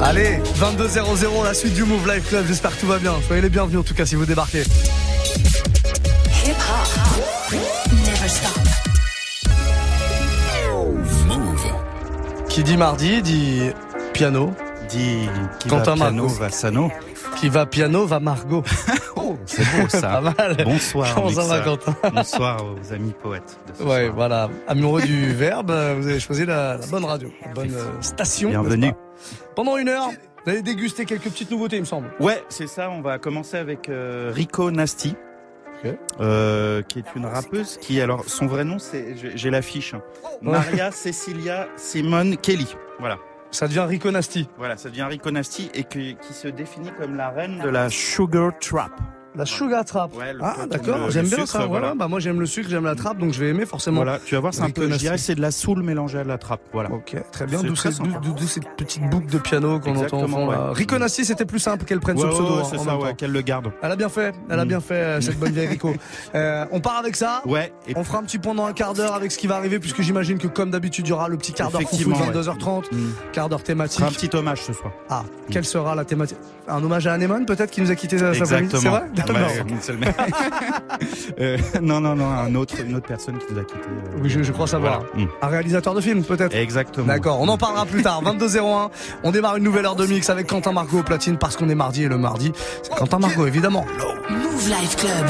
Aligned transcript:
Allez, 0.00 0.40
22-0-0, 0.58 1.44
la 1.44 1.54
suite 1.54 1.74
du 1.74 1.84
Move 1.84 2.06
Life 2.12 2.28
Club. 2.28 2.44
J'espère 2.46 2.74
que 2.74 2.80
tout 2.80 2.86
va 2.86 2.98
bien. 2.98 3.14
Soyez 3.26 3.40
les 3.42 3.48
bienvenus 3.48 3.80
en 3.80 3.82
tout 3.82 3.94
cas 3.94 4.04
si 4.04 4.14
vous 4.16 4.26
débarquez. 4.26 4.62
Hip 6.44 6.50
hop. 6.50 7.52
Never 7.92 8.28
stop. 8.28 8.58
Qui 12.48 12.62
dit 12.64 12.76
mardi 12.76 13.22
dit 13.22 13.60
piano. 14.12 14.52
Dit 14.90 15.28
qui 15.60 15.68
Quentin 15.68 15.94
va 15.94 15.96
piano 16.06 16.24
Marcos. 16.24 16.38
va 16.40 16.50
Sano. 16.50 16.90
Qui 17.40 17.48
va 17.48 17.66
piano 17.66 18.06
va 18.06 18.20
Margot. 18.20 18.62
C'est 19.56 19.76
beau 19.76 19.82
Pas 19.82 19.88
ça. 19.88 20.20
mal. 20.20 20.56
Bonsoir. 20.64 21.14
Bonsoir 22.14 22.64
aux 22.64 22.92
amis 22.92 23.12
poètes. 23.22 23.58
de 23.68 23.74
ce 23.78 23.82
Ouais, 23.82 24.04
soir. 24.04 24.14
voilà. 24.14 24.48
Amoureux 24.68 25.02
du 25.02 25.32
verbe, 25.32 25.70
euh, 25.70 25.94
vous 25.98 26.06
avez 26.08 26.20
choisi 26.20 26.44
la, 26.46 26.76
la 26.78 26.86
bonne 26.86 27.04
radio, 27.04 27.30
la 27.46 27.52
bonne 27.52 27.74
euh, 27.74 28.00
station. 28.00 28.50
Bienvenue. 28.50 28.92
pas 28.92 28.98
Pendant 29.56 29.76
une 29.76 29.88
heure, 29.88 30.08
vous 30.44 30.50
allez 30.50 30.62
déguster 30.62 31.04
quelques 31.04 31.24
petites 31.30 31.50
nouveautés, 31.50 31.76
il 31.76 31.80
me 31.82 31.86
semble. 31.86 32.10
Ouais, 32.20 32.42
c'est 32.48 32.66
ça. 32.66 32.90
On 32.90 33.00
va 33.00 33.18
commencer 33.18 33.56
avec 33.56 33.88
euh, 33.88 34.30
Rico 34.34 34.70
Nasty. 34.70 35.14
Euh, 36.20 36.80
qui 36.82 37.00
est 37.00 37.04
une 37.16 37.26
rappeuse 37.26 37.76
qui, 37.80 38.00
alors, 38.00 38.22
son 38.28 38.46
vrai 38.46 38.62
nom, 38.62 38.78
c'est, 38.78 39.16
j'ai 39.34 39.50
l'affiche, 39.50 39.94
hein. 39.94 40.02
Maria 40.40 40.92
Cecilia 40.92 41.66
Simone 41.74 42.36
Kelly. 42.36 42.76
Voilà. 43.00 43.18
Ça 43.50 43.66
devient 43.66 43.84
Rico 43.88 44.08
Nasty. 44.12 44.48
Voilà, 44.58 44.76
ça 44.76 44.90
devient 44.90 45.02
Rico 45.10 45.32
Nasty 45.32 45.70
et 45.74 45.82
qui 45.82 46.16
se 46.30 46.46
définit 46.46 46.90
comme 47.00 47.16
la 47.16 47.30
reine 47.30 47.58
de 47.64 47.68
la 47.68 47.88
sugar 47.88 48.52
trap. 48.60 48.92
La 49.34 49.46
sugar 49.46 49.84
trap. 49.84 50.14
Ouais, 50.16 50.32
le- 50.34 50.40
ah, 50.42 50.56
d'accord, 50.68 51.10
j'aime 51.10 51.26
bien 51.26 51.38
sucre, 51.38 51.48
ça. 51.48 51.58
Voilà. 51.60 51.68
voilà. 51.68 51.94
Bah, 51.94 52.06
moi, 52.08 52.20
j'aime 52.20 52.38
le 52.38 52.44
sucre, 52.46 52.68
j'aime 52.68 52.84
la 52.84 52.94
trappe, 52.94 53.16
donc 53.18 53.32
je 53.32 53.40
vais 53.40 53.48
aimer 53.48 53.64
forcément. 53.64 53.96
Voilà, 54.02 54.18
tu 54.24 54.34
vas 54.34 54.40
voir, 54.42 54.52
c'est 54.52 54.60
un 54.60 54.66
Rico 54.66 54.80
peu, 54.80 54.86
je 54.86 54.90
Nasty. 54.90 55.04
dirais, 55.04 55.18
c'est 55.18 55.34
de 55.34 55.40
la 55.40 55.50
soul 55.50 55.82
mélangée 55.82 56.18
à 56.18 56.24
de 56.24 56.28
la 56.28 56.36
trap. 56.38 56.60
Voilà. 56.72 56.90
Ok, 56.92 57.16
très 57.32 57.46
bien. 57.46 57.62
D'où 57.62 57.74
ces 57.76 58.60
petites 58.76 59.08
boucles 59.08 59.30
de 59.32 59.38
piano 59.38 59.80
qu'on 59.80 59.96
entend 59.96 60.24
au 60.24 60.50
là. 60.50 60.68
ouais. 60.68 60.72
Rico 60.74 60.98
Nasty, 60.98 61.24
c'était 61.24 61.44
plus 61.46 61.58
simple 61.60 61.84
qu'elle 61.84 62.00
prenne 62.00 62.16
Ouais, 62.16 62.22
ce 62.22 62.26
ouais, 62.28 62.32
pseudo. 62.34 62.56
ouais, 62.58 62.62
c'est 62.70 62.78
ça, 62.78 62.98
ouais, 62.98 63.14
qu'elle 63.14 63.32
le 63.32 63.40
garde. 63.40 63.72
Elle 63.82 63.92
a 63.92 63.96
bien 63.96 64.08
fait, 64.08 64.34
elle 64.50 64.58
a 64.60 64.64
Mm. 64.64 64.68
bien 64.68 64.80
fait 64.80 64.94
euh, 64.94 65.20
cette 65.20 65.38
bonne 65.38 65.52
vieille 65.52 65.68
Rico. 65.68 65.94
Euh, 66.34 66.64
on 66.72 66.80
part 66.80 66.96
avec 66.98 67.16
ça. 67.16 67.42
Ouais, 67.46 67.72
et 67.86 67.92
On 67.96 68.04
fera 68.04 68.18
un 68.18 68.22
petit 68.22 68.38
point 68.38 68.54
dans 68.54 68.64
un 68.66 68.72
quart 68.72 68.94
d'heure 68.94 69.14
avec 69.14 69.30
ce 69.32 69.38
qui 69.38 69.46
va 69.46 69.56
arriver, 69.56 69.78
puisque 69.78 70.00
j'imagine 70.02 70.38
que 70.38 70.46
comme 70.46 70.70
d'habitude, 70.70 71.06
il 71.06 71.10
y 71.10 71.12
aura 71.12 71.28
le 71.28 71.36
petit 71.36 71.52
quart 71.52 71.70
d'heure 71.70 71.80
foufou 71.82 71.96
de 71.96 72.00
Effectivement, 72.02 72.18
ouais. 72.26 72.32
22h30, 72.32 72.84
Mm. 72.92 72.96
quart 73.32 73.48
d'heure 73.48 73.62
thématique. 73.62 74.02
un 74.02 74.08
petit 74.10 74.34
hommage 74.34 74.62
ce 74.62 74.72
soir. 74.72 74.92
Ah, 75.10 75.22
quelle 75.50 75.64
sera 75.64 75.94
la 75.94 76.04
thématique 76.04 76.38
Un 76.68 76.82
hommage 76.82 77.06
à 77.06 77.12
Anemone 77.14 77.44
peut-être 77.46 77.70
qui 77.70 77.80
nous 77.82 77.90
a 77.90 77.94
quitté 77.94 78.18
sa 78.18 78.34
sa 78.34 78.44
famille 78.46 78.70
C'est 78.70 78.88
vrai? 78.88 79.02
Même. 79.30 80.12
Euh, 81.40 81.56
non, 81.80 82.00
non, 82.00 82.14
non, 82.14 82.30
un 82.30 82.54
autre, 82.54 82.74
une 82.84 82.94
autre 82.96 83.06
personne 83.06 83.38
qui 83.38 83.52
nous 83.52 83.58
a 83.60 83.64
quittés. 83.64 83.80
euh, 83.88 84.18
Oui, 84.22 84.28
je, 84.28 84.42
je 84.42 84.52
crois 84.52 84.66
savoir. 84.66 85.02
Voilà. 85.12 85.24
Mm. 85.26 85.28
Un 85.40 85.46
réalisateur 85.48 85.94
de 85.94 86.00
film 86.00 86.22
peut-être 86.24 86.54
Exactement. 86.54 87.06
D'accord, 87.06 87.40
on 87.40 87.48
en 87.48 87.56
parlera 87.58 87.86
plus 87.86 88.02
tard. 88.02 88.22
22h01, 88.22 88.90
on 89.24 89.30
démarre 89.30 89.56
une 89.56 89.64
nouvelle 89.64 89.86
heure 89.86 89.96
de 89.96 90.06
mix 90.06 90.28
avec 90.30 90.46
Quentin 90.46 90.72
Margot 90.72 90.98
au 91.00 91.02
platine 91.02 91.38
parce 91.38 91.56
qu'on 91.56 91.68
est 91.68 91.74
mardi 91.74 92.04
et 92.04 92.08
le 92.08 92.18
mardi, 92.18 92.52
c'est 92.82 92.94
Quentin 92.94 93.18
Margot 93.18 93.46
évidemment. 93.46 93.84
Move 94.30 94.68
Life 94.68 94.96
Club. 94.96 95.26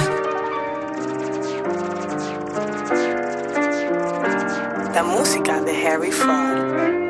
La 4.94 5.02
música 5.02 5.60
de 5.60 5.86
Harry 5.86 6.10
Fraud. 6.10 7.01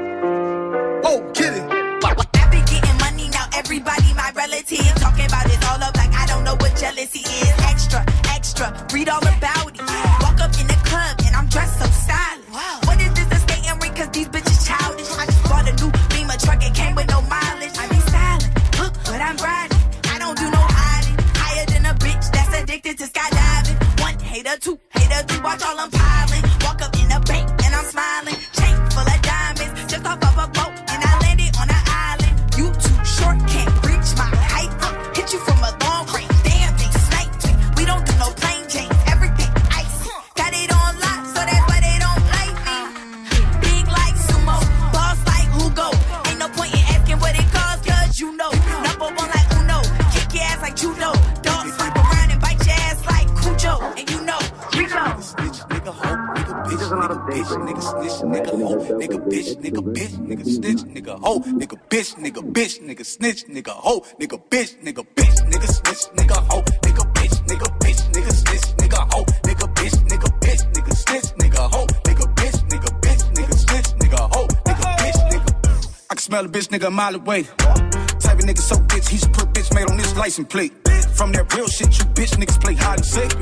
Snitch, 63.12 63.45
nigga, 63.47 63.73
hoe, 63.73 64.00
nigga, 64.19 64.41
bitch, 64.49 64.73
nigga, 64.83 65.05
bitch, 65.15 65.37
nigga, 65.50 65.69
snitch, 65.69 66.05
nigga, 66.17 66.37
hoe, 66.50 66.62
nigga, 66.84 67.05
bitch, 67.12 67.37
nigga, 67.47 67.69
bitch, 67.81 68.00
nigga, 68.12 68.33
snitch, 68.33 68.67
nigga, 68.81 69.00
hoe, 69.12 69.25
nigga, 69.45 69.67
bitch, 69.75 69.97
nigga, 70.09 70.28
bitch, 70.41 70.62
nigga, 70.73 70.95
snitch, 70.95 71.28
nigga, 71.37 71.71
hoe, 71.71 71.87
nigga, 72.06 72.27
bitch, 72.37 72.59
nigga, 72.71 72.91
bitch, 73.03 73.23
nigga, 73.34 73.55
snitch, 73.55 73.89
nigga, 74.00 74.34
hoe, 74.34 74.47
nigga, 74.65 74.97
bitch, 74.97 75.31
nigga. 75.31 76.06
I 76.11 76.15
can 76.15 76.23
smell 76.23 76.47
a 76.47 76.49
bitch, 76.49 76.69
nigga, 76.69 76.87
a 76.87 76.91
mile 76.91 77.15
away. 77.15 77.43
Type 77.43 78.39
of 78.39 78.45
nigga 78.49 78.59
so 78.61 78.77
bitch, 78.77 79.09
he 79.09 79.19
should 79.19 79.33
put 79.34 79.53
bitch 79.53 79.75
made 79.75 79.91
on 79.91 79.99
this 79.99 80.17
license 80.17 80.49
plate. 80.49 80.73
From 81.15 81.33
that 81.33 81.53
real 81.55 81.69
shit, 81.69 81.99
you 81.99 82.05
bitch 82.17 82.33
niggas 82.41 82.61
play 82.62 82.75
hide 82.75 82.99
and 82.99 83.05
seek. 83.05 83.37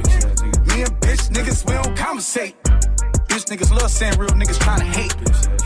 Me 0.66 0.82
and 0.82 0.94
bitch 1.00 1.30
niggas, 1.30 1.64
we 1.68 1.74
don't 1.74 1.96
conversate. 1.96 2.56
Bitch 3.30 3.46
niggas 3.46 3.70
love 3.70 3.90
saying 3.90 4.18
real 4.18 4.30
niggas 4.30 4.58
tryna 4.58 4.88
hate. 4.96 5.14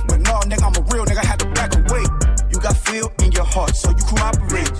But 0.08 0.20
no, 0.20 0.40
nigga, 0.44 0.64
I'm 0.68 0.76
a 0.76 0.84
real 0.92 1.06
nigga, 1.06 1.24
I 1.24 1.26
had 1.26 1.40
to 1.40 1.48
back 1.56 1.74
away. 1.74 2.04
Got 2.64 2.78
feel 2.78 3.12
in 3.22 3.30
your 3.32 3.44
heart, 3.44 3.76
so 3.76 3.90
you 3.90 4.04
cooperate. 4.08 4.72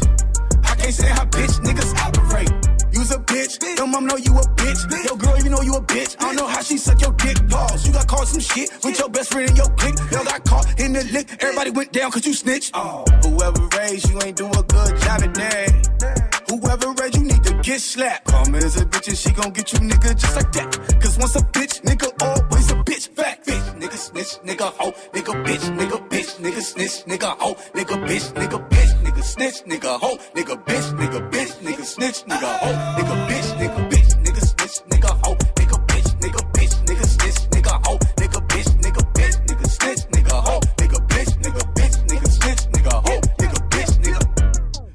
I 0.65 0.75
can't 0.75 0.95
say 0.95 1.07
how 1.07 1.27
bitch 1.27 1.61
niggas 1.61 1.93
operate. 2.01 2.49
You's 2.93 3.11
a 3.11 3.19
bitch, 3.19 3.61
your 3.77 3.87
mom 3.87 4.07
know 4.07 4.17
you 4.17 4.33
a 4.33 4.41
bitch. 4.57 5.05
Your 5.05 5.19
girl 5.19 5.37
even 5.37 5.53
know 5.53 5.61
you 5.61 5.75
a 5.75 5.83
bitch. 5.83 6.17
I 6.19 6.29
don't 6.29 6.37
know 6.37 6.47
how 6.47 6.63
she 6.63 6.79
suck 6.79 7.03
your 7.03 7.13
dick. 7.13 7.37
Pause. 7.47 7.87
You 7.87 7.93
got 7.93 8.09
caught 8.09 8.27
some 8.27 8.41
shit 8.41 8.71
with 8.83 8.99
your 8.99 9.11
best 9.11 9.33
friend 9.33 9.51
in 9.51 9.57
your 9.57 9.69
clique. 9.77 9.99
Y'all 10.11 10.25
got 10.25 10.43
caught 10.47 10.81
in 10.81 10.95
the 10.95 11.05
lick. 11.13 11.29
Everybody 11.43 11.73
went 11.73 11.93
down 11.93 12.11
cause 12.11 12.25
you 12.25 12.33
snitched. 12.33 12.71
Oh, 12.73 13.05
whoever 13.23 13.61
raised 13.77 14.09
you 14.09 14.19
ain't 14.23 14.39
do 14.39 14.47
a 14.47 14.63
good 14.63 14.97
job 15.03 15.21
at 15.21 15.35
that. 15.35 16.45
Whoever 16.49 16.93
raised 17.03 17.17
you 17.17 17.25
need 17.25 17.45
to 17.45 17.53
get 17.61 17.83
slapped. 17.83 18.33
Me 18.49 18.61
as 18.61 18.81
a 18.81 18.87
bitch 18.87 19.09
and 19.09 19.19
she 19.19 19.31
gon' 19.33 19.53
get 19.53 19.71
you 19.75 19.81
nigga 19.81 20.19
just 20.19 20.37
like 20.37 20.51
that. 20.53 20.73
Cause 21.03 21.19
once 21.19 21.37
a 21.37 21.41
bitch, 21.41 21.83
nigga 21.83 22.09
always 22.23 22.71
a 22.73 22.74
bitch. 22.95 23.09
Fact, 23.09 23.47
bitch, 23.47 23.81
nigga 23.81 23.97
snitch, 23.97 24.41
nigga 24.45 24.73
hoe, 24.79 24.93
nigga 25.13 25.45
bitch, 25.45 25.77
nigga 25.77 26.09
bitch, 26.09 26.37
nigga 26.41 26.63
snitch, 26.63 27.05
nigga 27.07 27.39
hoe, 27.39 27.55
nigga 27.75 27.97
bitch, 28.07 28.33
nigga 28.35 28.69
bitch, 28.69 28.93
nigga 29.03 29.23
snitch, 29.23 29.63
nigga 29.65 29.99
hoe, 29.99 30.17
nigga 30.35 30.65
bitch, 30.67 30.97
nigga 30.99 31.31
bitch, 31.31 31.53
nigga 31.63 31.85
snitch, 31.85 32.25
nigga 32.25 32.49
hoe, 32.53 32.77
nigga 32.97 33.17
bitch, 33.29 33.49
nigga 33.59 33.91
bitch, 33.91 34.11
nigga 34.25 34.41
snitch, 34.41 34.77
nigga 34.89 35.23
hoe, 35.25 35.37
nigga 35.49 35.99
bitch, 36.09 36.39
nigga 36.39 36.55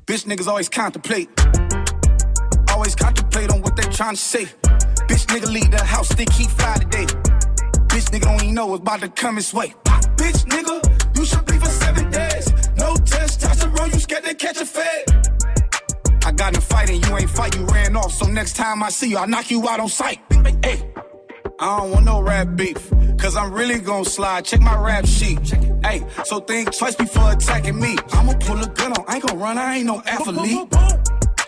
bitch, 0.05 0.25
niggas 0.25 0.47
always 0.47 0.69
contemplate. 0.69 1.29
Always 2.69 2.95
contemplate 2.95 3.51
on 3.51 3.61
what 3.61 3.75
they 3.75 3.83
trying 3.89 4.15
to 4.15 4.21
say. 4.21 4.45
Bitch 5.07 5.25
nigga 5.25 5.51
leave 5.51 5.71
the 5.71 5.83
house, 5.83 6.07
think 6.09 6.31
he 6.33 6.45
fly 6.45 6.75
today. 6.75 7.28
Nigga 8.11 8.21
don't 8.21 8.41
even 8.41 8.55
know 8.55 8.65
what's 8.65 8.81
about 8.81 9.01
to 9.01 9.09
come 9.09 9.35
his 9.35 9.53
way. 9.53 9.73
Pop, 9.83 10.03
Bitch 10.17 10.43
nigga, 10.45 11.17
you 11.17 11.25
should 11.25 11.45
be 11.45 11.57
for 11.59 11.69
seven 11.69 12.09
days. 12.09 12.47
No 12.75 12.95
testosterone, 12.95 13.93
you 13.93 13.99
scared 13.99 14.23
to 14.25 14.33
catch 14.33 14.57
a 14.57 14.65
fade. 14.65 15.05
I 16.25 16.31
got 16.31 16.53
in 16.53 16.57
a 16.57 16.61
fight 16.61 16.89
and 16.89 17.05
you 17.05 17.17
ain't 17.17 17.29
fight, 17.29 17.55
you 17.55 17.65
ran 17.65 17.95
off. 17.95 18.11
So 18.13 18.25
next 18.25 18.55
time 18.55 18.81
I 18.81 18.89
see 18.89 19.09
you, 19.09 19.17
I 19.19 19.27
knock 19.27 19.51
you 19.51 19.67
out 19.69 19.79
on 19.79 19.89
sight. 19.89 20.19
Hey, 20.63 20.91
I 21.59 21.77
don't 21.77 21.91
want 21.91 22.05
no 22.05 22.21
rap 22.21 22.55
beef. 22.55 22.89
Cause 23.19 23.35
I'm 23.35 23.51
really 23.53 23.79
gon' 23.79 24.05
slide. 24.05 24.45
Check 24.45 24.61
my 24.61 24.77
rap 24.77 25.05
sheet. 25.05 25.39
Hey, 25.83 26.03
so 26.23 26.39
think 26.39 26.75
twice 26.75 26.95
before 26.95 27.31
attacking 27.31 27.79
me. 27.79 27.95
I'ma 28.13 28.33
pull 28.39 28.59
a 28.59 28.67
gun 28.69 28.93
on. 28.93 29.05
I 29.07 29.15
ain't 29.15 29.27
gon' 29.27 29.37
run, 29.39 29.57
I 29.57 29.77
ain't 29.77 29.85
no 29.85 30.01
athlete. 30.05 30.67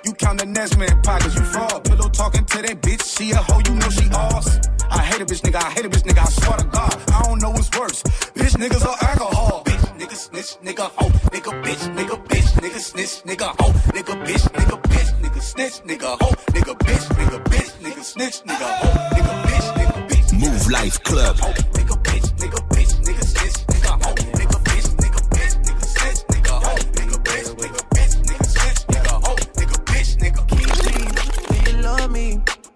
You 0.04 0.14
count 0.14 0.40
the 0.40 0.46
Nesman 0.46 1.02
pockets, 1.04 1.36
you 1.36 1.44
fraud. 1.44 1.84
Pillow 1.86 2.10
talking 2.10 2.46
to 2.46 2.62
that 2.62 2.82
bitch, 2.82 3.18
she 3.18 3.32
a 3.32 3.38
hoe, 3.38 3.62
you 3.68 3.76
know 3.76 3.90
she 3.90 4.10
ours. 4.12 4.60
I 4.92 5.00
hate 5.04 5.22
a 5.22 5.26
bitch 5.26 5.42
nigga, 5.42 5.64
I 5.64 5.72
hate 5.72 5.86
a 5.86 5.90
bitch 5.90 6.04
nigga, 6.04 6.22
I 6.22 6.30
swear 6.30 6.58
to 6.58 6.66
God, 6.66 7.12
I 7.14 7.24
don't 7.24 7.42
know 7.42 7.52
what's 7.52 7.72
worse. 7.80 8.04
Bitch 8.36 8.56
niggas 8.60 8.86
or 8.86 8.96
alcohol. 9.08 9.64
Bitch 9.64 9.86
nigga 9.98 10.16
snitch 10.16 10.58
nigga 10.62 10.92
ho. 10.98 11.08
Nigga 11.32 11.64
bitch 11.64 11.84
nigga 11.96 12.16
bitch 12.28 12.52
nigga 12.62 12.80
snitch 12.80 13.24
nigga 13.24 13.56
ho. 13.60 13.72
Nigga 13.96 14.16
bitch 14.26 14.46
nigga 14.52 14.82
bitch 14.84 15.12
nigga 15.22 15.42
snitch 15.42 15.82
nigga 15.86 16.18
ho. 16.20 16.28
Nigga 16.54 16.76
bitch 16.78 17.06
nigga 17.16 17.44
bitch 17.44 17.72
nigga 17.84 18.04
snitch 18.04 18.44
nigga 18.44 18.70
ho. 18.80 18.88
Nigga 19.16 19.34
bitch 19.46 19.68
nigga 19.78 20.08
bitch. 20.10 20.40
Mouv' 20.40 20.72
Live 20.72 21.04
Club. 21.04 21.38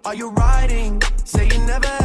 Are 0.06 0.14
you 0.14 0.30
riding? 0.30 1.02
Say 1.24 1.48
you 1.48 1.58
never 1.66 2.05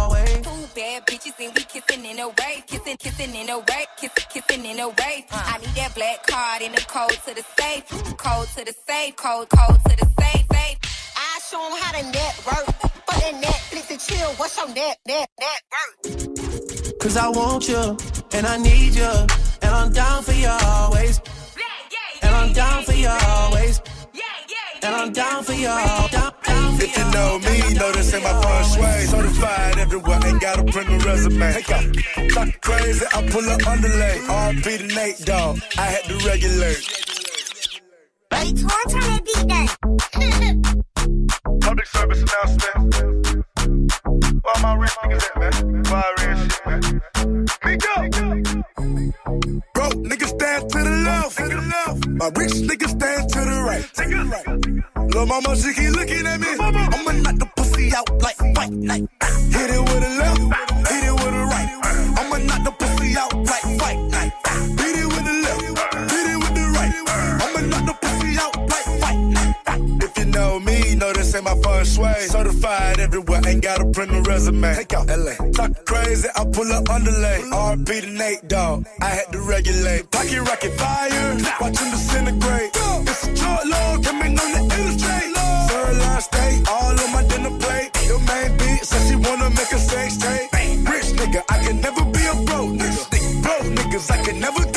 bad 0.81 1.05
bitches 1.05 1.37
and 1.39 1.53
we 1.55 1.63
kissing 1.63 2.03
in 2.05 2.19
a 2.19 2.27
wave, 2.27 2.65
kissing, 2.65 2.97
kissing 2.97 3.35
in 3.35 3.49
a 3.49 3.57
wave, 3.59 3.89
kissing, 3.97 4.25
kissing 4.33 4.65
in 4.65 4.79
a 4.79 4.87
wave. 4.87 5.25
I 5.31 5.57
need 5.59 5.75
that 5.79 5.93
black 5.93 6.25
card 6.25 6.61
in 6.63 6.71
the 6.71 6.81
code 6.81 7.17
to 7.25 7.35
the 7.35 7.45
safe, 7.57 7.85
code 8.17 8.47
to 8.55 8.65
the 8.65 8.73
safe, 8.87 9.15
code, 9.15 9.47
code 9.49 9.79
to 9.87 9.93
the 10.01 10.07
safe, 10.19 10.45
safe. 10.51 10.77
I 11.15 11.39
show 11.47 11.61
'em 11.67 11.73
how 11.81 11.91
to 11.97 12.03
network. 12.17 12.65
For 13.05 13.15
that 13.21 13.35
Netflix 13.45 13.91
and 13.91 14.01
chill, 14.07 14.29
what's 14.39 14.57
your 14.57 14.69
net, 14.69 14.97
net, 15.05 15.29
net 15.43 15.61
worth? 15.71 16.99
Cause 16.99 17.15
I 17.15 17.27
want 17.29 17.67
you, 17.69 17.83
and 18.33 18.47
I 18.47 18.57
need 18.57 18.95
you, 18.95 19.13
and 19.63 19.71
I'm 19.79 19.91
down 19.93 20.23
for 20.23 20.33
you 20.33 20.49
always. 20.49 21.21
And 22.23 22.33
I'm 22.33 22.53
down 22.53 22.83
for 22.83 22.93
you 22.93 23.09
always. 23.09 23.81
And 24.83 24.95
I'm 24.95 25.11
down 25.13 25.43
for 25.43 25.53
you, 25.53 25.67
down, 25.67 26.09
down 26.09 26.77
for 26.77 26.83
If 26.83 26.97
you 26.97 27.03
know 27.11 27.39
me, 27.39 27.73
know 27.75 27.91
this 27.91 28.13
ain't 28.13 28.23
my 28.23 28.41
first 28.41 28.79
way. 28.79 29.05
Certified 29.05 29.77
everywhere, 29.77 30.19
ain't 30.25 30.41
got 30.41 30.59
a 30.59 30.63
print 30.63 30.89
or 30.89 30.97
resume. 31.07 31.53
Take 31.53 31.71
out, 31.71 31.85
talk 32.33 32.61
crazy, 32.61 33.05
I 33.13 33.27
pull 33.29 33.47
up 33.49 33.67
underlay. 33.67 34.17
RP 34.25 34.77
to 34.79 34.87
Nate, 34.95 35.19
dog. 35.25 35.59
I 35.77 35.85
had 35.85 36.03
to 36.05 36.15
regulate. 36.25 36.81
Wait, 38.31 38.57
turn 38.57 38.69
turn 38.89 39.01
that 39.01 39.21
beat 39.25 39.47
down. 39.47 39.67
Public 41.61 41.85
service 41.85 42.23
announcement. 42.23 43.40
Where 44.21 44.59
my 44.61 44.73
rich 44.75 44.91
niggas 45.03 45.25
at, 45.29 45.37
man? 45.39 45.83
Why 45.89 46.03
rich 46.21 46.39
shit, 46.53 46.65
man? 46.65 46.81
Me 47.65 47.73
go. 47.77 47.93
Broke 49.73 49.99
niggas 50.09 50.31
stand 50.35 50.69
to 50.69 50.79
the 50.83 50.95
left. 51.05 51.37
To 51.37 51.43
the 51.47 51.61
left. 51.73 52.07
My 52.07 52.27
rich 52.35 52.53
niggas 52.69 52.91
stand 52.97 53.29
to 53.29 53.39
the 53.39 53.57
right. 53.67 53.85
To 53.95 54.03
the 54.03 54.23
right. 54.31 55.13
Lil' 55.13 55.25
mama, 55.25 55.55
she 55.55 55.73
keep 55.73 55.91
looking 55.91 56.25
at 56.25 56.39
me. 56.39 56.47
I'ma 56.59 57.11
knock 57.23 57.37
the 57.37 57.47
pussy 57.55 57.93
out 57.93 58.09
like 58.21 58.39
white 58.55 58.71
night. 58.71 59.07
Hit 59.51 59.69
it 59.69 59.79
with 59.79 60.03
a 60.03 60.11
left, 60.21 60.41
hit 60.89 61.03
it 61.03 61.13
with 61.13 61.35
a 61.41 61.45
right. 61.51 61.69
I'ma 62.17 62.37
knock 62.47 62.63
the 62.63 62.71
pussy 62.79 63.17
out 63.17 63.33
like 63.33 63.65
white 63.81 64.00
me, 71.41 71.51
know 71.51 71.55
this 71.55 71.61
ain't 71.61 71.63
my 71.63 71.69
first 71.69 71.97
way. 71.97 72.27
Certified 72.27 72.99
everywhere, 72.99 73.41
ain't 73.47 73.63
got 73.63 73.81
a 73.81 73.85
print 73.85 74.11
or 74.11 74.21
resume. 74.21 74.75
Take 74.75 74.93
out 74.93 75.07
LA. 75.07 75.35
Talk 75.51 75.85
crazy, 75.85 76.27
I 76.35 76.45
pull 76.45 76.71
up 76.71 76.89
underlay. 76.89 77.41
RP 77.51 78.01
to 78.01 78.09
Nate, 78.09 78.47
dog. 78.47 78.85
I 79.01 79.09
had 79.09 79.31
to 79.31 79.41
regulate. 79.41 80.09
Pocket 80.11 80.41
rocket 80.41 80.73
fire, 80.79 81.37
watch 81.59 81.79
him 81.79 81.91
disintegrate. 81.91 82.71
It's 83.07 83.27
a 83.27 83.35
short 83.35 83.65
load, 83.65 84.03
coming 84.03 84.39
on 84.39 84.51
the 84.51 84.75
illustrate. 84.79 85.33
Third 85.69 85.97
line 85.97 86.21
stay, 86.21 86.63
all 86.69 86.99
on 86.99 87.11
my 87.13 87.23
dinner 87.27 87.57
plate. 87.59 87.89
Your 88.07 88.19
main 88.19 88.57
beat 88.57 88.85
says 88.85 89.07
she 89.09 89.15
wanna 89.15 89.49
make 89.49 89.71
a 89.71 89.79
sex 89.79 90.17
tape. 90.17 90.51
Rich 90.87 91.13
nigga, 91.19 91.43
I 91.49 91.57
can 91.63 91.81
never 91.81 92.03
be 92.05 92.25
a 92.25 92.35
broke 92.45 92.73
nigga. 92.79 93.43
Broke 93.43 93.69
niggas, 93.77 94.11
I 94.11 94.23
can 94.23 94.39
never 94.39 94.70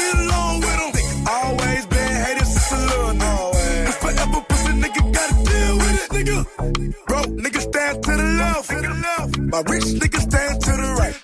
My 9.54 9.62
rich 9.70 9.84
niggas 9.84 10.22
stand 10.22 10.60
to 10.62 10.72
the 10.72 10.90
right. 10.98 11.14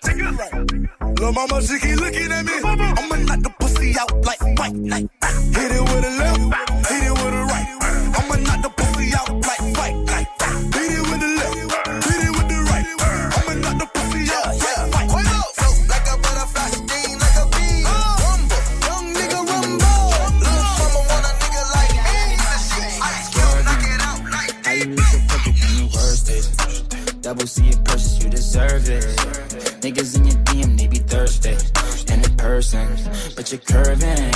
Lil' 1.18 1.32
mama, 1.32 1.60
she 1.62 1.80
keep 1.80 1.96
looking 1.96 2.30
at 2.30 2.44
me. 2.44 2.52
I'ma 2.62 3.16
knock 3.26 3.42
the 3.42 3.50
pussy 3.58 3.92
out 3.98 4.24
like 4.24 4.40
white 4.56 4.76
night. 4.76 5.10
Hit 5.50 5.72
it 5.74 5.82
with 5.82 6.04
a 6.06 6.12
left, 6.14 6.38
hit 6.86 7.02
it 7.02 7.10
with 7.10 7.34
a 7.34 7.42
right. 7.50 7.66
I'ma 8.14 8.36
knock 8.46 8.62
the 8.62 8.70
pussy 8.70 9.10
out 9.18 9.34
like 9.34 9.58
white 9.74 9.98
night. 10.06 10.28
Hit 10.70 10.94
it 10.94 11.02
with 11.10 11.18
the 11.18 11.30
left, 11.42 11.58
hit 12.06 12.22
it 12.22 12.30
with 12.30 12.46
the 12.46 12.58
right. 12.70 12.86
I'ma 13.34 13.52
knock 13.66 13.82
the 13.82 13.86
pussy 13.98 14.22
out 14.30 14.54
like 14.94 15.10
white 15.10 15.26
night. 15.26 15.50
Float 15.58 15.90
like 15.90 16.06
a 16.06 16.14
butterfly, 16.22 16.70
sting 16.70 17.18
like 17.18 17.34
a 17.34 17.50
bee. 17.50 17.82
Rumble, 17.82 18.62
young 18.86 19.10
nigga 19.10 19.42
rumble. 19.42 20.06
Little 20.38 20.70
mama 20.78 21.02
want 21.10 21.26
a 21.26 21.34
nigga 21.34 21.62
like 21.74 21.98
me. 21.98 22.38
Ice 22.38 23.26
cube, 23.34 23.58
knock 23.66 23.82
it 23.90 23.98
out 24.06 24.22
like 24.30 24.54
How 24.62 24.78
you 24.78 24.94
look 24.94 25.02
so 25.02 25.18
perfect 25.26 25.66
in 25.66 25.82
your 25.82 25.90
worst 25.90 26.30
days? 26.30 26.46
Double 27.20 27.46
C 27.46 27.68
it 27.68 27.84
purchase, 27.84 27.99
you 27.99 27.99
deserve 28.68 28.88
it. 28.90 29.04
Niggas 29.80 30.16
in 30.16 30.24
your 30.26 30.36
DM, 30.44 30.76
they 30.76 30.86
be 30.86 30.98
thirsty. 30.98 31.56
And 32.12 32.24
in 32.26 32.36
person, 32.36 32.88
but 33.36 33.50
you're 33.50 33.60
curving. 33.60 34.32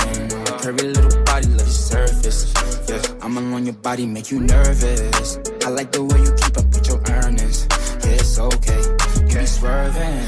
Curvy 0.61 0.95
little 0.95 1.23
body, 1.23 1.47
love 1.47 1.59
your 1.59 1.67
surface. 1.67 2.53
Yeah, 2.89 3.01
I'm 3.21 3.37
alone, 3.37 3.65
your 3.65 3.75
body 3.75 4.05
make 4.05 4.31
you 4.31 4.39
nervous. 4.39 5.39
I 5.65 5.69
like 5.69 5.91
the 5.91 6.03
way 6.03 6.19
you 6.19 6.33
keep 6.41 6.57
up 6.57 6.65
with 6.65 6.87
your 6.87 7.01
earnings. 7.09 7.67
Yeah, 8.03 8.21
it's 8.21 8.39
okay, 8.39 8.81
you 9.29 9.39
be 9.39 9.45
swerving. 9.45 10.19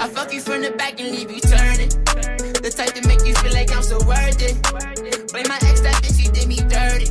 I 0.00 0.08
fuck 0.08 0.32
you 0.32 0.40
from 0.40 0.62
the 0.62 0.72
back 0.72 1.00
and 1.00 1.10
leave 1.10 1.30
you 1.30 1.40
turning. 1.40 1.90
The 2.62 2.72
type 2.74 2.94
to 2.94 3.06
make 3.06 3.24
you 3.24 3.34
feel 3.34 3.52
like 3.52 3.74
I'm 3.74 3.82
so 3.82 3.98
worth 4.06 4.42
it. 4.42 4.56
Blame 5.32 5.48
my 5.48 5.58
ex, 5.62 5.80
that 5.80 6.02
bitch, 6.02 6.20
she 6.20 6.30
did 6.30 6.48
me 6.48 6.56
dirty. 6.56 7.08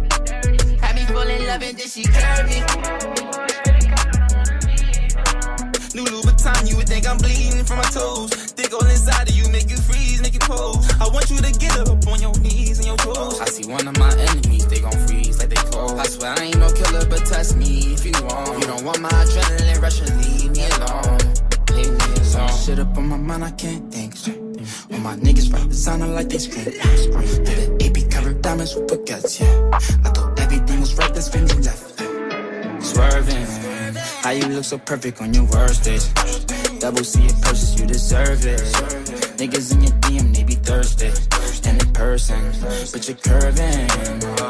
Had 0.82 0.96
me 0.96 1.06
fall 1.06 1.27
in 1.27 1.48
love 1.48 1.62
and 1.62 1.77
then 1.77 1.88
she 1.88 2.04
curved 2.04 2.50
me. 2.50 3.64
New 5.96 6.04
Louboutin, 6.04 6.70
you 6.70 6.75
would 6.75 6.90
think 6.90 7.08
I'm 7.08 7.18
bleeding 7.18 7.64
from 7.64 7.78
my 7.78 7.88
toes. 7.88 8.52
Dig 8.52 8.74
all 8.74 8.86
inside 8.86 9.30
of 9.30 9.36
you, 9.36 9.48
make 9.48 9.70
you 9.70 9.78
freeze, 9.78 10.22
make 10.22 10.34
you 10.34 10.42
pose. 10.42 10.92
I 11.00 11.08
want 11.08 11.30
you 11.32 11.38
to 11.38 11.52
get 11.54 11.72
up 11.80 12.06
on 12.06 12.22
your 12.22 12.38
knees 12.40 12.80
and 12.80 12.88
your 12.88 12.98
toes. 12.98 13.40
I 13.40 13.46
see 13.46 13.66
one 13.72 13.88
of 13.88 13.98
my 13.98 14.12
enemies, 14.12 14.68
they 14.68 14.82
gon' 14.82 14.92
freeze 15.08 15.40
like 15.40 15.48
they 15.48 15.70
cold. 15.72 15.98
I 15.98 16.06
swear 16.08 16.34
I 16.38 16.44
ain't 16.44 16.58
no 16.58 16.70
killer, 16.74 17.06
but 17.06 17.25
test 17.25 17.56
me 17.56 17.94
if 17.96 18.06
you 18.06 18.12
want. 18.28 18.60
You 18.60 18.68
don't 18.68 18.84
want 18.84 19.00
my 19.00 19.08
adrenaline 19.08 19.82
rush 19.82 20.02
and 20.02 20.12
leave 20.20 20.52
me 20.52 20.68
alone. 20.75 21.20
Leave 21.72 21.96
me 21.96 22.36
alone. 22.36 22.52
Shit 22.60 22.80
up 22.80 22.98
on 22.98 23.08
my 23.08 23.18
mind, 23.18 23.46
I 23.46 23.52
can't 23.52 23.90
think. 23.90 24.16
All 24.92 25.00
my 25.00 25.16
niggas 25.16 25.54
rap 25.54 25.66
designer 25.70 26.08
like 26.08 26.28
they 26.28 26.40
scream. 26.40 26.75
Did 27.46 27.70
an 27.70 27.82
AP 27.82 28.12
covered 28.12 28.42
diamonds 28.42 28.75
with 28.75 28.88
baguettes, 28.88 29.40
yeah. 29.40 29.80
I 30.04 30.10
thought 30.10 30.38
everything 30.42 30.82
was 30.82 30.94
right, 30.98 31.14
that's 31.14 31.34
when 31.34 31.48
you 31.48 31.56
left. 31.64 32.02
Swerving, 32.84 33.48
how 34.25 34.32
you 34.32 34.48
look 34.48 34.63
so 34.63 34.79
perfect 34.79 35.22
on 35.22 35.32
your 35.36 35.44
worst 35.53 35.84
days. 35.84 36.08
Double 36.79 37.03
C 37.03 37.25
it 37.25 37.41
purchase, 37.44 37.79
you 37.79 37.86
deserve 37.86 38.44
it. 38.44 38.60
Niggas 39.38 39.72
in 39.72 39.84
your 39.84 39.94
DM, 40.01 40.36
they 40.36 40.44
be 40.44 40.55
thirsty. 40.55 41.12
And 41.70 41.79
in 41.79 41.94
person, 41.94 42.41
but 42.91 43.08
you're 43.08 43.17
curving. 43.17 43.88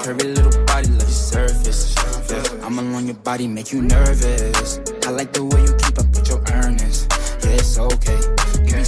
Curvy 0.05 0.33
little 0.33 0.63
body, 0.63 0.87
love 0.87 1.01
your 1.01 1.21
surface. 1.35 1.93
Yeah, 2.29 2.65
I'm 2.65 2.79
alone, 2.79 3.07
your 3.07 3.15
body 3.15 3.47
make 3.47 3.73
you 3.73 3.81
nervous. 3.81 4.79
I 5.05 5.09
like 5.09 5.33
the 5.33 5.43
way 5.43 5.61
you 5.67 5.75
keep 5.83 5.99
up 5.99 6.07
with 6.07 6.29
your 6.29 6.41
earnings. 6.53 7.05
Yeah, 7.43 7.59
it's 7.59 7.77
okay. 7.77 8.19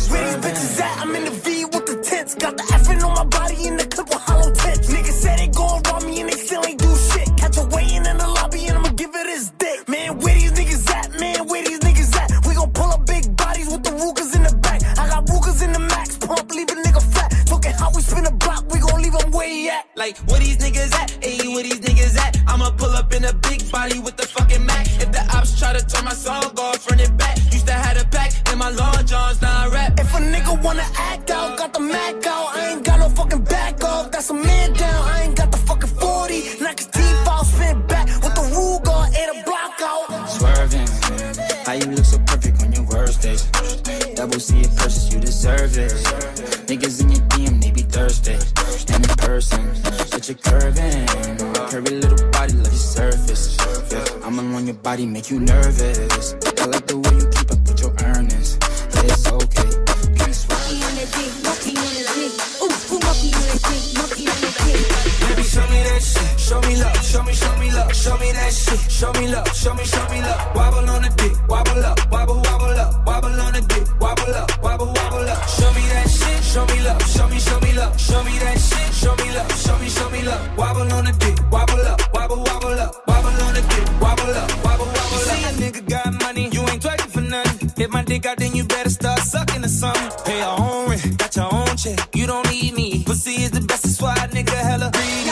Where 0.07 0.37
these 0.37 0.45
bitches 0.45 0.81
at? 0.81 1.01
I'm 1.01 1.13
in 1.17 1.25
the 1.25 1.31
V 1.31 1.65
with 1.65 1.85
the 1.85 2.01
tents. 2.01 2.35
Got 2.35 2.55
the 2.55 2.63
effing 2.63 3.03
on 3.03 3.13
my 3.13 3.25
body 3.25 3.67
in 3.67 3.75
the 3.75 3.86
body 54.97 55.05
make 55.05 55.29
you 55.29 55.39
nervous. 55.39 55.86
Nothing. 87.87 87.93
My 87.93 88.03
dick 88.03 88.25
out, 88.25 88.37
then 88.37 88.55
you 88.55 88.63
better 88.63 88.89
start 88.89 89.19
sucking 89.19 89.63
or 89.63 89.67
something. 89.67 90.11
Pay 90.25 90.39
your 90.39 90.59
own 90.59 90.89
rent. 90.89 91.17
Got 91.17 91.35
your 91.35 91.53
own 91.53 91.77
check. 91.77 92.15
You 92.15 92.27
don't 92.27 92.49
need 92.51 92.73
me. 92.73 93.03
Pussy 93.03 93.43
is 93.43 93.51
the 93.51 93.61
best. 93.61 93.83
That's 93.83 94.01
why 94.01 94.15
nigga 94.15 94.55
hella 94.55 94.91
greedy. 94.91 95.29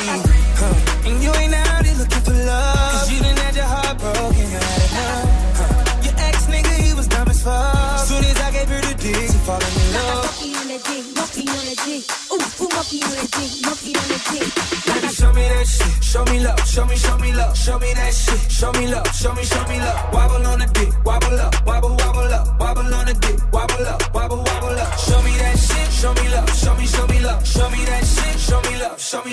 Huh. 0.59 1.09
And 1.09 1.23
you 1.23 1.31
ain't 1.33 1.53
out 1.53 1.85
here 1.85 1.95
looking 1.97 2.21
for 2.21 2.33
love. 2.33 2.91
Cause 2.91 3.11
you 3.11 3.19
done 3.21 3.37
had 3.37 3.55
your 3.55 3.65
heart 3.65 3.97
broken. 3.97 4.37
You 4.37 4.47
had 4.47 4.81
enough. 4.87 5.57
Huh. 5.59 6.03
Your 6.03 6.15
ex 6.17 6.45
nigga, 6.47 6.73
he 6.83 6.93
was 6.93 7.07
dumb 7.07 7.27
as 7.27 7.43
fuck. 7.43 7.99
Soon 7.99 8.23
as 8.23 8.39
I 8.41 8.51
gave 8.51 8.69
her 8.69 8.81
the 8.81 8.95
dick, 8.95 9.15
she 9.15 9.39
falling 9.45 9.75
in 9.81 9.93
love. 9.93 10.25
Monkey 10.25 10.55
on 10.55 10.67
the 10.67 10.79
dick, 10.87 11.05
monkey 11.15 11.43
on 11.49 11.63
the 11.65 11.75
dick. 11.85 12.03
Ooh, 12.31 12.63
ooh, 12.63 12.69
monkey 12.75 12.99
on 13.03 13.15
the 13.19 13.27
dick, 13.35 13.51
monkey 13.65 13.91
on 13.99 14.07
the 14.11 14.19
dick. 14.31 14.49
Baby, 14.85 15.09
show 15.13 15.31
me 15.33 15.43
that 15.43 15.67
shit. 15.67 16.03
Show 16.03 16.23
me 16.25 16.39
love. 16.39 16.59
Show 16.67 16.85
me, 16.85 16.95
show 16.95 17.17
me 17.17 17.33
love. 17.33 17.57
Show 17.57 17.79
me 17.79 17.93
that 17.93 18.13
shit. 18.13 18.51
Show 18.51 18.71
me 18.73 18.87
love. 18.87 19.07
Show 19.13 19.33
me, 19.33 19.43
show 19.43 19.63
me 19.67 19.79
love. 19.79 20.13
Wobble 20.13 20.24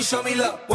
Show 0.03 0.21
me, 0.21 0.35
love. 0.35 0.72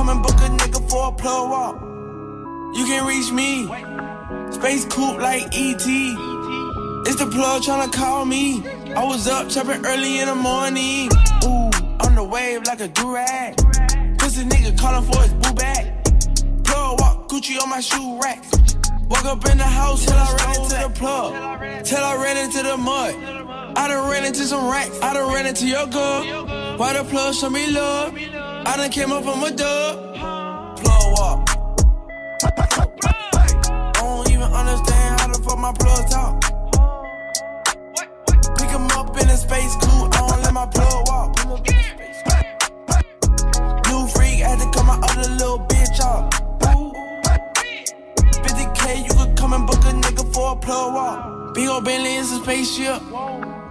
Come 0.00 0.08
and 0.08 0.22
book 0.22 0.36
a 0.36 0.48
nigga 0.60 0.80
for 0.90 1.08
a 1.08 1.12
plug 1.12 1.50
walk. 1.50 1.76
You 2.74 2.84
can 2.86 3.06
reach 3.06 3.30
me. 3.30 3.66
Space 4.50 4.86
coupe 4.86 5.20
like 5.20 5.44
ET. 5.52 5.86
It's 7.06 7.18
the 7.22 7.28
plug 7.30 7.62
tryna 7.62 7.92
call 7.92 8.24
me. 8.24 8.62
I 8.96 9.04
was 9.04 9.28
up 9.28 9.50
chopping 9.50 9.84
early 9.84 10.20
in 10.20 10.26
the 10.28 10.34
morning. 10.34 11.10
Ooh, 11.44 11.70
on 12.04 12.14
the 12.14 12.24
wave 12.24 12.62
like 12.66 12.80
a 12.80 12.88
durag. 12.88 13.56
Pussy 14.18 14.44
nigga 14.44 14.78
calling 14.78 15.04
for 15.10 15.20
his 15.20 15.34
boo 15.34 15.52
bag. 15.52 15.84
Plug 16.64 17.00
walk 17.00 17.28
Gucci 17.28 17.60
on 17.62 17.68
my 17.68 17.80
shoe 17.80 18.18
rack. 18.22 18.42
Walk 19.10 19.26
up 19.26 19.44
in 19.50 19.58
the 19.58 19.70
house 19.80 20.06
till 20.06 20.16
I 20.16 20.34
ran 20.38 20.62
into 20.62 20.76
the 20.82 20.90
plug. 20.98 21.84
Till 21.84 22.02
I 22.02 22.14
ran 22.24 22.36
into 22.38 22.62
the 22.62 22.76
mud. 22.78 23.14
I 23.76 23.88
done 23.88 24.10
ran 24.10 24.24
into 24.24 24.44
some 24.44 24.70
racks. 24.70 24.98
I 25.02 25.12
done 25.12 25.30
ran 25.34 25.46
into 25.46 25.66
your 25.66 25.86
girl. 25.86 26.78
Why 26.78 26.94
the 26.94 27.04
plug 27.04 27.34
show 27.34 27.50
me 27.50 27.70
love? 27.70 28.39
I 28.66 28.76
done 28.76 28.90
came 28.90 29.10
up 29.10 29.24
from 29.24 29.42
a 29.42 29.50
dub. 29.50 30.14
Plug 30.76 31.12
walk. 31.16 31.48
I 32.42 33.92
don't 33.96 34.30
even 34.30 34.42
understand 34.42 35.20
how 35.20 35.28
the 35.28 35.42
fuck 35.42 35.58
my 35.58 35.72
plug 35.72 36.10
talk. 36.10 36.40
Pick 38.58 38.70
him 38.70 38.86
up 38.98 39.16
in 39.20 39.28
a 39.28 39.36
space 39.36 39.74
coupe, 39.76 40.14
I 40.14 40.28
don't 40.28 40.42
let 40.42 40.52
my 40.52 40.66
plug 40.66 41.08
walk. 41.08 41.36
New 43.88 44.06
freak 44.08 44.40
had 44.40 44.58
to 44.58 44.70
cut 44.70 44.84
my 44.84 44.98
other 45.08 45.30
little 45.30 45.60
bitch 45.60 46.00
off. 46.00 46.30
50k, 48.44 49.04
you 49.06 49.14
could 49.14 49.36
come 49.36 49.54
and 49.54 49.66
book 49.66 49.80
a 49.84 49.92
nigga 49.92 50.32
for 50.34 50.52
a 50.52 50.56
plug 50.56 50.94
walk. 50.94 51.54
Big 51.54 51.68
ol' 51.68 51.80
Bentley 51.80 52.16
is 52.16 52.30
a 52.32 52.42
spaceship. 52.42 53.00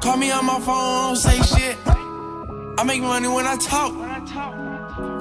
Call 0.01 0.17
me 0.17 0.31
on 0.31 0.45
my 0.45 0.59
phone, 0.59 1.13
don't 1.13 1.15
say 1.15 1.37
shit. 1.41 1.77
I 1.85 2.83
make 2.83 3.01
money 3.01 3.27
when 3.27 3.45
I 3.45 3.55
talk. 3.57 3.93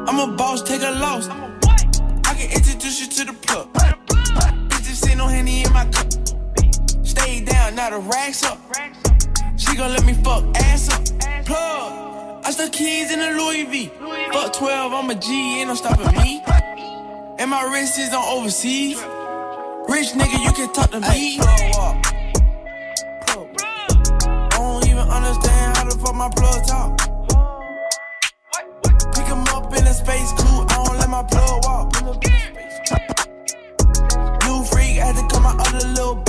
I'm 0.08 0.18
a 0.20 0.26
boss, 0.34 0.62
take 0.62 0.80
a 0.80 0.90
loss. 0.92 1.28
I 1.28 2.32
can 2.32 2.50
introduce 2.50 2.98
you 3.02 3.08
to 3.08 3.24
the 3.30 3.36
plug. 3.42 3.70
Bitches 3.74 5.04
see 5.04 5.14
no 5.14 5.26
henny 5.26 5.64
in 5.64 5.72
my 5.74 5.84
cup. 5.84 6.10
Stay 7.04 7.44
down, 7.44 7.74
now 7.74 7.90
the 7.90 7.98
racks 7.98 8.42
up. 8.42 8.58
She 9.58 9.76
gon' 9.76 9.92
let 9.92 10.06
me 10.06 10.14
fuck 10.14 10.44
ass 10.56 10.88
up. 10.88 11.04
Plug. 11.44 12.42
I 12.42 12.50
stuck 12.52 12.72
keys 12.72 13.12
in 13.12 13.20
a 13.20 13.32
Louis 13.32 13.64
V. 13.66 13.90
Fuck 14.32 14.54
12, 14.54 14.92
I'm 14.94 15.10
a 15.10 15.14
G, 15.14 15.60
ain't 15.60 15.68
no 15.68 15.74
stopping 15.74 16.16
me. 16.16 16.42
And 17.38 17.50
my 17.50 17.70
wrist 17.70 17.98
is 17.98 18.14
on 18.14 18.24
overseas. 18.24 18.96
Rich 19.90 20.12
nigga, 20.16 20.42
you 20.42 20.52
can 20.54 20.72
talk 20.72 20.90
to 20.92 21.00
me. 21.00 21.38
I 21.38 21.44
don't 24.52 24.86
even 24.86 25.06
understand 25.06 25.76
how 25.76 25.84
the 25.84 25.98
fuck 26.02 26.14
my 26.14 26.30
plug 26.30 26.66
talk. 26.66 26.98
Pick 29.14 29.26
him 29.26 29.47
in 29.78 29.86
a 29.86 29.94
space 29.94 30.32
coupe, 30.32 30.70
I 30.70 30.84
don't 30.84 30.98
let 30.98 31.08
my 31.08 31.22
blood 31.22 31.64
walk. 31.64 31.94
New 34.44 34.64
freak 34.64 34.96
had 34.96 35.14
to 35.16 35.22
cut 35.28 35.42
my 35.42 35.54
other 35.58 35.88
little 35.88 36.27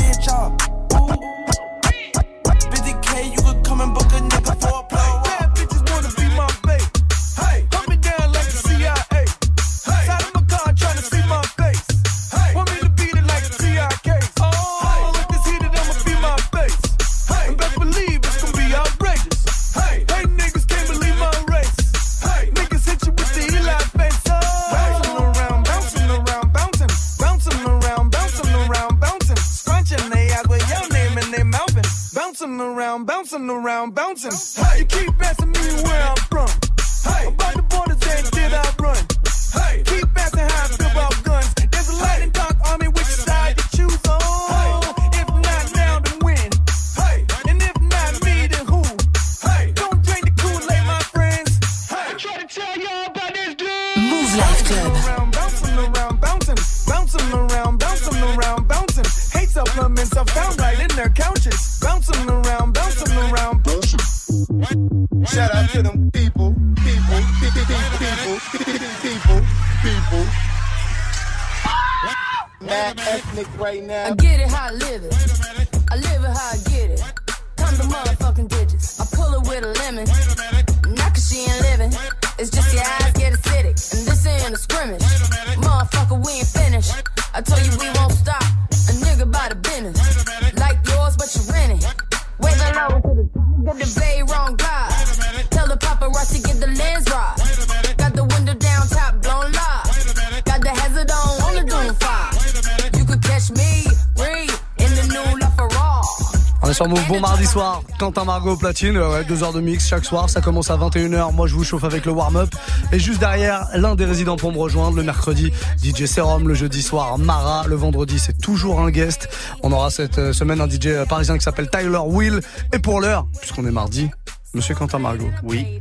Quentin 108.09 108.25
Margot 108.25 108.57
platine, 108.57 108.97
euh, 108.97 109.11
ouais, 109.11 109.23
deux 109.23 109.43
heures 109.43 109.53
de 109.53 109.61
mix 109.61 109.87
chaque 109.87 110.03
soir. 110.03 110.31
Ça 110.31 110.41
commence 110.41 110.71
à 110.71 110.77
21h. 110.77 111.31
Moi, 111.31 111.45
je 111.45 111.53
vous 111.53 111.63
chauffe 111.63 111.83
avec 111.83 112.07
le 112.07 112.11
warm-up. 112.11 112.49
Et 112.91 112.97
juste 112.97 113.19
derrière, 113.19 113.67
l'un 113.75 113.93
des 113.93 114.05
résidents 114.05 114.35
pour 114.35 114.51
me 114.51 114.57
rejoindre. 114.57 114.97
Le 114.97 115.03
mercredi, 115.03 115.53
DJ 115.83 116.05
Serum. 116.05 116.47
Le 116.47 116.55
jeudi 116.55 116.81
soir, 116.81 117.19
Mara. 117.19 117.67
Le 117.67 117.75
vendredi, 117.75 118.17
c'est 118.17 118.41
toujours 118.41 118.79
un 118.79 118.89
guest. 118.89 119.29
On 119.61 119.71
aura 119.71 119.91
cette 119.91 120.17
euh, 120.17 120.33
semaine 120.33 120.59
un 120.59 120.67
DJ 120.67 121.05
parisien 121.07 121.37
qui 121.37 121.43
s'appelle 121.43 121.69
Tyler 121.69 121.99
Will. 122.03 122.39
Et 122.73 122.79
pour 122.79 122.99
l'heure, 122.99 123.27
puisqu'on 123.39 123.67
est 123.67 123.71
mardi, 123.71 124.09
Monsieur 124.55 124.73
Quentin 124.73 124.97
Margot. 124.97 125.29
Oui, 125.43 125.79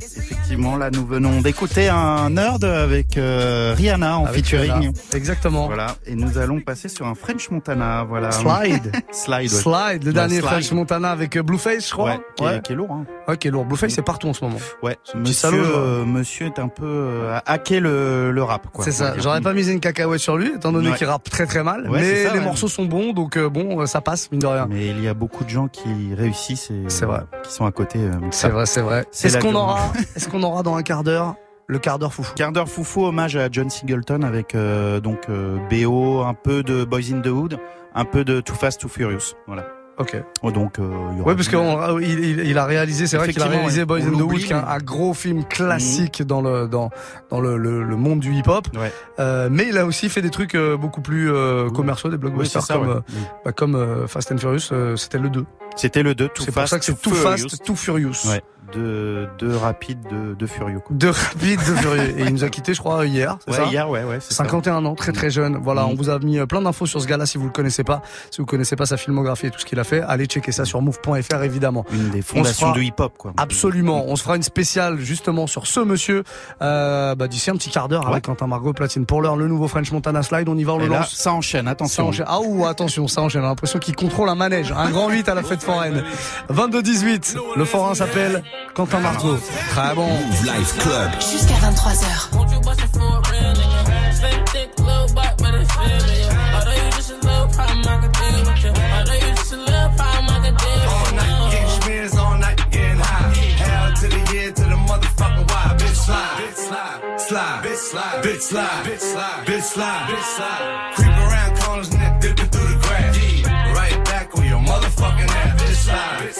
effectivement, 0.48 0.76
là 0.76 0.88
nous 0.90 1.04
venons 1.06 1.42
d'écouter 1.42 1.88
un 1.90 2.30
nerd 2.30 2.64
avec 2.64 3.18
euh, 3.18 3.74
Rihanna 3.76 4.18
en 4.18 4.24
Avec 4.24 4.36
featuring. 4.46 4.72
Rihanna. 4.72 4.90
Exactement. 5.14 5.66
Voilà, 5.66 5.96
et 6.06 6.14
nous 6.14 6.38
allons 6.38 6.60
passer 6.60 6.88
sur 6.88 7.06
un 7.06 7.14
French 7.14 7.50
Montana, 7.50 8.04
voilà. 8.08 8.30
Slide. 8.32 8.92
Slide. 9.12 9.40
ouais. 9.42 9.48
Slide, 9.48 10.02
le 10.04 10.08
Ouais, 10.08 10.12
dernier 10.14 10.36
Slide. 10.38 10.44
French 10.48 10.72
Montana 10.72 11.10
avec 11.10 11.36
euh, 11.36 11.42
Blueface, 11.42 11.86
je 11.88 11.92
crois. 11.92 12.12
Ouais, 12.12 12.20
qui 12.36 12.44
est- 12.44 12.62
qui 12.62 12.72
est 12.72 12.76
lourd, 12.76 12.90
hein. 12.92 13.04
Ouais, 13.28 13.36
qui 13.36 13.48
est 13.48 13.50
lourd. 13.50 13.66
Blueface, 13.66 13.92
c'est 13.92 14.00
partout 14.02 14.28
en 14.28 14.32
ce 14.32 14.42
moment. 14.42 14.56
Ouais, 14.82 14.96
monsieur, 15.14 15.34
salaud, 15.34 15.58
euh, 15.58 16.04
monsieur 16.06 16.46
est 16.46 16.58
un 16.58 16.68
peu 16.68 16.86
euh, 16.86 17.36
a 17.44 17.52
hacké 17.52 17.78
le, 17.80 18.30
le 18.32 18.42
rap, 18.42 18.68
quoi. 18.72 18.84
C'est 18.86 18.92
ça. 18.92 19.14
J'aurais 19.18 19.42
pas 19.42 19.52
misé 19.52 19.72
une 19.72 19.80
cacahuète 19.80 20.20
sur 20.20 20.38
lui, 20.38 20.52
étant 20.56 20.72
donné 20.72 20.92
qu'il 20.94 21.06
rappe 21.06 21.28
très 21.28 21.44
très 21.44 21.62
mal. 21.62 21.88
Mais 21.92 22.24
ça, 22.24 22.32
les 22.32 22.40
morceaux 22.40 22.68
sont 22.68 22.86
bons, 22.86 23.12
donc 23.12 23.38
bon, 23.38 23.84
ça 23.86 24.00
passe, 24.00 24.30
mine 24.32 24.40
de 24.40 24.46
rien. 24.46 24.66
Mais 24.70 24.86
il 24.86 25.02
y 25.02 25.08
a 25.08 25.14
beaucoup 25.14 25.44
de 25.44 25.50
gens 25.50 25.68
qui 25.68 26.14
réussissent 26.16 26.70
et 26.70 26.84
C'est 26.88 27.04
vrai. 27.04 27.20
qui 27.44 27.52
sont 27.52 27.66
à 27.66 27.70
côté. 27.72 27.98
C'est 28.30 28.48
vrai, 28.48 28.64
c'est 28.64 28.80
vrai. 28.80 29.04
C'est 29.10 29.28
Est-ce 29.28 29.38
qu'on 29.38 29.54
aura, 29.54 29.92
est-ce 30.16 30.28
qu'on 30.28 30.37
aura 30.42 30.62
dans 30.62 30.76
un 30.76 30.82
quart 30.82 31.04
d'heure 31.04 31.34
le 31.70 31.78
quart 31.78 31.98
d'heure 31.98 32.14
foufou 32.14 32.32
Quart 32.34 32.50
d'heure 32.52 32.68
foufou, 32.68 33.04
hommage 33.04 33.36
à 33.36 33.48
John 33.52 33.68
Singleton 33.68 34.22
avec 34.24 34.54
euh, 34.54 35.00
donc 35.00 35.24
euh, 35.28 35.58
BO, 35.70 36.22
un 36.22 36.32
peu 36.32 36.62
de 36.62 36.84
Boys 36.84 37.12
in 37.12 37.20
the 37.20 37.26
Hood, 37.26 37.58
un 37.94 38.04
peu 38.06 38.24
de 38.24 38.40
Too 38.40 38.54
Fast 38.54 38.80
Too 38.80 38.88
Furious. 38.88 39.34
Voilà. 39.46 39.66
Ok. 39.98 40.16
Oh, 40.42 40.50
donc 40.50 40.78
euh, 40.78 40.84
il 41.12 41.18
y 41.18 41.20
aura 41.20 41.28
Ouais, 41.30 41.34
parce 41.36 41.48
qu'il 41.48 42.46
il, 42.48 42.56
a 42.56 42.64
réalisé, 42.64 43.06
c'est 43.06 43.16
vrai 43.18 43.30
qu'il 43.32 43.42
a 43.42 43.46
réalisé. 43.46 43.84
Boys 43.84 43.98
in 43.98 44.02
the 44.02 44.12
Hood, 44.12 44.18
l'oublie, 44.18 44.44
qui 44.44 44.52
est 44.52 44.56
un, 44.56 44.78
gros 44.78 45.12
film 45.12 45.44
classique 45.44 46.22
dans 46.22 46.40
le 46.40 46.68
dans 46.68 46.88
dans 47.30 47.40
le, 47.40 47.58
le, 47.58 47.82
le 47.82 47.96
monde 47.96 48.20
du 48.20 48.32
hip-hop. 48.32 48.68
Ouais. 48.74 48.90
Euh, 49.18 49.48
mais 49.50 49.66
il 49.68 49.76
a 49.76 49.84
aussi 49.84 50.08
fait 50.08 50.22
des 50.22 50.30
trucs 50.30 50.54
euh, 50.54 50.76
beaucoup 50.78 51.02
plus 51.02 51.30
euh, 51.30 51.68
commerciaux, 51.68 52.08
des 52.10 52.16
blockbusters 52.16 52.62
Oui, 52.62 52.66
c'est 52.66 52.72
ça, 52.72 52.78
comme 52.78 52.88
ouais. 52.88 52.94
euh, 52.96 53.40
bah, 53.44 53.52
comme 53.52 53.74
euh, 53.74 54.06
Fast 54.06 54.32
and 54.32 54.38
Furious. 54.38 54.72
euh, 54.72 54.96
C'était 54.96 55.18
le 55.18 55.28
2. 55.28 55.44
C'était 55.76 56.02
le 56.02 56.14
2, 56.14 56.28
Too 56.28 56.44
C'est 56.44 56.52
pour 56.52 56.66
ça 56.66 56.78
que 56.78 56.84
c'est 56.86 56.98
Too 56.98 57.10
Furious. 57.12 57.48
Fast, 57.48 57.64
Too 57.64 57.76
Furious. 57.76 58.26
Ouais. 58.28 58.40
De, 58.74 59.28
de 59.38 59.54
rapide, 59.54 59.98
de, 60.10 60.34
de 60.34 60.46
furieux. 60.46 60.80
Quoi. 60.80 60.94
De 60.94 61.08
rapide, 61.08 61.58
de 61.60 61.74
furieux. 61.76 62.18
Et 62.18 62.24
il 62.24 62.32
nous 62.32 62.44
a 62.44 62.48
quitté, 62.50 62.74
je 62.74 62.80
crois, 62.80 63.06
hier. 63.06 63.38
Ouais, 63.48 63.54
ça 63.54 63.64
hier, 63.64 63.88
ouais, 63.88 64.04
ouais. 64.04 64.18
c'est 64.20 64.34
ça. 64.34 64.44
51 64.44 64.84
ans, 64.84 64.94
très 64.94 65.12
très 65.12 65.30
jeune. 65.30 65.56
Voilà, 65.62 65.84
Mhm. 65.84 65.88
on 65.90 65.94
vous 65.94 66.10
a 66.10 66.18
mis 66.18 66.38
euh, 66.38 66.44
plein 66.46 66.60
d'infos 66.60 66.84
sur 66.86 67.00
ce 67.00 67.06
gars-là 67.06 67.24
si 67.24 67.38
vous 67.38 67.44
le 67.46 67.50
connaissez 67.50 67.82
pas. 67.84 68.02
Si 68.30 68.40
vous 68.42 68.46
connaissez 68.46 68.76
pas 68.76 68.84
sa 68.84 68.96
filmographie 68.98 69.46
et 69.46 69.50
tout 69.50 69.58
ce 69.58 69.64
qu'il 69.64 69.78
a 69.80 69.84
fait, 69.84 70.02
allez 70.02 70.26
checker 70.26 70.52
ça 70.52 70.64
sur 70.66 70.82
move.fr 70.82 71.42
évidemment. 71.42 71.86
Une 71.92 72.10
des 72.10 72.20
fondations 72.22 72.66
fera- 72.68 72.76
de 72.78 72.82
hip-hop, 72.82 73.14
quoi. 73.16 73.32
Absolument. 73.38 74.04
On 74.06 74.16
se 74.16 74.22
fera 74.22 74.36
une 74.36 74.42
spéciale 74.42 74.98
justement 74.98 75.46
sur 75.46 75.66
ce 75.66 75.80
monsieur 75.80 76.22
euh, 76.60 77.14
bah, 77.14 77.26
d'ici 77.28 77.50
un 77.50 77.54
petit 77.56 77.70
quart 77.70 77.88
d'heure 77.88 78.06
avec 78.08 78.24
Quentin 78.26 78.46
Margot 78.48 78.72
Platine. 78.74 79.06
Pour 79.06 79.22
l'heure, 79.22 79.36
le 79.36 79.48
nouveau 79.48 79.68
French 79.68 79.90
Montana 79.92 80.22
Slide, 80.22 80.48
on 80.48 80.58
y 80.58 80.64
va, 80.64 80.74
on 80.74 80.80
Et 80.80 80.84
le 80.84 80.90
là, 80.92 80.98
lance. 81.00 81.14
ça 81.14 81.32
enchaîne, 81.32 81.64
Ça 81.64 81.70
attention. 81.70 82.08
enchaîne. 82.08 82.26
Ah 82.28 82.40
ou 82.44 82.66
attention, 82.66 83.08
ça 83.08 83.22
enchaîne. 83.22 83.40
J'ai 83.40 83.46
l'impression 83.46 83.78
qu'il 83.78 83.94
contrôle 83.96 84.28
un 84.28 84.34
manège. 84.34 84.72
Un 84.76 84.90
grand 84.90 85.08
8 85.08 85.28
à 85.28 85.34
la 85.34 85.42
fête 85.42 85.62
foraine. 85.62 86.02
22-18. 86.50 87.36
Le 87.56 87.64
forain 87.64 87.94
s'appelle 87.94 88.42
Quentin 88.74 89.00
Margot. 89.00 89.38
Très 89.70 89.94
bon. 89.94 90.06
Move 90.06 90.44
Life 90.44 90.76
Club. 90.78 91.10
Jusqu'à 91.20 91.54
23h. 91.54 92.28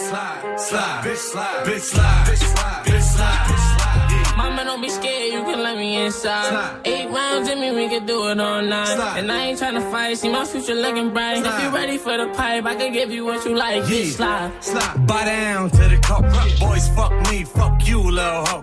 Slide, 0.09 0.59
slide, 0.59 0.59
slide, 0.59 1.05
bitch 1.05 1.17
slide, 1.17 1.65
bitch 1.65 1.81
slide, 1.81 2.25
bitch 2.25 2.37
slide, 2.37 2.83
bitch 2.85 3.01
slide, 3.01 3.45
bitch 3.47 3.65
slide. 3.77 4.07
Yeah. 4.11 4.37
Mama, 4.37 4.63
don't 4.65 4.81
be 4.81 4.89
scared, 4.89 5.33
you 5.33 5.43
can 5.43 5.61
let 5.61 5.77
me 5.77 6.03
inside. 6.03 6.49
Slide. 6.49 6.81
Eight 6.85 7.09
rounds 7.09 7.49
in 7.49 7.59
me, 7.59 7.71
we 7.71 7.87
can 7.89 8.05
do 8.05 8.27
it 8.29 8.39
all 8.39 8.61
night. 8.61 8.95
Slide. 8.95 9.19
And 9.19 9.31
I 9.31 9.45
ain't 9.47 9.59
tryna 9.59 9.91
fight, 9.91 10.17
see 10.17 10.29
my 10.29 10.45
future 10.45 10.73
looking 10.73 11.11
bright. 11.11 11.45
If 11.45 11.63
you 11.63 11.69
ready 11.69 11.97
for 11.97 12.17
the 12.17 12.27
pipe, 12.33 12.65
I 12.65 12.75
can 12.75 12.91
give 12.91 13.11
you 13.11 13.25
what 13.25 13.45
you 13.45 13.55
like. 13.55 13.83
Yeah. 13.83 13.89
Bitch, 13.89 14.11
slide. 14.13 14.63
Slide. 14.63 15.07
Buy 15.07 15.25
down 15.25 15.69
to 15.69 15.83
the 15.93 15.97
cup. 15.97 16.23
Boys, 16.59 16.89
fuck 16.89 17.13
me, 17.29 17.43
fuck 17.43 17.87
you, 17.87 18.01
little 18.01 18.45
hoe. 18.45 18.61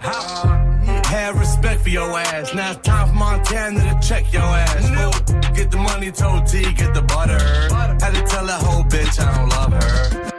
Have 1.07 1.39
respect 1.39 1.83
for 1.83 1.91
your 1.91 2.11
ass. 2.19 2.55
Now 2.55 2.73
it's 2.73 2.81
time 2.81 3.09
for 3.09 3.15
Montana 3.15 3.79
to 3.79 4.09
check 4.09 4.33
your 4.33 4.43
ass. 4.43 4.89
Fool. 4.89 5.55
Get 5.55 5.71
the 5.71 5.79
money, 5.79 6.11
told 6.11 6.47
T, 6.47 6.73
get 6.73 6.93
the 6.93 7.03
butter. 7.03 7.39
Had 8.03 8.15
to 8.15 8.23
tell 8.23 8.47
that 8.47 8.61
whole 8.63 8.83
bitch 8.83 9.21
I 9.21 9.37
don't 9.37 9.49
love 9.49 9.73
her. 9.73 10.36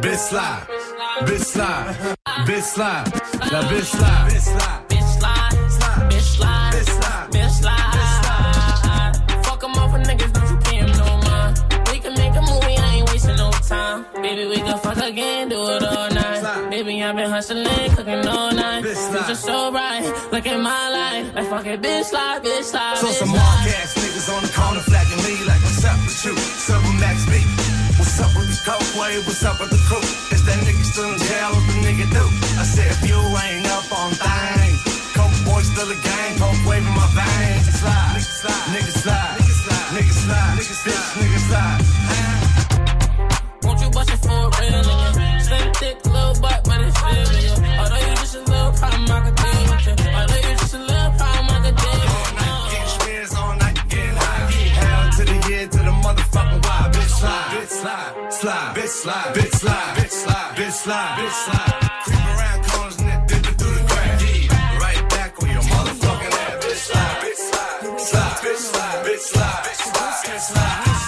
Bitch 0.00 0.16
slide, 0.16 0.66
bitch 1.26 1.44
slide, 1.44 2.16
bitch 2.46 2.62
slide, 2.62 3.04
now 3.52 3.62
bitch 3.70 3.84
slide, 3.84 4.30
bitch 4.30 4.40
slide, 4.40 4.86
Bitch, 4.88 6.20
slide. 6.38 6.72
Bitch, 6.72 6.88
slide. 6.96 7.30
bitch 7.30 7.50
slide. 7.60 7.92
Bitch, 7.94 8.14
slide. 8.22 9.44
Fuck 9.44 9.64
'em 9.64 9.72
off 9.82 9.92
niggas, 9.92 10.32
don't 10.32 10.48
you 10.50 10.56
pay 10.64 10.80
no 10.80 11.16
mind. 11.28 11.58
We 11.92 11.98
can 12.00 12.14
make 12.14 12.34
a 12.34 12.40
movie, 12.40 12.76
I 12.78 12.94
ain't 12.96 13.10
wasting 13.10 13.36
no 13.36 13.50
time. 13.50 14.06
Baby, 14.22 14.46
we 14.46 14.56
can 14.56 14.78
fuck 14.78 14.96
again, 14.96 15.48
do 15.50 15.68
it 15.70 15.82
all 15.84 16.10
night. 16.10 16.70
Baby, 16.70 17.02
I've 17.02 17.16
been 17.16 17.30
hustling, 17.30 17.90
cooking 17.94 18.26
all 18.26 18.52
night. 18.52 18.84
Bitch. 18.84 19.10
Future 19.12 19.34
so 19.34 19.70
bright, 19.70 20.04
look 20.32 20.46
at 20.46 20.60
my 20.60 20.88
life. 20.88 21.34
Like 21.34 21.48
fuck 21.50 21.66
it, 21.66 21.82
bitch, 21.82 22.04
slide, 22.04 22.42
bitch, 22.42 22.64
slide. 22.64 22.96
So 22.98 23.08
some 23.08 23.28
mark 23.28 23.66
ass 23.78 23.94
niggas 24.00 24.28
on 24.34 24.42
the 24.42 24.52
corner 24.58 24.80
flagging 24.80 25.22
me 25.26 25.34
like 25.46 25.60
what's 25.62 25.84
up 25.84 25.98
with 26.06 26.24
you? 26.24 26.36
Silver 26.36 26.92
Max 27.00 27.26
B. 27.26 27.69
What's 28.00 28.16
up 28.16 28.32
with 28.34 28.48
the 28.48 28.56
coke 28.64 28.96
wave? 28.96 29.26
What's 29.26 29.44
up 29.44 29.60
with 29.60 29.68
the 29.68 29.76
crew? 29.84 30.00
Is 30.32 30.40
that 30.48 30.56
nigga 30.64 30.84
still 30.88 31.12
in 31.12 31.20
jail? 31.20 31.52
What 31.52 31.68
the 31.68 31.84
nigga 31.84 32.08
do? 32.08 32.24
I 32.56 32.64
said 32.64 32.88
if 32.96 33.04
you 33.04 33.20
ain't 33.20 33.68
up 33.76 33.84
on 33.92 34.16
things, 34.16 34.80
coke 35.12 35.36
boy 35.44 35.60
still 35.60 35.84
a 35.84 35.98
gang, 36.00 36.32
coke 36.40 36.64
wave 36.64 36.80
in 36.80 36.96
my 36.96 37.04
veins. 37.12 37.68
Slide, 37.76 38.16
nigga 38.16 38.24
slide, 38.24 38.72
nigga 38.72 38.88
slide, 38.88 39.36
nigga 39.36 39.52
slide, 39.52 39.84
nigga 40.00 40.16
slide, 40.16 40.56
nigga 40.56 40.80
bitch, 40.80 41.12
nigga 41.20 41.44
slide. 41.44 41.76
Won't 43.68 43.84
you 43.84 43.90
bust 43.92 44.16
it 44.16 44.20
for 44.24 44.48
real? 44.48 44.80
Slim, 45.44 45.68
thick, 45.76 46.00
little 46.08 46.40
butt, 46.40 46.64
but 46.64 46.80
it's 46.80 46.96
you. 47.04 47.52
Although 47.84 48.00
you 48.00 48.16
just 48.16 48.32
a 48.32 48.40
little 48.48 48.72
problem, 48.80 49.12
I 49.12 49.28
could 49.28 49.36
slide, 57.20 57.50
bitch 57.52 57.68
slide, 57.68 58.32
slide, 58.32 58.76
bitch 58.76 58.88
slide, 58.88 59.34
bitch 59.34 59.52
slide, 59.52 59.96
bitch 59.96 60.10
slide, 60.10 60.56
bitch 60.56 60.72
slide, 60.72 61.18
bitch 61.18 61.36
slide. 61.44 61.74
Creep 62.04 62.26
around 62.34 62.64
corners 62.66 63.00
and 63.00 63.28
dipping 63.28 63.56
through 63.58 63.74
the 63.74 63.84
grass. 63.90 64.22
Right 64.80 65.04
back 65.10 65.42
on 65.42 65.48
your 65.50 65.62
motherfucking 65.62 66.34
ass. 66.44 66.64
Bitch 66.64 66.80
slide, 66.88 67.20
slide, 68.00 68.36
bitch 68.44 68.58
slide, 68.58 69.04
bitch 69.04 69.18
slide, 69.18 69.62
bitch 69.64 69.80
slide, 69.80 70.84
bitch 70.84 71.00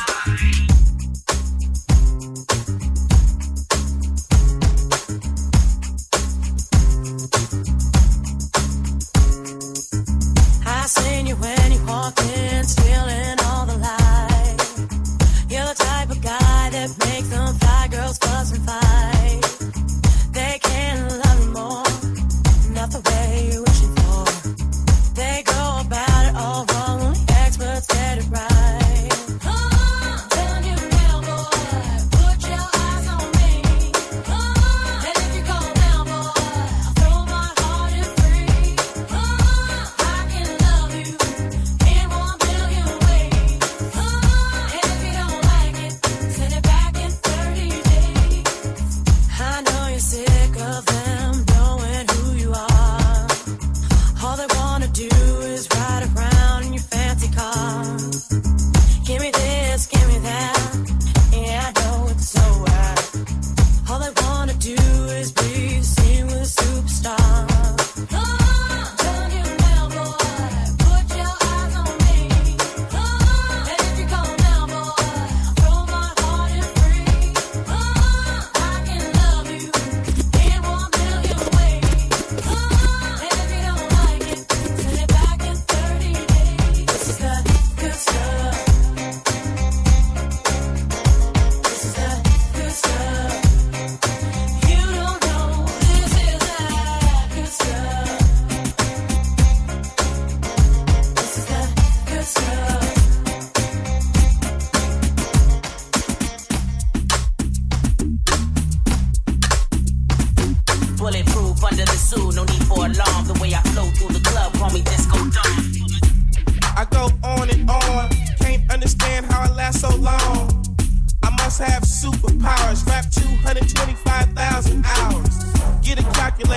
seen 10.88 11.26
you 11.26 11.36
when 11.36 11.72
you 11.72 11.82
walked 11.86 12.20
in, 12.20 12.64
stealing 12.64 13.11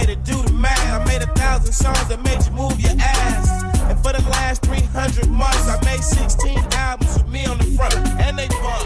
a 0.10 0.15
calculator, 0.15 0.22
do 0.24 0.48
the 0.48 0.54
math. 0.54 1.02
I 1.02 1.06
made 1.06 1.22
a 1.22 1.32
thousand 1.34 1.74
songs 1.74 2.08
that 2.08 2.22
made 2.24 2.44
you 2.46 2.52
move 2.52 2.80
your 2.80 2.94
ass. 3.00 3.63
And 3.89 3.98
for 4.00 4.13
the 4.13 4.22
last 4.30 4.63
300 4.65 5.30
months, 5.30 5.68
I 5.68 5.80
made 5.86 6.04
16 6.04 6.58
albums 6.74 7.18
with 7.18 7.28
me 7.30 7.46
on 7.46 7.58
the 7.58 7.65
front. 7.76 7.96
And 8.22 8.38
they 8.38 8.48
bump. 8.48 8.86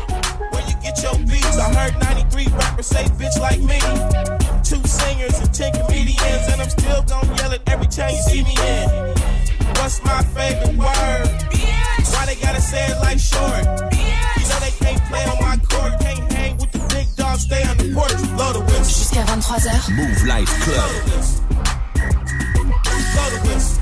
Where 0.51 0.63
you 0.67 0.75
get 0.82 1.01
your 1.03 1.15
beats? 1.27 1.58
I 1.58 1.73
heard 1.73 1.99
93 1.99 2.47
rappers 2.47 2.88
say 2.88 3.05
bitch 3.19 3.39
like 3.39 3.60
me. 3.60 3.79
Two 4.63 4.82
singers 4.88 5.39
and 5.39 5.53
10 5.53 5.86
comedians. 5.86 6.47
And 6.51 6.62
I'm 6.62 6.69
still 6.69 7.03
gonna 7.03 7.36
yell 7.36 7.51
it 7.51 7.62
every 7.67 7.88
time 7.88 8.12
you 8.12 8.21
see 8.23 8.43
me 8.43 8.55
in. 8.55 8.89
What's 9.79 10.03
my 10.03 10.21
favorite 10.36 10.77
word? 10.77 11.27
Why 12.13 12.25
they 12.25 12.36
gotta 12.36 12.62
say 12.62 12.86
it 12.88 12.99
like 12.99 13.19
short? 13.19 13.63
You 14.39 14.45
know 14.47 14.60
they 14.60 14.75
can't 14.79 15.01
play 15.08 15.23
on 15.25 15.38
my 15.39 15.58
court, 15.58 15.99
can't 16.01 16.29
Jusqu'à 18.84 19.23
23h. 19.23 19.91
Mouv' 19.93 20.25
Live 20.25 20.49
Club. 20.60 20.91
Blow 23.13 23.30
the 23.32 23.39
whistle. 23.47 23.82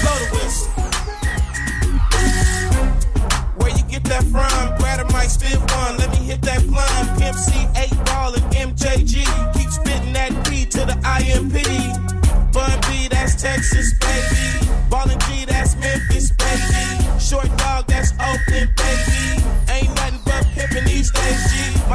Blow 0.00 0.16
the 0.18 0.26
whistle. 0.34 0.70
Where 3.56 3.70
you 3.70 3.82
get 3.88 4.04
that 4.04 4.22
from? 4.24 4.76
Grab 4.78 5.00
a 5.00 5.04
mic, 5.12 5.30
spit 5.30 5.58
one. 5.58 5.96
Let 5.98 6.10
me 6.10 6.18
hit 6.18 6.42
that 6.42 6.66
blunt. 6.66 7.18
Pimp 7.18 7.36
C, 7.36 7.52
8 7.76 8.04
ball, 8.04 8.34
and 8.34 8.76
MJG. 8.76 9.14
You 9.18 9.50
keep 9.54 9.70
spitting 9.70 10.12
that 10.12 10.32
P 10.48 10.64
to 10.66 10.84
the 10.86 10.96
IMP. 11.04 11.54
Bun 12.52 12.80
B, 12.88 13.08
that's 13.08 13.34
Texas, 13.40 13.94
baby. 13.98 14.66
Ballin' 14.90 15.18
G, 15.20 15.44
that's 15.44 15.76
Memphis, 15.76 16.30
baby. 16.32 17.20
Short 17.20 17.48
dog, 17.58 17.86
that's 17.86 18.12
Oakland, 18.12 18.74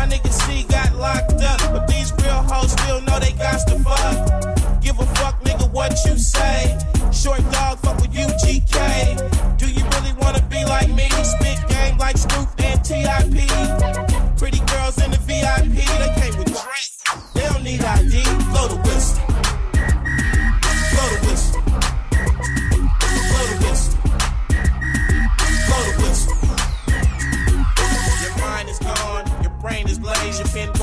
My 0.05 0.11
nigga 0.11 0.31
C 0.31 0.63
got 0.65 0.95
locked 0.97 1.41
up, 1.41 1.59
but 1.73 1.87
these 1.87 2.13
real 2.21 2.43
hoes 2.43 2.71
still 2.73 3.01
know 3.01 3.19
they 3.19 3.31
got 3.31 3.67
to 3.67 3.79
fuck. 3.79 4.79
Give 4.79 4.99
a 4.99 5.05
fuck, 5.15 5.43
nigga, 5.43 5.71
what 5.71 5.97
you 6.05 6.15
say. 6.19 6.77
Short 7.11 7.41
dog, 7.51 7.79
fuck 7.79 7.99
with 7.99 8.13
UGK. 8.13 9.57
Do 9.57 9.67
you 9.67 9.83
really 9.83 10.13
wanna 10.21 10.43
be 10.43 10.63
like 10.63 10.89
me? 10.89 11.09
Spit 11.23 11.57
game 11.69 11.97
like 11.97 12.19
Snoop 12.19 12.49
and 12.59 12.85
TIP. 12.85 13.84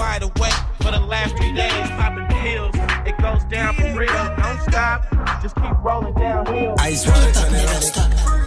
Wide 0.02 0.24
awake 0.24 0.58
for 0.82 0.90
the 0.90 0.98
last 0.98 1.36
three 1.36 1.52
days. 1.54 1.86
Popping 1.94 2.26
pills, 2.26 2.74
it 3.06 3.16
goes 3.22 3.44
down 3.44 3.72
for 3.76 3.86
real. 3.94 4.24
Don't 4.34 4.60
stop, 4.66 5.06
just 5.40 5.54
keep 5.54 5.78
rolling 5.78 6.12
downhill. 6.14 6.74
Ice 6.80 7.06
water 7.06 7.30
turn 7.30 7.54
Atlantic. 7.54 7.94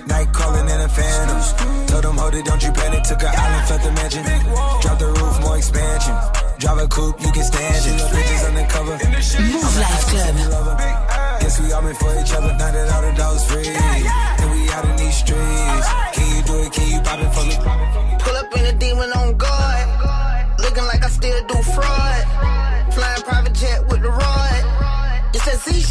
Night 0.05 0.33
calling 0.33 0.67
in 0.67 0.81
a 0.81 0.89
phantom. 0.89 1.39
Told 1.87 2.03
them, 2.03 2.17
hold 2.17 2.35
it, 2.35 2.43
don't 2.43 2.61
you 2.61 2.73
panic. 2.73 3.03
Took 3.03 3.23
an 3.23 3.31
island, 3.31 3.67
felt 3.69 3.81
the 3.87 3.91
mansion. 3.93 4.25
Drop 4.83 4.99
the 4.99 5.07
roof, 5.15 5.39
more 5.39 5.55
expansion. 5.55 6.13
Drive 6.59 6.79
a 6.79 6.87
coupe, 6.89 7.21
you 7.21 7.31
can 7.31 7.45
stand 7.45 7.85
it. 7.87 8.01
Bitches 8.11 8.43
undercover. 8.49 8.97
Mouv' 8.99 9.77
Live 9.79 10.05
Club. 10.11 11.39
Guess 11.39 11.61
we 11.61 11.71
all 11.71 11.81
meant 11.81 11.97
for 11.97 12.11
each 12.19 12.33
other. 12.35 12.51
Now 12.59 12.71
that 12.75 12.91
all 12.91 13.01
the 13.01 13.15
dogs 13.15 13.45
free. 13.47 13.69
And 13.71 14.51
we 14.51 14.67
out 14.75 14.83
in 14.83 14.97
these 14.97 15.15
streets. 15.15 15.54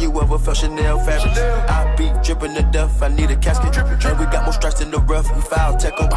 You 0.00 0.14
ever 0.20 0.38
felt 0.38 0.56
Chanel 0.56 0.98
fabric? 1.00 1.36
I 1.36 1.94
be 1.96 2.10
dripping 2.22 2.54
to 2.54 2.62
death, 2.62 3.02
I 3.02 3.08
need 3.08 3.30
a 3.30 3.36
casket. 3.36 3.76
And 3.76 4.18
we 4.18 4.26
got 4.26 4.44
more 4.44 4.52
strikes 4.52 4.80
in 4.80 4.90
the 4.90 4.98
rough, 5.00 5.26
we 5.34 5.40
foul 5.42 5.76
tech 5.76 5.94
'em. 6.00 6.08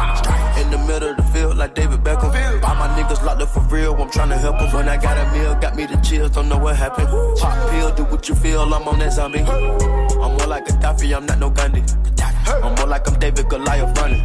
In 0.60 0.70
the 0.70 0.78
middle 0.78 1.10
of 1.10 1.16
the 1.16 1.22
field, 1.32 1.56
like 1.56 1.74
David 1.74 2.02
Beckham. 2.04 2.30
All 2.62 2.74
my 2.76 2.88
niggas 2.96 3.24
locked 3.24 3.42
up 3.42 3.48
for 3.48 3.60
real, 3.62 3.94
I'm 4.00 4.08
tryna 4.08 4.38
help 4.38 4.60
'em. 4.60 4.72
When 4.72 4.88
I 4.88 4.96
got 4.96 5.18
a 5.18 5.26
meal, 5.32 5.54
got 5.56 5.74
me 5.74 5.86
the 5.86 5.96
chills, 5.96 6.30
don't 6.30 6.48
know 6.48 6.58
what 6.58 6.76
happened. 6.76 7.08
Pop 7.38 7.70
pill, 7.70 7.90
do 7.92 8.04
what 8.04 8.28
you 8.28 8.34
feel, 8.36 8.62
I'm 8.62 8.86
on 8.86 8.98
that 9.00 9.12
zombie. 9.12 9.40
I'm 9.40 10.36
more 10.36 10.46
like 10.46 10.68
a 10.68 10.72
Gaddafi, 10.72 11.16
I'm 11.16 11.26
not 11.26 11.38
no 11.38 11.50
Gandhi. 11.50 11.82
I'm 12.62 12.74
more 12.76 12.86
like 12.86 13.08
I'm 13.08 13.18
David 13.18 13.48
Goliath 13.48 13.98
running. 13.98 14.24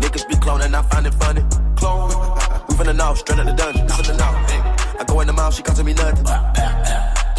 Niggas 0.00 0.28
be 0.28 0.36
cloning, 0.36 0.74
I 0.74 0.82
find 0.82 1.06
it 1.06 1.14
funny. 1.14 1.44
Clone. 1.76 2.10
We 2.68 2.74
from 2.76 2.86
the 2.86 2.94
north, 2.94 3.18
straight 3.18 3.40
out 3.40 3.46
the 3.46 3.52
dungeon. 3.52 3.86
The 3.86 4.14
north. 4.22 5.00
I 5.00 5.04
go 5.04 5.20
in 5.20 5.26
the 5.26 5.32
mouth, 5.32 5.54
she 5.54 5.62
costing 5.62 5.86
me 5.86 5.94
nothing. 5.94 7.09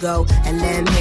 Ego. 0.00 0.26
And 0.44 0.60
they 0.60 0.78
ain't 0.78 0.99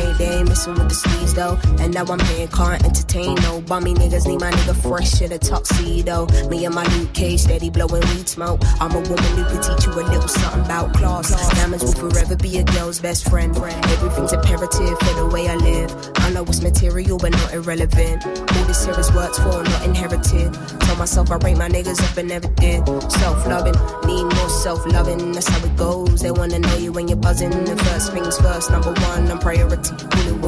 messing 0.60 0.74
with 0.74 0.90
the 0.90 0.96
sleeves 0.96 1.34
though. 1.34 1.58
And 1.80 1.94
now 1.94 2.04
I'm 2.06 2.20
here, 2.20 2.48
can't 2.48 2.84
entertain 2.84 3.36
no 3.44 3.62
bummy 3.62 3.94
niggas. 3.94 4.28
Need 4.28 4.42
my 4.42 4.52
nigga 4.52 4.76
fresh 4.76 5.22
in 5.22 5.32
a 5.32 5.38
tuxedo. 5.38 6.28
Me 6.50 6.66
and 6.66 6.76
my 6.76 6.86
Luke 6.98 7.14
Cage 7.14 7.42
steady 7.42 7.70
blowing 7.70 8.04
weed 8.10 8.28
smoke. 8.28 8.60
I'm 8.80 8.92
a 8.92 9.00
woman 9.00 9.32
who 9.38 9.44
can 9.46 9.62
teach 9.62 9.86
you 9.86 9.94
a 9.94 10.04
little 10.04 10.28
something 10.28 10.66
about 10.66 10.94
class. 10.94 11.30
Diamonds 11.56 11.84
will 11.84 12.10
forever 12.10 12.36
be 12.36 12.58
a 12.58 12.64
girl's 12.64 13.00
best 13.00 13.30
friend. 13.30 13.56
Everything's 13.56 14.34
imperative 14.34 15.00
for 15.00 15.14
the 15.16 15.30
way 15.32 15.48
I 15.48 15.56
live. 15.56 15.92
I 16.18 16.32
know 16.32 16.44
it's 16.44 16.62
material 16.62 17.18
but 17.18 17.32
not 17.32 17.54
irrelevant. 17.54 18.26
All 18.26 18.66
this 18.66 18.86
here 18.86 19.00
is 19.00 19.12
worked 19.14 19.38
for, 19.38 19.64
not 19.64 19.86
inherited. 19.86 20.54
Tell 20.82 20.96
myself 20.98 21.32
I 21.32 21.38
rate 21.38 21.58
my 21.58 21.70
niggas 21.70 22.02
up 22.04 22.18
and 22.18 22.30
never 22.30 22.48
did. 22.60 22.86
Self 23.12 23.48
loving, 23.48 23.78
need 24.06 24.24
more 24.24 24.50
self 24.50 24.86
loving. 24.88 25.32
That's 25.32 25.48
how 25.48 25.66
it 25.66 25.76
goes. 25.78 26.22
They 26.22 26.32
wanna 26.32 26.60
know 26.60 26.76
you 26.76 26.92
when 26.92 27.08
you're 27.08 27.18
buzzing. 27.18 27.52
The 27.52 27.78
first 27.78 28.12
things 28.12 28.38
first, 28.40 28.72
number 28.72 28.92
one, 28.92 29.32
I'm 29.32 29.40
priority. 29.40 29.96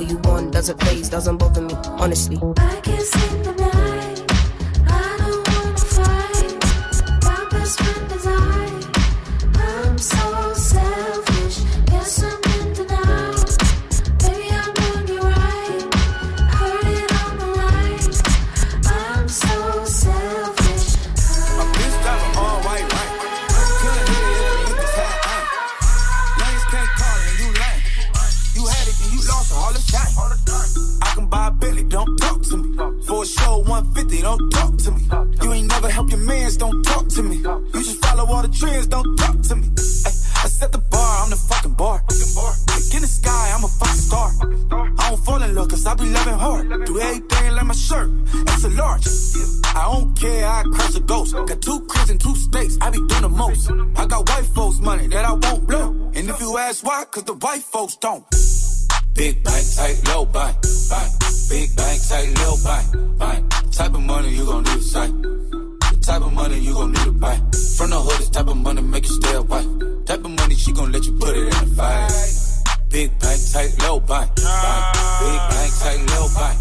What 0.02 0.12
you 0.12 0.18
want 0.30 0.52
doesn't 0.52 0.82
phase, 0.84 1.10
doesn't 1.10 1.38
bother 1.38 1.62
me, 1.62 1.74
honestly. 2.00 2.38
I 2.58 2.82
can't 2.82 3.02
sleep 3.02 3.48
at 3.48 3.61
if 56.34 56.42
you 56.42 56.58
ask 56.58 56.86
why, 56.86 57.04
cause 57.12 57.24
the 57.24 57.34
white 57.34 57.64
folks 57.64 57.96
don't. 57.98 58.24
Big 59.14 59.44
bank, 59.44 59.66
tight, 59.76 60.02
low 60.08 60.26
bank, 60.26 60.56
bank. 60.90 61.12
Big 61.50 61.76
bank, 61.76 62.00
tight, 62.08 62.30
low 62.40 62.56
bank, 62.64 63.20
bank. 63.20 63.72
Type 63.72 63.94
of 63.94 64.02
money 64.02 64.30
you 64.30 64.46
gon' 64.46 64.64
need 64.64 64.74
to 64.74 64.82
sight. 64.82 65.12
The 65.22 66.00
type 66.02 66.22
of 66.22 66.34
money 66.34 66.60
you 66.60 66.74
gon' 66.74 66.92
need 66.92 67.04
to 67.04 67.12
buy. 67.12 67.36
From 67.78 67.90
the 67.90 68.00
hood, 68.00 68.20
this 68.20 68.30
type 68.30 68.48
of 68.48 68.58
money 68.58 68.82
make 68.82 69.06
you 69.06 69.14
stay 69.14 69.36
away. 69.36 69.64
Type 70.06 70.24
of 70.24 70.32
money 70.32 70.56
she 70.56 70.72
gon' 70.72 70.92
let 70.92 71.06
you 71.06 71.14
put 71.14 71.36
it 71.36 71.44
in 71.44 71.70
the 71.70 71.76
fight. 71.76 72.12
Big 72.90 73.10
bank, 73.20 73.40
tight, 73.52 73.72
low 73.84 74.00
bank, 74.00 74.36
bank. 74.36 74.84
Big 75.22 75.42
bank, 75.52 75.72
tight, 75.80 76.02
low 76.16 76.28
bank. 76.36 76.58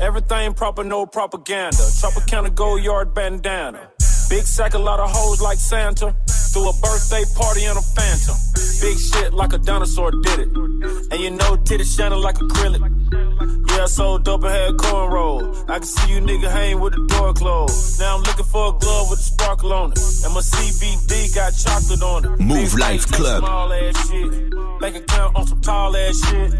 Everything 0.00 0.54
proper, 0.54 0.82
no 0.84 1.06
propaganda. 1.06 1.76
Tropicana 1.76 2.54
gold 2.54 2.82
yard 2.82 3.14
bandana. 3.14 3.90
Big 4.28 4.44
sack, 4.44 4.74
a 4.74 4.78
lot 4.78 5.00
of 5.00 5.10
hoes 5.10 5.40
like 5.40 5.58
Santa. 5.58 6.14
Threw 6.52 6.68
a 6.68 6.72
birthday 6.82 7.24
party 7.36 7.64
in 7.64 7.76
a 7.76 7.80
phantom. 7.80 8.34
Big 8.80 8.98
shit 8.98 9.32
like 9.32 9.52
a 9.52 9.58
dinosaur 9.58 10.10
did 10.10 10.40
it. 10.40 10.48
And 11.12 11.20
you 11.20 11.30
know, 11.30 11.56
titty 11.56 11.84
shining 11.84 12.20
like 12.20 12.36
acrylic. 12.36 12.82
Yeah, 13.70 13.84
I 13.84 13.86
sold 13.86 14.24
dope 14.24 14.42
and 14.42 14.52
had 14.52 14.72
cornrow. 14.72 15.54
I 15.70 15.78
can 15.78 15.84
see 15.84 16.14
you 16.14 16.20
nigga 16.20 16.50
hang 16.50 16.80
with 16.80 16.94
the 16.94 17.06
door 17.06 17.32
closed. 17.34 18.00
Now 18.00 18.16
I'm 18.16 18.22
looking 18.22 18.46
for 18.46 18.74
a 18.74 18.78
glove 18.78 19.10
with 19.10 19.20
a 19.20 19.22
sparkle 19.22 19.72
on 19.72 19.92
it. 19.92 19.98
And 20.24 20.34
my 20.34 20.40
CBD 20.40 21.32
got 21.36 21.52
chocolate 21.52 22.02
on 22.02 22.24
it. 22.24 22.40
Move 22.40 22.70
Big 22.72 22.80
Life 22.80 23.06
Club. 23.12 23.44
Small 23.44 23.72
ass 23.72 24.10
shit. 24.10 24.80
Bank 24.80 24.96
account 24.96 25.36
on 25.36 25.46
some 25.46 25.60
tall 25.60 25.96
ass 25.96 26.28
shit. 26.28 26.52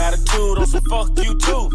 Attitude 0.00 0.58
on 0.58 0.66
some 0.66 0.84
fuck 0.84 1.08
you 1.18 1.36
too. 1.36 1.68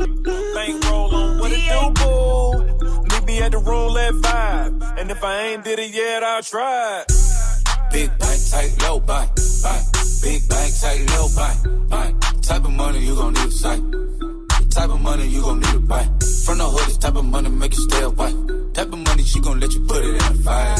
Bankroll 0.53 1.13
on 1.13 1.39
what 1.39 1.51
it 1.51 1.59
do, 1.67 1.91
boo. 1.99 3.03
Meet 3.03 3.25
me 3.25 3.41
at 3.41 3.51
the 3.51 3.57
roulette 3.57 4.13
vibe. 4.13 4.99
And 4.99 5.11
if 5.11 5.21
I 5.21 5.47
ain't 5.47 5.65
did 5.65 5.79
it 5.79 5.93
yet, 5.93 6.23
I'll 6.23 6.41
try. 6.41 7.03
Big 7.91 8.09
bank, 8.19 8.39
tight, 8.51 8.75
low 8.83 8.99
bank, 8.99 9.29
bank. 9.63 9.83
Big 10.21 10.49
bank, 10.49 10.73
tight, 10.79 11.09
low 11.11 11.27
bank, 11.35 11.89
bank. 11.89 12.41
Type 12.41 12.63
of 12.65 12.71
money 12.71 12.99
you 12.99 13.15
gon' 13.15 13.33
need 13.33 13.43
to 13.43 13.51
sight. 13.51 13.81
Type 14.69 14.89
of 14.89 15.01
money 15.01 15.27
you 15.27 15.41
gon' 15.41 15.59
need 15.59 15.71
to 15.71 15.79
buy. 15.79 16.03
From 16.45 16.57
the 16.59 16.65
hood, 16.65 16.87
this 16.87 16.97
type 16.97 17.15
of 17.15 17.25
money 17.25 17.49
make 17.49 17.73
you 17.73 17.81
stay 17.89 18.03
away. 18.03 18.33
Type 18.73 18.87
of 18.93 18.99
money 18.99 19.23
she 19.23 19.39
gon' 19.39 19.59
let 19.59 19.73
you 19.73 19.81
put 19.81 20.03
it 20.03 20.09
in 20.09 20.15
a 20.15 20.33
fight. 20.43 20.79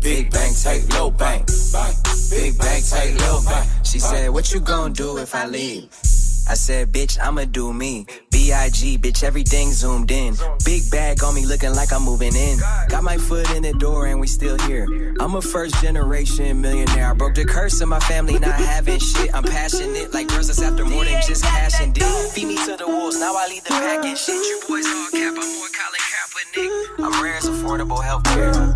Big 0.00 0.30
bank, 0.30 0.56
tight, 0.62 0.86
low 0.94 1.10
bank, 1.10 1.46
bank. 1.72 1.96
Big 2.30 2.58
bank, 2.58 2.84
tight, 2.88 3.14
low 3.20 3.42
bank. 3.44 3.70
She 3.84 3.98
said, 3.98 4.30
What 4.30 4.52
you 4.52 4.60
gonna 4.60 4.94
do 4.94 5.18
if 5.18 5.34
I 5.34 5.46
leave? 5.46 6.09
I 6.50 6.54
said, 6.54 6.90
Bitch, 6.90 7.16
I'ma 7.22 7.44
do 7.44 7.72
me. 7.72 8.06
B.I.G., 8.32 8.98
bitch, 8.98 9.22
everything 9.22 9.70
zoomed 9.70 10.10
in. 10.10 10.34
Big 10.64 10.82
bag 10.90 11.22
on 11.22 11.32
me 11.36 11.46
looking 11.46 11.72
like 11.76 11.92
I'm 11.92 12.02
moving 12.02 12.34
in. 12.34 12.58
Got 12.88 13.04
my 13.04 13.18
foot 13.18 13.48
in 13.54 13.62
the 13.62 13.72
door 13.74 14.06
and 14.06 14.18
we 14.18 14.26
still 14.26 14.58
here. 14.66 15.14
I'm 15.20 15.36
a 15.36 15.42
first 15.42 15.80
generation 15.80 16.60
millionaire. 16.60 17.08
I 17.08 17.12
broke 17.14 17.36
the 17.36 17.44
curse 17.44 17.80
of 17.80 17.88
my 17.88 18.00
family 18.00 18.36
not 18.40 18.54
having 18.54 18.98
shit. 18.98 19.32
I'm 19.32 19.44
passionate 19.44 20.12
like 20.12 20.26
girls 20.26 20.48
that's 20.48 20.60
after 20.60 20.84
more 20.84 21.04
than 21.04 21.22
just 21.22 21.44
cash 21.44 21.80
and 21.80 21.94
dick. 21.94 22.02
Feed 22.32 22.48
me 22.48 22.56
to 22.66 22.76
the 22.76 22.88
wolves, 22.88 23.20
now 23.20 23.32
I 23.36 23.46
lead 23.46 23.62
the 23.62 23.70
pack 23.70 24.04
and 24.04 24.18
shit. 24.18 24.34
You 24.34 24.60
boys 24.66 24.86
all 24.86 25.08
cap, 25.12 25.34
I'm 25.38 25.52
more 25.54 25.68
Colin 25.70 26.02
Kaepernick. 26.10 27.04
I'm 27.04 27.22
rare 27.22 27.36
as 27.36 27.46
affordable 27.46 28.02
healthcare. 28.02 28.74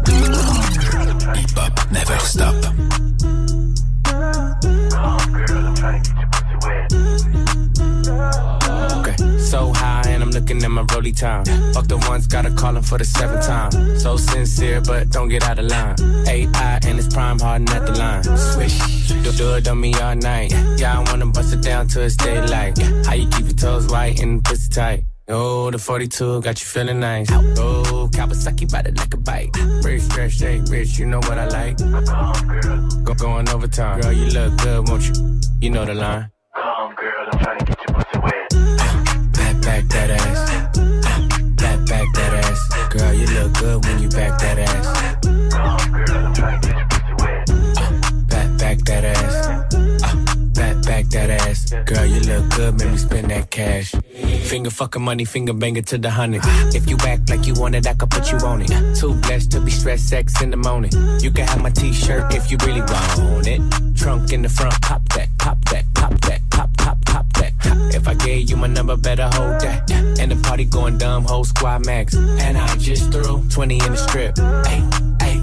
Hip 1.35 1.51
hop 1.57 1.91
never 1.91 2.19
stop. 2.21 2.55
Okay, 5.77 7.14
so 9.55 9.73
high 9.73 10.03
and 10.09 10.21
I'm 10.21 10.33
looking 10.33 10.65
at 10.65 10.71
my 10.71 10.85
rolly 10.93 11.13
time. 11.13 11.45
Fuck 11.75 11.87
the 11.87 11.99
ones, 12.09 12.27
gotta 12.27 12.51
call 12.51 12.77
him 12.77 12.83
for 12.83 12.99
the 12.99 13.05
seventh 13.05 13.47
time. 13.47 13.71
So 14.01 14.17
sincere, 14.17 14.81
but 14.81 15.11
don't 15.11 15.29
get 15.29 15.45
out 15.45 15.61
of 15.61 15.67
line. 15.67 15.95
AI 16.27 16.81
and 16.87 16.99
it's 16.99 17.07
prime 17.15 17.39
harden 17.39 17.69
at 17.69 17.87
the 17.87 17.95
line. 18.03 18.25
Swish, 18.53 18.77
do, 19.25 19.31
do 19.41 19.55
it 19.55 19.69
on 19.69 19.81
me 19.81 19.95
all 19.95 20.17
night. 20.17 20.51
Yeah, 20.81 20.99
I 20.99 21.01
wanna 21.09 21.27
bust 21.27 21.55
it 21.55 21.63
down 21.63 21.87
till 21.87 22.03
it's 22.03 22.17
daylight. 22.17 22.77
How 23.07 23.15
you 23.15 23.29
keep 23.29 23.47
your 23.51 23.59
toes 23.65 23.87
white 23.87 24.21
and 24.21 24.45
pussy 24.45 24.71
tight? 24.71 25.05
Oh, 25.29 25.71
the 25.71 25.79
42 25.79 26.43
got 26.43 26.61
you 26.61 26.67
feeling 26.67 26.99
nice. 26.99 27.29
Oh, 27.31 28.11
Kawasaki 28.13 28.71
bite 28.73 28.89
it 28.89 28.97
like 28.97 29.15
a 29.15 29.19
bite. 29.19 29.51
Rich, 29.85 30.03
stretch, 30.03 30.33
shake, 30.33 30.63
rich, 30.69 30.99
you 30.99 31.07
know 31.07 31.21
what 31.29 31.39
I 31.39 31.47
like. 31.47 31.77
Go 33.05 33.15
going 33.15 33.49
overtime. 33.49 34.01
Girl, 34.01 34.13
you 34.13 34.27
look 34.37 34.59
good, 34.59 34.89
won't 34.89 35.09
you? 35.09 35.15
You 35.61 35.71
know 35.71 35.85
the 35.85 35.95
line. 35.95 36.34
Good 43.65 43.85
when 43.87 44.03
you 44.03 44.09
back 44.11 44.39
that 44.41 44.59
ass. 44.59 44.87
Uh, 45.57 45.79
Back, 48.29 48.59
back 48.59 48.79
that 48.89 49.05
ass. 49.05 49.37
Uh, 49.49 50.17
Back, 50.53 50.77
back 50.85 51.05
that 51.15 51.31
ass. 51.31 51.73
Girl, 51.87 52.05
you 52.05 52.21
look 52.21 52.45
good, 52.57 52.79
make 52.79 52.91
me 52.91 52.99
spend 52.99 53.31
that 53.31 53.51
cash. 53.51 53.95
Finger 54.51 54.71
fucking 54.71 55.03
money, 55.03 55.25
finger 55.25 55.55
banger 55.55 55.83
to 55.83 55.99
the 55.99 56.11
hundred. 56.11 56.43
If 56.75 56.89
you 56.91 56.97
act 57.07 57.31
like 57.31 57.47
you 57.47 57.55
want 57.55 57.75
it, 57.75 57.87
I 57.87 57.95
can 57.95 58.09
put 58.09 58.31
you 58.31 58.39
on 58.39 58.63
it. 58.63 58.71
Too 58.97 59.15
blessed 59.15 59.51
to 59.53 59.61
be 59.61 59.71
stressed 59.71 60.09
sex 60.09 60.43
in 60.43 60.51
the 60.51 60.57
morning. 60.57 60.93
You 61.21 61.31
can 61.31 61.47
have 61.47 61.63
my 61.63 61.71
t-shirt 61.71 62.35
if 62.35 62.51
you 62.51 62.59
really 62.67 62.83
want 62.83 63.47
it. 63.47 63.61
Trunk 63.97 64.33
in 64.33 64.43
the 64.43 64.49
front, 64.49 64.75
pop 64.83 65.03
that, 65.15 65.29
pop 65.39 65.59
that, 65.71 65.85
If 67.95 68.09
I 68.09 68.15
gave 68.15 68.51
you 68.51 68.57
my 68.57 68.67
number, 68.67 68.97
better 68.97 69.25
hold 69.25 69.61
that. 69.61 69.91
And 70.21 70.31
the 70.31 70.37
party 70.37 70.65
going 70.65 70.99
dumb, 70.99 71.25
whole 71.25 71.45
squad 71.45 71.87
max. 71.87 72.15
And 72.15 72.57
I 72.57 72.77
just 72.77 73.13
threw 73.13 73.43
20 73.51 73.75
in 73.75 73.93
the 73.93 73.97
strip. 73.97 74.39
Hey, 74.67 74.81
hey, 75.21 75.41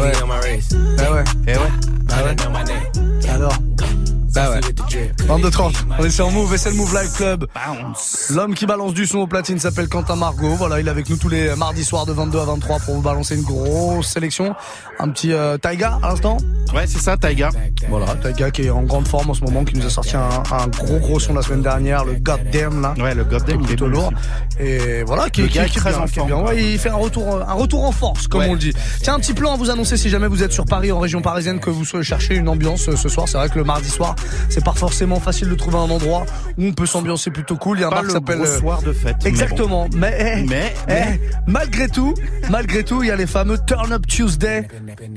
ouais. 0.00 0.22
on 0.22 0.28
my 0.28 0.40
wrist. 0.40 0.72
Bah 0.96 1.10
ouais. 1.12 1.24
Eh 1.46 1.56
ouais. 1.56 1.70
Bah 2.04 2.24
ouais. 2.24 2.46
on 2.46 2.52
my 2.52 2.62
neck. 2.64 3.73
Bah 4.34 4.50
ouais. 4.50 4.60
22h30, 5.28 5.74
on 5.98 6.04
est 6.04 6.10
sur 6.10 6.28
Move 6.30 6.54
et 6.54 6.58
c'est 6.58 6.70
le 6.70 6.76
Move 6.76 6.92
Live 6.94 7.12
Club. 7.16 7.46
L'homme 8.30 8.54
qui 8.54 8.66
balance 8.66 8.92
du 8.92 9.06
son 9.06 9.18
au 9.18 9.26
platine 9.28 9.58
s'appelle 9.60 9.88
Quentin 9.88 10.16
Margot. 10.16 10.54
Voilà, 10.56 10.80
il 10.80 10.88
est 10.88 10.90
avec 10.90 11.08
nous 11.08 11.16
tous 11.16 11.28
les 11.28 11.54
mardis 11.54 11.84
soirs 11.84 12.04
de 12.04 12.12
22 12.12 12.38
à 12.40 12.44
23 12.44 12.80
pour 12.80 12.94
vous 12.96 13.00
balancer 13.02 13.36
une 13.36 13.42
grosse 13.42 14.08
sélection. 14.08 14.54
Un 14.98 15.08
petit 15.10 15.32
euh, 15.32 15.56
Taiga 15.56 15.98
à 16.02 16.08
l'instant 16.08 16.36
Ouais, 16.74 16.86
c'est 16.88 16.98
ça, 16.98 17.16
Taiga. 17.16 17.50
Voilà, 17.88 18.14
Taiga 18.16 18.50
qui 18.50 18.62
est 18.62 18.70
en 18.70 18.82
grande 18.82 19.06
forme 19.06 19.30
en 19.30 19.34
ce 19.34 19.42
moment, 19.44 19.64
qui 19.64 19.76
nous 19.76 19.86
a 19.86 19.90
sorti 19.90 20.16
un, 20.16 20.28
un 20.50 20.66
gros 20.66 20.98
gros 20.98 21.20
son 21.20 21.34
la 21.34 21.42
semaine 21.42 21.62
dernière, 21.62 22.04
le 22.04 22.14
Goddamn 22.14 22.80
là. 22.80 22.94
Ouais, 22.98 23.14
le 23.14 23.22
Goddamn 23.22 23.58
qui 23.58 23.64
est 23.64 23.66
plutôt 23.68 23.86
lourd. 23.86 24.12
Et 24.58 25.04
voilà, 25.04 25.30
qui, 25.30 25.42
est 25.42 25.48
très 25.48 25.90
bien, 25.90 26.00
en 26.00 26.06
qui 26.06 26.10
est 26.10 26.14
forme, 26.14 26.26
bien. 26.26 26.38
Ouais, 26.40 26.60
il 26.72 26.78
fait 26.78 26.88
un 26.88 26.96
retour, 26.96 27.40
un 27.46 27.52
retour 27.52 27.84
en 27.84 27.92
force, 27.92 28.26
comme 28.26 28.40
Ouais. 28.40 28.48
on 28.48 28.54
le 28.54 28.58
dit. 28.58 28.72
Tiens, 29.02 29.14
un 29.14 29.20
petit 29.20 29.34
plan 29.34 29.54
à 29.54 29.56
vous 29.56 29.70
annoncer 29.70 29.96
si 29.96 30.10
jamais 30.10 30.26
vous 30.26 30.42
êtes 30.42 30.52
sur 30.52 30.64
Paris, 30.64 30.90
en 30.90 30.98
région 30.98 31.22
parisienne, 31.22 31.60
que 31.60 31.70
vous 31.70 31.84
cherchez 32.02 32.34
une 32.34 32.48
ambiance 32.48 32.88
euh, 32.88 32.96
ce 32.96 33.08
soir. 33.08 33.28
C'est 33.28 33.36
vrai 33.38 33.48
que 33.48 33.58
le 33.58 33.64
mardi 33.64 33.88
soir, 33.88 34.16
c'est 34.48 34.64
pas 34.64 34.72
forcément 34.72 35.20
facile 35.20 35.48
de 35.48 35.54
trouver 35.54 35.76
un 35.78 35.90
endroit 35.90 36.24
où 36.58 36.64
on 36.64 36.72
peut 36.72 36.86
s'ambiancer 36.86 37.30
plutôt 37.30 37.56
cool. 37.56 37.78
Il 37.78 37.80
y 37.82 37.84
a 37.84 37.88
un 37.88 37.90
bar 37.90 38.00
qui 38.00 38.06
le 38.06 38.12
s'appelle 38.12 38.40
euh, 38.40 38.58
soir 38.58 38.82
de 38.82 38.92
fête. 38.92 39.16
mais 39.22 39.28
Exactement. 39.30 39.88
Mais, 39.96 40.16
eh, 40.38 40.42
Mais, 40.48 40.74
eh, 40.88 40.92
mais- 40.92 41.20
malgré 41.46 41.88
tout, 41.88 42.14
malgré 42.50 42.84
tout, 42.84 43.02
il 43.02 43.08
y 43.08 43.10
a 43.10 43.16
les 43.16 43.26
fameux 43.26 43.58
Turn 43.66 43.92
Up 43.92 44.06
Tuesday 44.06 44.68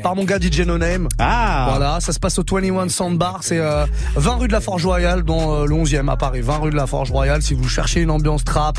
par 0.04 0.16
mon 0.16 0.24
gars 0.24 0.40
DJ 0.40 0.62
No 0.62 0.78
Name. 0.78 1.08
Ah. 1.20 1.68
Voilà, 1.70 2.00
ça 2.00 2.14
se 2.14 2.20
passe 2.20 2.38
au 2.40 2.44
21 2.50 2.90
Sandbar. 2.90 3.40
C'est 3.42 3.60
euh, 3.60 3.86
20 4.16 4.36
rue 4.36 4.48
de 4.48 4.54
la 4.54 4.62
Forge 4.62 4.86
Royale, 4.86 5.24
dans 5.24 5.54
euh, 5.54 5.66
le 5.66 5.76
11e 5.76 6.10
à 6.10 6.18
Paris. 6.18 6.42
20 6.42 6.58
rue 6.58 6.72
de 6.72 6.76
la 6.76 6.88
Forge 6.88 7.12
Royale. 7.12 7.42
Si 7.42 7.54
vous 7.54 7.68
cherchez 7.68 8.02
une 8.02 8.12
ambiance 8.12 8.44
trap, 8.44 8.78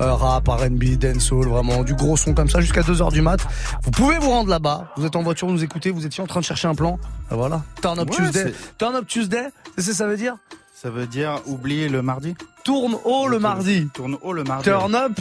euh, 0.00 0.14
rap, 0.14 0.48
R&B, 0.48 0.96
dancehall, 0.98 1.46
vraiment 1.48 1.82
du 1.82 1.94
gros 1.94 2.16
son 2.16 2.34
comme 2.34 2.48
ça 2.48 2.60
jusqu'à 2.60 2.82
2h 2.82 3.10
du 3.12 3.22
mat, 3.22 3.38
vous 3.82 3.90
pouvez 3.90 4.18
vous 4.18 4.30
rendre 4.30 4.50
là-bas. 4.50 4.92
Vous 4.96 5.04
êtes 5.06 5.16
en 5.16 5.22
voiture, 5.22 5.48
vous 5.48 5.54
nous 5.54 5.64
écoutez, 5.64 5.90
vous 5.90 6.06
étiez 6.06 6.22
en 6.22 6.26
train 6.26 6.40
de 6.40 6.44
chercher 6.44 6.68
un 6.68 6.74
plan. 6.74 6.98
Euh, 7.32 7.36
Voilà. 7.36 7.62
Turn 7.82 7.98
Up 7.98 8.08
Ouais, 8.10 8.16
Tuesday. 8.16 8.52
Turn 8.78 8.94
Up 8.94 9.06
Tuesday, 9.06 9.46
c'est 9.76 9.82
ce 9.82 9.88
que 9.90 9.96
ça 9.96 10.06
veut 10.06 10.16
dire 10.16 10.36
Ça 10.74 10.90
veut 10.90 11.06
dire 11.06 11.40
oublier 11.46 11.88
le 11.88 12.02
mardi 12.02 12.34
Tourne 12.64 12.96
haut 13.04 13.28
le 13.28 13.38
mardi. 13.38 13.88
Tourne 13.94 14.18
haut 14.22 14.32
le 14.32 14.44
mardi. 14.44 14.64
Turn 14.64 14.94
Up 14.94 15.12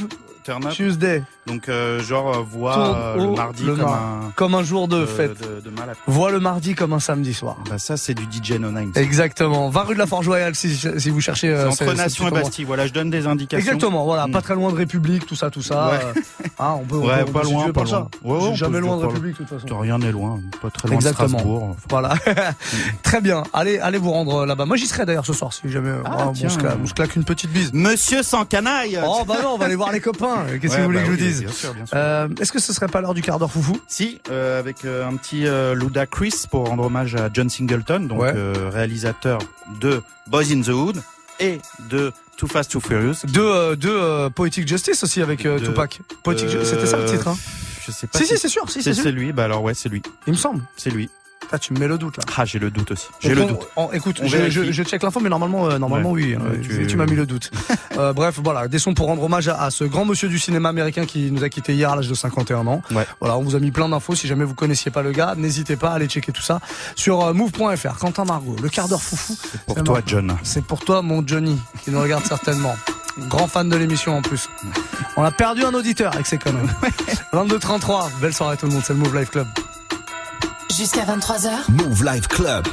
Turn 0.44 0.66
up. 0.66 0.74
Tuesday. 0.74 1.24
Donc, 1.48 1.70
euh, 1.70 2.02
genre, 2.04 2.30
euh, 2.30 2.44
Tourne 2.44 2.96
euh, 2.98 3.16
le 3.16 3.36
mardi 3.36 3.64
le 3.64 3.76
comme, 3.76 3.86
mar- 3.86 3.94
un, 3.94 4.32
comme 4.36 4.56
un 4.56 4.64
jour 4.64 4.88
de 4.88 5.00
de, 5.02 5.06
fête. 5.06 5.32
de, 5.40 5.62
de 5.62 5.70
malade. 5.76 5.96
Vois 6.08 6.32
le 6.32 6.40
mardi 6.40 6.76
comme 6.76 6.94
un 6.94 7.00
samedi 7.00 7.34
soir. 7.34 7.58
Bah, 7.70 7.78
ça, 7.78 7.96
c'est 7.98 8.14
du 8.14 8.24
DJ 8.24 8.54
No 8.60 8.70
Name. 8.72 8.92
Exactement. 8.96 9.70
20 9.70 9.82
rue 9.84 9.94
de 9.94 10.00
la 10.00 10.08
Forge 10.08 10.28
Royale 10.28 10.56
si, 10.56 10.76
si 10.76 11.10
vous 11.10 11.22
cherchez. 11.22 11.50
euh, 11.50 11.70
entre 11.70 11.94
Nation 11.94 12.28
et. 12.28 12.32
Bastille. 12.32 12.66
Voilà, 12.66 12.86
je 12.88 12.94
donne 12.94 13.10
des 13.10 13.28
indications. 13.28 13.60
Exactement, 13.66 14.04
voilà, 14.06 14.28
Mm. 14.28 14.32
pas 14.32 14.42
très 14.42 14.56
loin 14.56 14.72
de 14.72 14.76
République, 14.78 15.26
tout 15.26 15.36
ça, 15.36 15.50
tout 15.50 15.62
ça. 15.62 15.88
Ouais. 15.90 16.00
euh, 16.18 16.22
hein, 16.60 16.76
on 16.82 16.84
peut, 16.86 16.96
on 16.98 17.06
Ouais, 17.08 17.24
on 17.28 17.32
pas 17.32 17.40
peut 17.42 17.48
se 17.48 17.52
loin, 17.54 17.72
pas 17.72 17.84
loin. 17.84 18.08
ouais, 18.24 18.56
jamais 18.56 18.80
loin 18.80 18.98
de 18.98 19.02
pas 19.04 19.08
République, 19.08 19.40
de 19.40 19.46
toute 19.46 19.60
façon. 19.62 19.80
Rien 19.80 19.98
n'est 20.00 20.12
loin. 20.12 20.40
Pas 20.62 20.70
très 20.70 20.88
loin 20.90 20.96
Exactement. 20.98 21.28
de 21.28 21.32
Strasbourg. 21.34 21.76
Voilà. 21.90 22.16
Très 23.04 23.22
bien. 23.22 23.44
Allez, 23.54 23.80
allez 23.80 23.98
vous 23.98 24.12
rendre 24.12 24.46
là-bas. 24.46 24.66
Moi, 24.66 24.76
j'y 24.78 24.88
serai 24.88 25.06
d'ailleurs 25.06 25.26
ce 25.26 25.34
soir, 25.34 25.54
si 25.54 25.70
jamais 25.70 25.92
Ah, 26.06 26.28
on, 26.30 26.34
se 26.36 26.94
claque, 26.94 27.16
une 27.16 27.24
petite 27.24 27.52
bise. 27.52 27.72
Monsieur 27.74 28.24
sans 28.24 28.46
canaille. 28.46 29.00
Oh, 29.06 29.24
bah 29.28 29.36
non, 29.42 29.50
on 29.54 29.58
va 29.58 29.66
aller 29.66 29.76
voir 29.76 29.92
les 29.92 30.00
copains. 30.02 30.46
Qu'est-ce 30.62 30.76
que 30.76 30.82
vous 30.82 30.86
voulez 30.88 31.00
bah 31.00 31.06
que 31.06 31.12
je 31.12 31.18
vous 31.18 31.24
dise? 31.24 31.37
Reprise. 31.38 31.42
Bien 31.42 31.52
sûr, 31.52 31.74
bien 31.74 31.86
sûr. 31.86 31.98
Euh, 31.98 32.28
Est-ce 32.42 32.52
que 32.52 32.60
ce 32.60 32.74
serait 32.74 32.88
pas 32.88 33.02
l'heure 33.02 33.14
du 33.14 33.22
quart 33.22 33.40
d'heure 33.40 33.52
foufou? 33.52 33.80
Si, 33.88 34.20
euh, 34.32 34.60
avec 34.60 34.86
euh, 34.86 35.08
un 35.08 35.16
petit 35.16 35.46
euh, 35.48 35.76
Luda 35.76 36.06
Chris 36.06 36.34
pour 36.50 36.68
rendre 36.68 36.84
hommage 36.86 37.16
à 37.16 37.30
John 37.34 37.50
Singleton, 37.50 38.08
donc 38.08 38.22
Ouais. 38.22 38.34
euh, 38.36 38.70
réalisateur 38.72 39.40
de 39.80 40.02
Boys 40.28 40.52
in 40.52 40.62
the 40.62 40.70
Hood 40.70 41.02
et 41.40 41.60
de 41.90 42.12
Too 42.38 42.48
Fast 42.48 42.72
Too 42.72 42.80
Furious. 42.80 43.16
De, 43.26 43.40
euh, 43.42 43.76
de 43.76 43.90
euh, 43.90 44.30
Poetic 44.30 44.68
Justice 44.68 45.04
aussi 45.04 45.22
avec 45.22 45.46
euh, 45.46 45.60
De- 45.60 45.66
Tupac. 45.68 46.02
Poetic 46.24 46.48
Euh, 46.50 46.64
C'était 46.66 46.86
ça 46.88 46.98
le 46.98 47.06
titre, 47.06 47.28
hein? 47.28 47.38
Je 47.86 47.92
sais 47.92 48.08
pas. 48.08 48.18
Si, 48.20 48.26
si, 48.26 48.38
c'est 48.38 48.50
sûr, 48.50 48.70
si, 48.70 48.84
c'est 48.84 48.94
c'est 48.94 49.12
lui. 49.12 49.28
lui. 49.28 49.32
Bah 49.34 49.46
alors 49.46 49.64
ouais, 49.64 49.74
c'est 49.74 49.88
lui. 49.90 50.02
Il 50.28 50.34
me 50.34 50.38
semble. 50.38 50.62
C'est 50.76 50.90
lui. 50.90 51.10
Ah, 51.50 51.58
tu 51.58 51.72
me 51.74 51.80
mets 51.80 51.88
le 51.88 51.98
doute 51.98 52.18
là. 52.18 52.24
Ah, 52.36 52.44
j'ai 52.44 52.60
le 52.60 52.70
doute 52.70 52.92
aussi. 52.92 53.08
J'ai 53.22 53.34
le 53.34 53.46
doute. 53.46 53.68
on- 53.78 53.90
écoute, 53.94 54.20
On 54.22 54.28
je, 54.28 54.36
vérifie. 54.36 54.52
je, 54.66 54.72
je 54.74 54.84
check 54.84 55.02
l'info, 55.02 55.22
mais 55.22 55.30
normalement, 55.30 55.70
euh, 55.70 55.78
normalement 55.78 56.12
Ouais. 56.12 56.24
oui. 56.24 56.36
Ouais, 56.36 56.60
tu, 56.62 56.88
tu- 56.88 56.98
m'as 56.98 57.06
mis 57.06 57.16
le 57.16 57.26
doute. 57.26 57.52
Euh, 57.98 58.14
bref, 58.14 58.40
voilà, 58.44 58.68
des 58.68 58.78
sons 58.78 58.94
pour 58.94 59.08
rendre 59.08 59.24
hommage 59.24 59.48
à, 59.48 59.60
à 59.60 59.72
ce 59.72 59.84
grand 59.84 60.06
monsieur 60.06 60.30
du 60.30 60.38
cinéma 60.38 60.70
américain 60.70 61.08
qui 61.08 61.32
nous 61.32 61.44
a 61.44 61.50
quitté 61.50 61.74
hier 61.74 61.90
à 61.92 61.96
l'âge 61.96 62.08
de 62.08 62.14
51 62.14 62.68
ans. 62.68 62.84
Voilà, 63.20 63.38
on 63.40 63.42
vous 63.42 63.56
a 63.56 63.60
mis 63.60 63.72
plein 63.72 63.90
d'infos. 63.90 64.14
Si 64.14 64.28
jamais 64.28 64.44
vous 64.44 64.54
connaissiez 64.54 64.92
pas 64.92 65.02
le 65.02 65.12
gars, 65.12 65.34
n'hésitez 65.36 65.78
pas 65.78 65.90
à 65.90 65.94
aller 65.96 66.06
checker 66.06 66.32
tout 66.32 66.44
ça 66.44 66.60
sur 66.96 67.24
euh, 67.26 67.34
move.fr. 67.34 67.98
Quentin 67.98 68.24
Margot, 68.24 68.56
le 68.62 68.70
quart 68.70 68.88
d'heure 68.88 69.02
foufou. 69.02 69.36
Pour 69.66 69.78
c'est 69.78 69.84
toi, 69.84 69.96
maintenant. 69.96 70.06
John. 70.06 70.38
C'est 70.44 70.64
pour 70.64 70.82
toi, 70.86 71.02
mon 71.02 71.26
Johnny, 71.26 71.60
qui 71.84 71.90
nous 71.90 72.00
regarde 72.00 72.24
certainement. 72.26 72.76
Grand 73.30 73.48
fan 73.48 73.68
de 73.68 73.76
l'émission 73.78 74.16
en 74.16 74.22
plus. 74.22 74.48
On 75.16 75.24
a 75.24 75.32
perdu 75.32 75.64
un 75.64 75.74
auditeur 75.74 76.14
avec 76.14 76.28
ces 76.28 76.38
conneries. 76.38 76.68
22-33, 77.34 78.10
belle 78.22 78.34
soirée 78.34 78.58
tout 78.58 78.68
le 78.68 78.74
monde, 78.74 78.84
c'est 78.86 78.94
le 78.94 79.00
Move 79.00 79.18
Life 79.18 79.32
Club. 79.32 79.48
Jusqu'à 80.76 81.06
23h. 81.06 81.72
Move 81.72 82.04
Life 82.04 82.28
Club. 82.28 82.68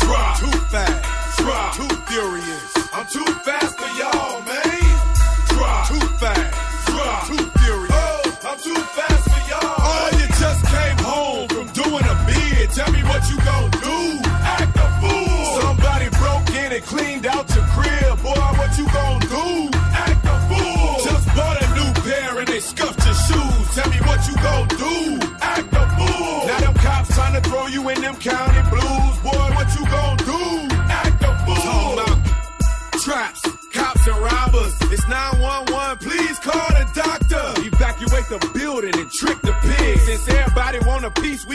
Drop. 0.00 0.38
Too 0.38 0.50
fast. 0.70 1.38
Drop. 1.38 1.76
Too 1.76 1.96
furious. 2.06 2.75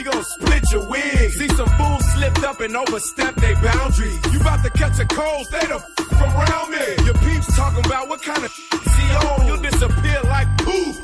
We 0.03 0.11
gon' 0.11 0.23
split 0.23 0.71
your 0.71 0.87
wig. 0.89 1.31
See 1.31 1.47
some 1.49 1.69
fools 1.77 2.05
slipped 2.13 2.43
up 2.43 2.59
and 2.59 2.75
overstepped 2.75 3.39
their 3.39 3.55
boundaries. 3.55 4.19
You 4.31 4.39
about 4.39 4.63
to 4.63 4.69
catch 4.71 4.99
a 4.99 5.05
cold, 5.05 5.45
stay 5.47 5.65
the 5.67 5.75
f 5.75 6.21
around 6.21 6.71
me. 6.71 7.05
Your 7.05 7.13
peeps 7.15 7.55
talking 7.55 7.85
about 7.85 8.09
what 8.09 8.21
kind 8.21 8.43
of 8.43 8.51
see 8.51 9.09
on. 9.27 9.47
You'll 9.47 9.57
disappear 9.57 10.19
like 10.23 10.47
poof. 10.59 10.95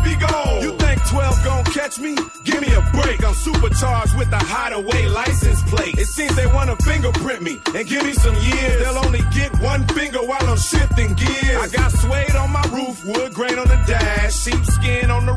Speak 0.00 0.20
on. 0.34 0.62
You 0.62 0.76
think 0.76 1.00
12 1.08 1.44
gon' 1.44 1.64
catch 1.64 1.98
me? 1.98 2.16
Give 2.44 2.60
me 2.60 2.68
a 2.74 2.82
break. 2.92 3.24
I'm 3.24 3.34
supercharged 3.34 4.16
with 4.18 4.30
a 4.32 4.42
hideaway 4.52 5.06
license 5.06 5.62
plate. 5.70 5.96
It 5.96 6.06
seems 6.06 6.34
they 6.36 6.46
wanna 6.46 6.76
fingerprint 6.76 7.40
me 7.40 7.60
and 7.74 7.86
give 7.86 8.02
me 8.02 8.12
some 8.14 8.34
years. 8.34 8.82
They'll 8.82 8.98
only 8.98 9.22
get 9.32 9.50
one 9.60 9.86
finger 9.88 10.18
while 10.18 10.46
I'm 10.46 10.58
shifting 10.58 11.14
gears. 11.14 11.56
I 11.56 11.68
got 11.68 11.90
suede 11.92 12.36
on 12.36 12.50
my 12.50 12.66
roof, 12.72 13.04
wood 13.04 13.32
grain 13.32 13.58
on 13.58 13.68
the 13.68 13.80
dash, 13.86 14.34
sheepskin 14.42 15.10
on 15.10 15.24
the 15.26 15.33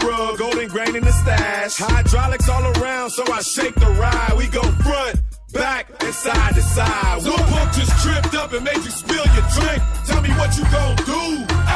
grain 0.77 0.95
in 0.95 1.03
the 1.03 1.11
stash. 1.11 1.77
Hydraulics 1.77 2.47
all 2.49 2.65
around, 2.77 3.09
so 3.09 3.23
I 3.33 3.41
shake 3.41 3.73
the 3.75 3.89
ride. 3.97 4.33
We 4.37 4.45
go 4.47 4.61
front. 4.85 5.15
Back 5.51 5.89
and 6.03 6.13
side 6.13 6.53
to 6.53 6.61
side. 6.61 7.23
What 7.25 7.41
punk 7.49 7.73
just 7.73 7.93
tripped 8.03 8.35
up 8.35 8.53
and 8.53 8.63
made 8.63 8.83
you 8.85 8.93
spill 9.01 9.25
your 9.35 9.47
drink? 9.57 9.81
Tell 10.05 10.21
me 10.21 10.29
what 10.37 10.51
you 10.57 10.65
gon' 10.69 10.95
do. 11.13 11.23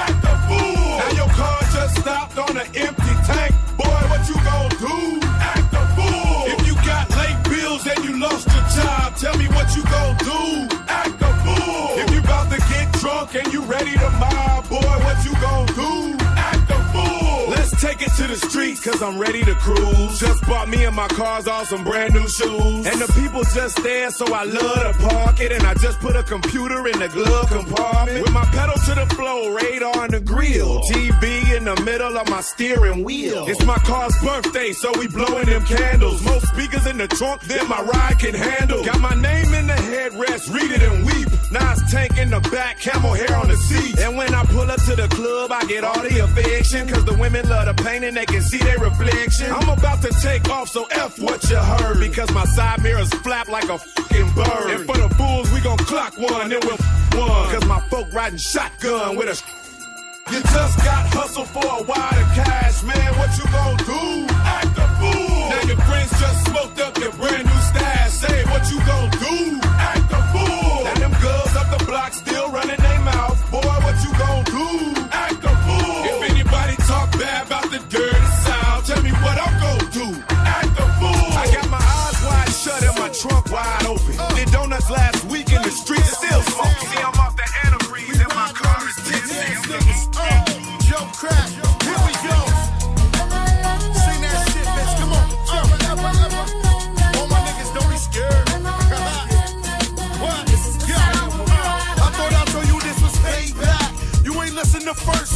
Act 0.04 0.22
a 0.32 0.34
fool. 0.46 0.98
Now 1.02 1.12
your 1.22 1.32
car 1.40 1.60
just 1.74 1.94
stopped 2.02 2.38
on 2.38 2.54
an 2.58 2.68
empty 2.76 3.16
tank. 3.26 3.52
Boy, 3.80 4.02
what 4.12 4.22
you 4.30 4.38
gon' 4.50 4.70
do? 4.86 4.98
Act 5.54 5.74
a 5.82 5.84
fool. 5.98 6.42
If 6.54 6.60
you 6.68 6.76
got 6.86 7.10
late 7.22 7.40
bills 7.50 7.84
and 7.88 8.00
you 8.06 8.14
lost 8.20 8.46
your 8.54 8.66
job, 8.78 9.16
tell 9.16 9.36
me 9.38 9.48
what 9.56 9.68
you 9.76 9.82
to 18.18 18.28
the 18.28 18.36
streets, 18.36 18.80
cause 18.80 19.02
I'm 19.02 19.18
ready 19.18 19.44
to 19.44 19.56
cruise. 19.56 20.20
Just 20.20 20.46
bought 20.46 20.70
me 20.70 20.86
and 20.86 20.96
my 20.96 21.08
cars 21.10 21.48
all 21.48 21.66
some 21.66 21.84
brand 21.84 22.14
new 22.14 22.28
shoes. 22.28 22.86
And 22.86 23.00
the 23.00 23.12
people 23.20 23.44
just 23.44 23.82
there, 23.84 24.12
so 24.12 24.34
I 24.34 24.44
love 24.44 24.98
to 24.98 25.08
park 25.08 25.40
it. 25.40 25.52
And 25.52 25.64
I 25.64 25.74
just 25.76 26.00
put 26.00 26.16
a 26.16 26.24
computer 26.24 26.88
in 26.88 27.00
the 27.00 27.10
glove 27.10 27.48
compartment. 27.50 28.24
With 28.24 28.34
my 28.34 28.46
pedal 28.46 28.76
to 28.76 28.96
the 28.96 29.06
floor, 29.16 29.56
radar 29.56 30.06
in 30.06 30.12
the 30.12 30.20
grill. 30.20 30.82
TV 30.82 31.56
in 31.56 31.66
the 31.66 31.80
middle 31.84 32.18
of 32.18 32.30
my 32.30 32.42
steering 32.42 33.04
wheel. 33.04 33.48
It's 33.48 33.66
my 33.66 33.78
car's 33.78 34.16
birthday, 34.22 34.72
so 34.72 34.92
we 34.98 35.08
blowing 35.08 35.46
them 35.46 35.64
candles. 35.66 36.24
Most 36.24 36.48
speakers 36.48 36.86
in 36.88 36.98
the 36.98 37.08
trunk 37.08 37.42
than 37.42 37.68
my 37.68 37.82
ride 37.82 38.20
can 38.20 38.34
handle. 38.34 38.84
Got 38.84 39.00
my 39.00 39.16
name 39.16 39.54
in 39.54 39.68
the 39.68 39.81
headrest, 39.92 40.54
read 40.54 40.72
it 40.72 40.82
and 40.82 41.06
weep. 41.06 41.28
NOS 41.52 41.92
tank 41.92 42.18
in 42.18 42.30
the 42.30 42.40
back, 42.50 42.80
camel 42.80 43.14
hair 43.14 43.36
on 43.36 43.50
the 43.50 43.58
seat. 43.58 44.00
And 44.00 44.16
when 44.18 44.34
I 44.34 44.44
pull 44.46 44.70
up 44.72 44.82
to 44.86 44.96
the 44.96 45.08
club, 45.10 45.52
I 45.52 45.66
get 45.66 45.84
all 45.84 46.02
the 46.02 46.20
affection. 46.20 46.88
Cause 46.88 47.04
the 47.04 47.16
women 47.18 47.48
love 47.50 47.66
the 47.66 47.84
pain 47.84 48.04
and 48.04 48.16
they 48.16 48.26
can 48.26 48.42
see 48.42 48.58
their 48.58 48.80
reflection. 48.80 49.52
I'm 49.52 49.70
about 49.70 50.02
to 50.04 50.10
take 50.22 50.50
off, 50.50 50.70
so 50.70 50.86
F 50.92 51.20
what 51.20 51.44
you 51.50 51.58
heard. 51.58 52.00
Because 52.00 52.32
my 52.34 52.46
side 52.46 52.82
mirrors 52.82 53.14
flap 53.16 53.50
like 53.50 53.70
a 53.70 53.78
fucking 53.78 54.32
bird. 54.34 54.70
And 54.72 54.86
for 54.86 54.98
the 54.98 55.10
fools, 55.16 55.52
we 55.52 55.60
gon' 55.62 55.78
clock 55.80 56.18
one, 56.18 56.50
then 56.50 56.62
we'll 56.64 56.78
one. 57.20 57.54
Cause 57.54 57.66
my 57.66 57.82
folk 57.90 58.08
riding 58.14 58.40
shotgun 58.40 59.18
with 59.18 59.28
a 59.28 59.62
you 60.32 60.40
just 60.40 60.78
got 60.78 61.08
hustle 61.12 61.44
for 61.44 61.66
a 61.66 61.84
wad 61.84 62.14
of 62.14 62.28
cash, 62.34 62.84
man. 62.84 63.14
What 63.18 63.38
you 63.38 63.44
gon' 63.52 63.78
do? 63.84 64.32
Your 65.72 65.80
friends 65.88 66.12
just 66.20 66.40
smoked 66.48 66.80
up 66.82 66.98
your 66.98 67.12
brand 67.14 67.46
new 67.46 67.62
stash. 67.72 68.12
Say 68.24 68.44
what 68.52 68.64
you 68.72 68.80
gon' 68.92 69.10
do? 69.24 69.36
Act 69.92 70.12
a 70.12 70.22
fool. 70.32 70.84
Now 70.88 70.96
them 71.04 71.16
girls 71.24 71.54
up 71.56 71.68
the 71.76 71.82
block 71.86 72.12
still 72.14 72.48
running 72.52 72.82
their 72.88 73.00
mouth. 73.00 73.40
Boy, 73.52 73.76
what 73.86 73.98
you 74.06 74.12
gon' 74.24 74.44
do? 74.58 74.68
Act 75.12 75.44
a 75.52 75.54
fool. 75.66 76.00
If 76.12 76.18
anybody 76.32 76.76
talk 76.92 77.08
bad 77.20 77.48
about 77.48 77.68
the 77.72 77.80
dirty 77.94 78.30
south, 78.46 78.86
tell 78.88 79.02
me 79.02 79.12
what 79.24 79.38
I'm 79.46 79.56
gon' 79.64 79.86
do. 80.00 80.08
Act 80.60 80.76
a 80.84 80.88
fool. 81.00 81.28
I 81.42 81.46
got 81.56 81.68
my 81.78 81.84
eyes 82.00 82.20
wide 82.28 82.54
shut 82.62 82.82
and 82.88 82.98
my 83.00 83.10
trunk 83.20 83.46
wide 83.52 83.86
open. 83.86 84.16
Did 84.36 84.52
donuts 84.52 84.90
last 84.90 85.11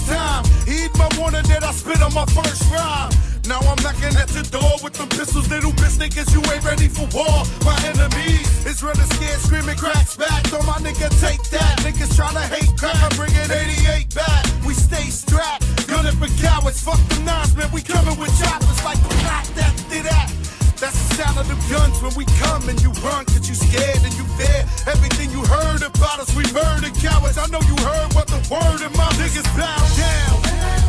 time. 0.06 0.44
Heed 0.66 0.92
my 0.98 1.10
warning 1.18 1.44
that 1.50 1.64
I 1.64 1.72
spit 1.72 2.02
on 2.02 2.14
my 2.14 2.26
first 2.26 2.64
rhyme. 2.72 3.12
Now 3.48 3.60
I'm 3.62 3.78
knocking 3.84 4.16
at 4.18 4.34
your 4.34 4.48
door 4.50 4.74
with 4.82 4.94
them 4.94 5.10
pistols, 5.10 5.50
little 5.50 5.72
bitch 5.72 5.98
niggas. 6.02 6.34
You 6.34 6.42
ain't 6.52 6.64
ready 6.66 6.88
for 6.88 7.06
war. 7.14 7.46
My 7.62 7.78
enemies 7.86 8.66
is 8.66 8.82
running 8.82 9.06
scared, 9.18 9.40
screaming 9.40 9.78
cracks 9.78 10.18
back. 10.18 10.48
So 10.48 10.58
my 10.64 10.78
nigga 10.82 11.10
take 11.22 11.44
that. 11.54 11.80
Niggas 11.86 12.18
tryna 12.18 12.46
hate 12.50 12.74
crack. 12.78 12.98
I'm 13.04 13.14
bringing 13.16 13.46
88 13.46 14.16
back. 14.16 14.46
We 14.66 14.74
stay 14.74 15.10
strapped, 15.14 15.88
gunning 15.88 16.18
for 16.18 16.30
cowards. 16.42 16.82
Fuck 16.82 17.02
the 17.10 17.22
nines, 17.22 17.56
man. 17.56 17.70
We 17.72 17.82
coming 17.82 18.18
with 18.18 18.34
choppers 18.42 18.84
like 18.84 19.02
that, 19.22 19.46
that, 19.56 19.74
did 19.90 20.06
that. 20.06 20.45
That's 20.78 20.98
the 21.08 21.16
sound 21.16 21.38
of 21.40 21.48
the 21.48 21.56
guns 21.72 22.02
when 22.02 22.14
we 22.16 22.26
come 22.40 22.68
and 22.68 22.80
you 22.82 22.92
run 23.02 23.26
cause 23.26 23.48
you 23.48 23.56
scared 23.56 24.04
and 24.04 24.14
you 24.14 24.26
fear. 24.36 24.62
Everything 24.88 25.32
you 25.32 25.44
heard 25.46 25.82
about 25.82 26.20
us, 26.20 26.36
we 26.36 26.44
murder 26.52 26.90
cowards 27.00 27.38
I 27.38 27.48
know 27.48 27.62
you 27.62 27.76
heard 27.84 28.14
what 28.14 28.28
the 28.28 28.42
word 28.52 28.82
and 28.82 28.96
my 28.98 29.08
niggas 29.16 29.48
bow 29.56 29.80
down 29.98 30.85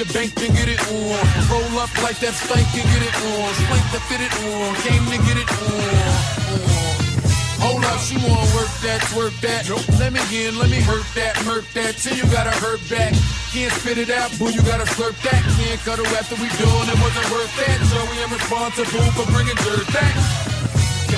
your 0.00 0.08
bank 0.16 0.32
to 0.32 0.48
get 0.48 0.64
it 0.64 0.80
on. 0.88 1.20
Roll 1.52 1.76
up 1.76 1.92
like 2.00 2.16
that 2.24 2.32
stank 2.32 2.64
to 2.72 2.80
get 2.80 3.02
it 3.04 3.16
on. 3.20 3.52
Spank 3.52 3.84
to 3.92 4.00
fit 4.08 4.22
it 4.24 4.32
on. 4.48 4.72
Game 4.80 5.04
to 5.12 5.18
get 5.28 5.36
it 5.36 5.50
on. 5.60 6.40
Hold 7.60 7.84
up, 7.84 8.00
she 8.00 8.16
wanna 8.24 8.48
work 8.56 8.72
that, 8.80 9.04
work 9.12 9.36
that. 9.44 9.68
Nope. 9.68 9.84
Let 10.00 10.16
me 10.16 10.24
in, 10.32 10.56
let 10.56 10.70
me 10.70 10.80
hurt 10.80 11.04
that, 11.12 11.36
murk 11.44 11.68
that. 11.76 12.00
Till 12.00 12.16
you 12.16 12.24
gotta 12.32 12.54
hurt 12.64 12.80
back. 12.88 13.12
Can't 13.52 13.72
spit 13.76 13.98
it 13.98 14.08
out, 14.08 14.32
boo, 14.38 14.48
you 14.48 14.62
gotta 14.64 14.88
slurp 14.88 15.20
that. 15.20 15.42
Can't 15.60 15.80
cut 15.84 16.00
her 16.00 16.08
after 16.16 16.36
we 16.40 16.48
done, 16.56 16.88
it 16.88 16.96
wasn't 16.96 17.28
worth 17.28 17.52
that. 17.60 17.76
Joey, 17.92 18.24
I'm 18.24 18.32
responsible 18.32 19.04
for 19.12 19.28
bringing 19.28 19.56
dirt 19.60 19.84
back 19.92 20.49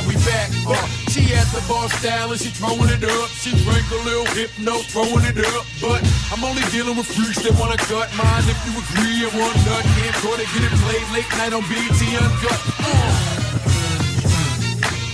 we 0.06 0.14
back. 0.26 0.50
Uh, 0.66 0.74
she 1.10 1.22
has 1.34 1.50
the 1.52 1.62
bar 1.68 1.88
style 1.88 2.30
and 2.32 2.40
she 2.40 2.50
throwing 2.50 2.90
it 2.90 3.04
up. 3.04 3.28
She 3.30 3.50
drank 3.64 3.86
a 3.90 4.00
little 4.06 4.28
hypno, 4.32 4.80
throwing 4.92 5.24
it 5.26 5.38
up. 5.38 5.64
But 5.80 6.00
I'm 6.32 6.42
only 6.44 6.62
dealing 6.70 6.96
with 6.96 7.06
freaks 7.06 7.42
that 7.44 7.54
wanna 7.58 7.76
cut 7.76 8.08
mine. 8.16 8.44
If 8.48 8.58
you 8.66 8.72
agree 8.78 9.26
and 9.26 9.32
want 9.38 9.56
nut, 9.66 9.84
can't 9.96 10.16
go 10.22 10.30
to 10.36 10.46
get 10.46 10.62
it 10.64 10.74
played 10.82 11.06
late 11.12 11.30
night 11.38 11.52
on 11.52 11.62
BET 11.68 12.00
Uncut. 12.18 12.60
Uh. 12.80 13.42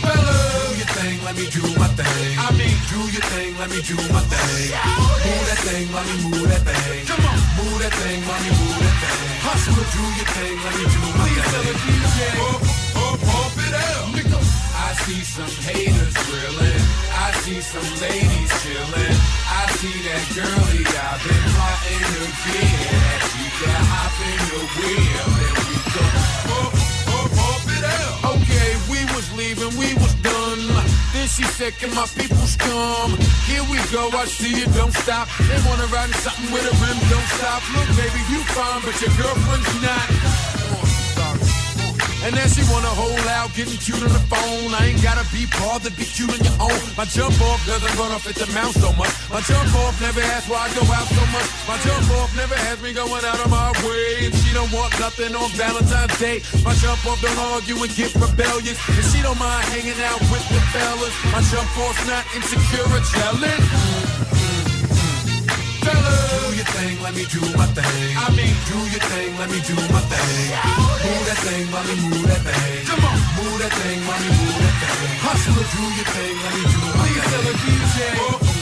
Fellas 0.02 0.48
thing, 0.98 1.18
let 1.24 1.34
me 1.36 1.46
do 1.50 1.62
my 1.78 1.88
thing. 1.94 2.32
I 2.38 2.48
mean, 2.58 2.76
do 2.90 3.00
your 3.12 3.24
thing, 3.32 3.50
let 3.58 3.70
me 3.70 3.80
do 3.82 3.96
my 4.12 4.22
thing. 4.26 4.70
Move 5.24 5.44
that 5.48 5.60
thing, 5.66 5.86
let 5.94 6.04
me 6.08 6.14
move 6.26 6.48
that 6.48 6.62
thing. 6.66 7.06
Come 7.06 7.24
on, 7.28 7.38
move 7.58 7.78
that 7.82 7.94
thing, 8.02 8.20
let 8.26 8.40
me 8.42 8.50
move 8.56 8.78
that 8.82 8.96
thing. 9.02 9.28
Hustle, 9.46 9.84
do 9.94 10.04
your 10.18 10.28
thing, 10.36 10.56
let 10.64 10.74
me 10.78 10.84
do 10.90 11.00
my 11.16 11.26
Please 11.28 11.38
thing. 11.38 11.44
Please 11.44 11.52
tell 11.52 11.64
the 11.64 11.74
DJ, 11.84 12.18
pump, 12.40 12.60
pump, 12.94 13.18
pump 13.30 13.54
it 13.66 13.74
out. 13.74 14.04
Nigga. 14.14 14.67
I 14.78 14.94
see 15.04 15.22
some 15.26 15.54
haters 15.66 16.14
grilling. 16.30 16.82
I 17.10 17.28
see 17.42 17.60
some 17.60 17.88
ladies 17.98 18.50
chilling. 18.62 19.16
I 19.50 19.62
see 19.78 19.96
that 20.06 20.24
girlie 20.38 20.86
I've 20.86 21.20
been 21.26 21.44
plotting 21.52 22.04
to 22.14 22.22
get 22.46 22.78
at. 22.86 23.22
You 23.38 23.48
can 23.58 23.82
hop 23.90 24.14
in 24.30 24.40
the 24.54 24.62
wheel 24.78 25.28
and 25.46 25.56
we 25.66 25.76
go. 25.94 26.04
Oh, 26.54 26.70
oh, 27.10 27.42
oh, 27.42 27.74
it 27.74 27.84
out. 27.84 28.38
Okay, 28.38 28.70
we 28.86 29.00
was 29.18 29.26
leaving, 29.34 29.72
we 29.82 29.94
was 29.98 30.14
done. 30.22 30.62
Then 31.12 31.26
she 31.26 31.42
said, 31.58 31.74
can 31.82 31.90
my 31.94 32.06
people's 32.14 32.54
come? 32.56 33.18
Here 33.50 33.64
we 33.66 33.82
go, 33.90 34.08
I 34.14 34.26
see 34.26 34.54
you, 34.62 34.66
don't 34.78 34.94
stop. 34.94 35.26
They 35.50 35.58
wanna 35.66 35.90
ride 35.90 36.08
in 36.08 36.18
something 36.22 36.52
with 36.54 36.62
a 36.62 36.74
rim, 36.78 36.98
don't 37.10 37.28
stop. 37.34 37.60
Look, 37.74 37.88
baby, 37.98 38.22
you 38.30 38.40
fine, 38.54 38.80
but 38.86 38.94
your 39.02 39.10
girlfriend's 39.18 39.74
not. 39.82 41.07
And 42.26 42.34
then 42.34 42.48
she 42.50 42.66
wanna 42.66 42.90
hold 42.90 43.22
out, 43.30 43.54
getting 43.54 43.78
cute 43.78 44.02
on 44.02 44.10
the 44.10 44.24
phone. 44.26 44.74
I 44.74 44.90
ain't 44.90 45.02
gotta 45.02 45.22
be 45.30 45.46
bothered, 45.54 45.94
be 45.94 46.02
cute 46.04 46.30
on 46.34 46.40
your 46.42 46.58
own. 46.66 46.82
My 46.98 47.06
jump 47.06 47.38
off 47.46 47.62
doesn't 47.62 47.94
run 47.94 48.10
off 48.10 48.26
at 48.26 48.34
the 48.34 48.50
mouth 48.52 48.74
so 48.74 48.90
much. 48.98 49.14
My 49.30 49.40
jump 49.46 49.70
off 49.86 49.94
never 50.02 50.20
asks 50.34 50.50
why 50.50 50.66
I 50.66 50.68
go 50.74 50.82
out 50.90 51.06
so 51.06 51.24
much. 51.30 51.48
My 51.70 51.78
jump 51.86 52.10
off 52.18 52.34
never 52.34 52.56
has 52.58 52.82
me 52.82 52.92
going 52.92 53.24
out 53.24 53.38
of 53.38 53.50
my 53.50 53.70
way. 53.86 54.26
And 54.26 54.34
she 54.34 54.50
don't 54.52 54.70
want 54.74 54.90
nothing 54.98 55.34
on 55.34 55.48
Valentine's 55.54 56.18
Day. 56.18 56.42
My 56.66 56.74
jump 56.82 56.98
off 57.06 57.22
don't 57.22 57.38
argue 57.54 57.78
and 57.78 57.92
get 57.94 58.10
rebellious. 58.18 58.78
And 58.90 59.06
she 59.14 59.22
don't 59.22 59.38
mind 59.38 59.64
hanging 59.70 60.00
out 60.10 60.20
with 60.26 60.44
the 60.50 60.60
fellas. 60.74 61.14
My 61.30 61.40
jump 61.46 61.70
off's 61.78 62.02
not 62.10 62.26
insecure 62.34 62.82
or 62.82 63.02
jealous. 63.14 64.27
Fellas, 65.88 66.20
do 66.28 66.56
your 66.60 66.68
thing, 66.76 66.94
let 67.00 67.14
me 67.16 67.24
do 67.32 67.40
my 67.56 67.66
thing. 67.72 68.12
I 68.20 68.28
mean, 68.36 68.54
do 68.68 68.78
your 68.92 69.04
thing, 69.08 69.30
let 69.40 69.48
me 69.48 69.58
do 69.64 69.76
my 69.88 70.02
thing. 70.12 70.52
Oh, 70.52 71.00
move 71.00 71.24
that 71.28 71.40
thing, 71.46 71.64
mommy, 71.72 71.94
move 72.04 72.26
that 72.28 72.42
thing. 72.44 72.84
Come 72.84 73.04
on, 73.08 73.16
move 73.40 73.56
that 73.64 73.72
thing, 73.80 73.98
mommy, 74.04 74.28
move 74.36 74.58
that 74.60 74.76
thing. 74.84 75.16
Hustler, 75.24 75.66
do 75.72 75.84
your 75.96 76.08
thing, 76.12 76.34
let 76.44 76.52
me 76.56 76.62
do 76.68 76.80
my 76.84 76.92
thing. 76.92 77.08
Please 77.08 77.26
Tell 77.28 77.44
the 77.48 77.54
DJ. 77.64 78.58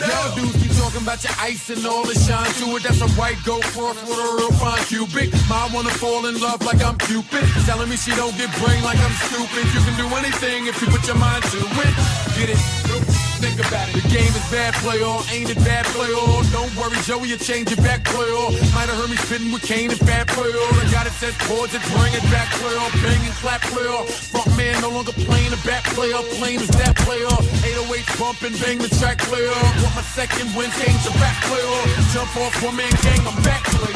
Y'all 0.00 0.34
dudes 0.34 0.56
keep 0.56 0.72
talking 0.80 1.02
about 1.02 1.22
your 1.22 1.32
ice 1.38 1.68
and 1.68 1.84
all 1.84 2.04
the 2.04 2.14
shine 2.14 2.48
to 2.60 2.76
it. 2.76 2.82
That's 2.82 3.00
a 3.02 3.08
white 3.20 3.36
gold 3.44 3.64
cross 3.76 4.00
with 4.08 4.16
a 4.16 4.28
real 4.40 4.52
fine 4.56 4.82
cubic. 4.88 5.28
Mom 5.48 5.72
wanna 5.72 5.90
fall 5.90 6.24
in 6.26 6.40
love 6.40 6.64
like 6.64 6.82
I'm 6.82 6.96
Cupid. 6.98 7.44
Telling 7.66 7.88
me 7.88 7.96
she 7.96 8.12
don't 8.16 8.36
get 8.36 8.48
brain 8.60 8.82
like 8.82 8.98
I'm 8.98 9.12
stupid. 9.28 9.64
You 9.74 9.80
can 9.84 9.96
do 10.00 10.08
anything 10.16 10.66
if 10.66 10.80
you 10.80 10.88
put 10.88 11.06
your 11.06 11.16
mind 11.16 11.44
to 11.52 11.58
it. 11.84 11.94
Get 12.36 12.48
it? 12.56 13.09
Think 13.40 13.56
about 13.56 13.88
it. 13.88 13.96
The 13.96 14.04
game 14.12 14.28
is 14.36 14.44
bad 14.52 14.76
play 14.84 15.00
all, 15.00 15.24
ain't 15.32 15.48
it 15.48 15.56
bad 15.64 15.88
play 15.96 16.12
all? 16.12 16.44
Don't 16.52 16.68
worry, 16.76 17.00
Joey, 17.08 17.32
you 17.32 17.40
change 17.40 17.72
it 17.72 17.80
back 17.80 18.04
play 18.04 18.28
all. 18.28 18.52
Might 18.76 18.92
have 18.92 19.00
heard 19.00 19.08
me 19.08 19.16
spitting 19.16 19.48
with 19.48 19.64
Kane 19.64 19.88
and 19.88 20.00
bad 20.04 20.28
play 20.28 20.52
all. 20.52 20.74
I 20.76 20.84
got 20.92 21.08
it 21.08 21.16
set 21.16 21.32
chords 21.48 21.72
and 21.72 21.80
bring 21.96 22.12
it 22.12 22.20
back 22.28 22.52
play 22.60 22.76
all. 22.76 22.92
Bang 23.00 23.24
and 23.24 23.32
clap 23.40 23.64
play 23.72 23.88
all. 23.88 24.04
Front 24.04 24.52
man 24.60 24.76
no 24.84 24.92
longer 24.92 25.16
playing 25.24 25.56
the 25.56 25.60
back 25.64 25.88
play 25.96 26.12
all. 26.12 26.20
Playing 26.36 26.60
is 26.60 26.68
that 26.76 26.92
play 27.00 27.24
all. 27.24 27.40
808 27.64 28.04
bumping, 28.20 28.56
bang 28.60 28.76
the 28.76 28.92
track 29.00 29.16
play 29.24 29.48
all. 29.48 29.70
Want 29.80 29.96
my 29.96 30.04
second 30.12 30.52
win, 30.52 30.68
change 30.76 31.00
the 31.08 31.14
back 31.16 31.40
play 31.48 31.64
all. 31.64 31.86
Jump 32.12 32.36
off 32.44 32.52
one 32.60 32.76
man 32.76 32.92
gang, 33.00 33.24
I'm 33.24 33.40
back 33.40 33.64
play. 33.72 33.94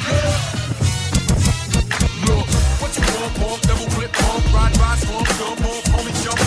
Look, 2.32 2.48
what 2.80 2.92
you 2.96 3.04
want, 3.12 3.32
pump, 3.36 3.60
double 3.68 3.88
flip, 3.92 4.12
pump, 4.16 4.44
ride, 4.56 4.72
ride, 4.80 5.00
swamp, 5.04 5.28
jump 5.36 5.60
off, 5.68 5.84
homie, 5.92 6.16
jump 6.24 6.43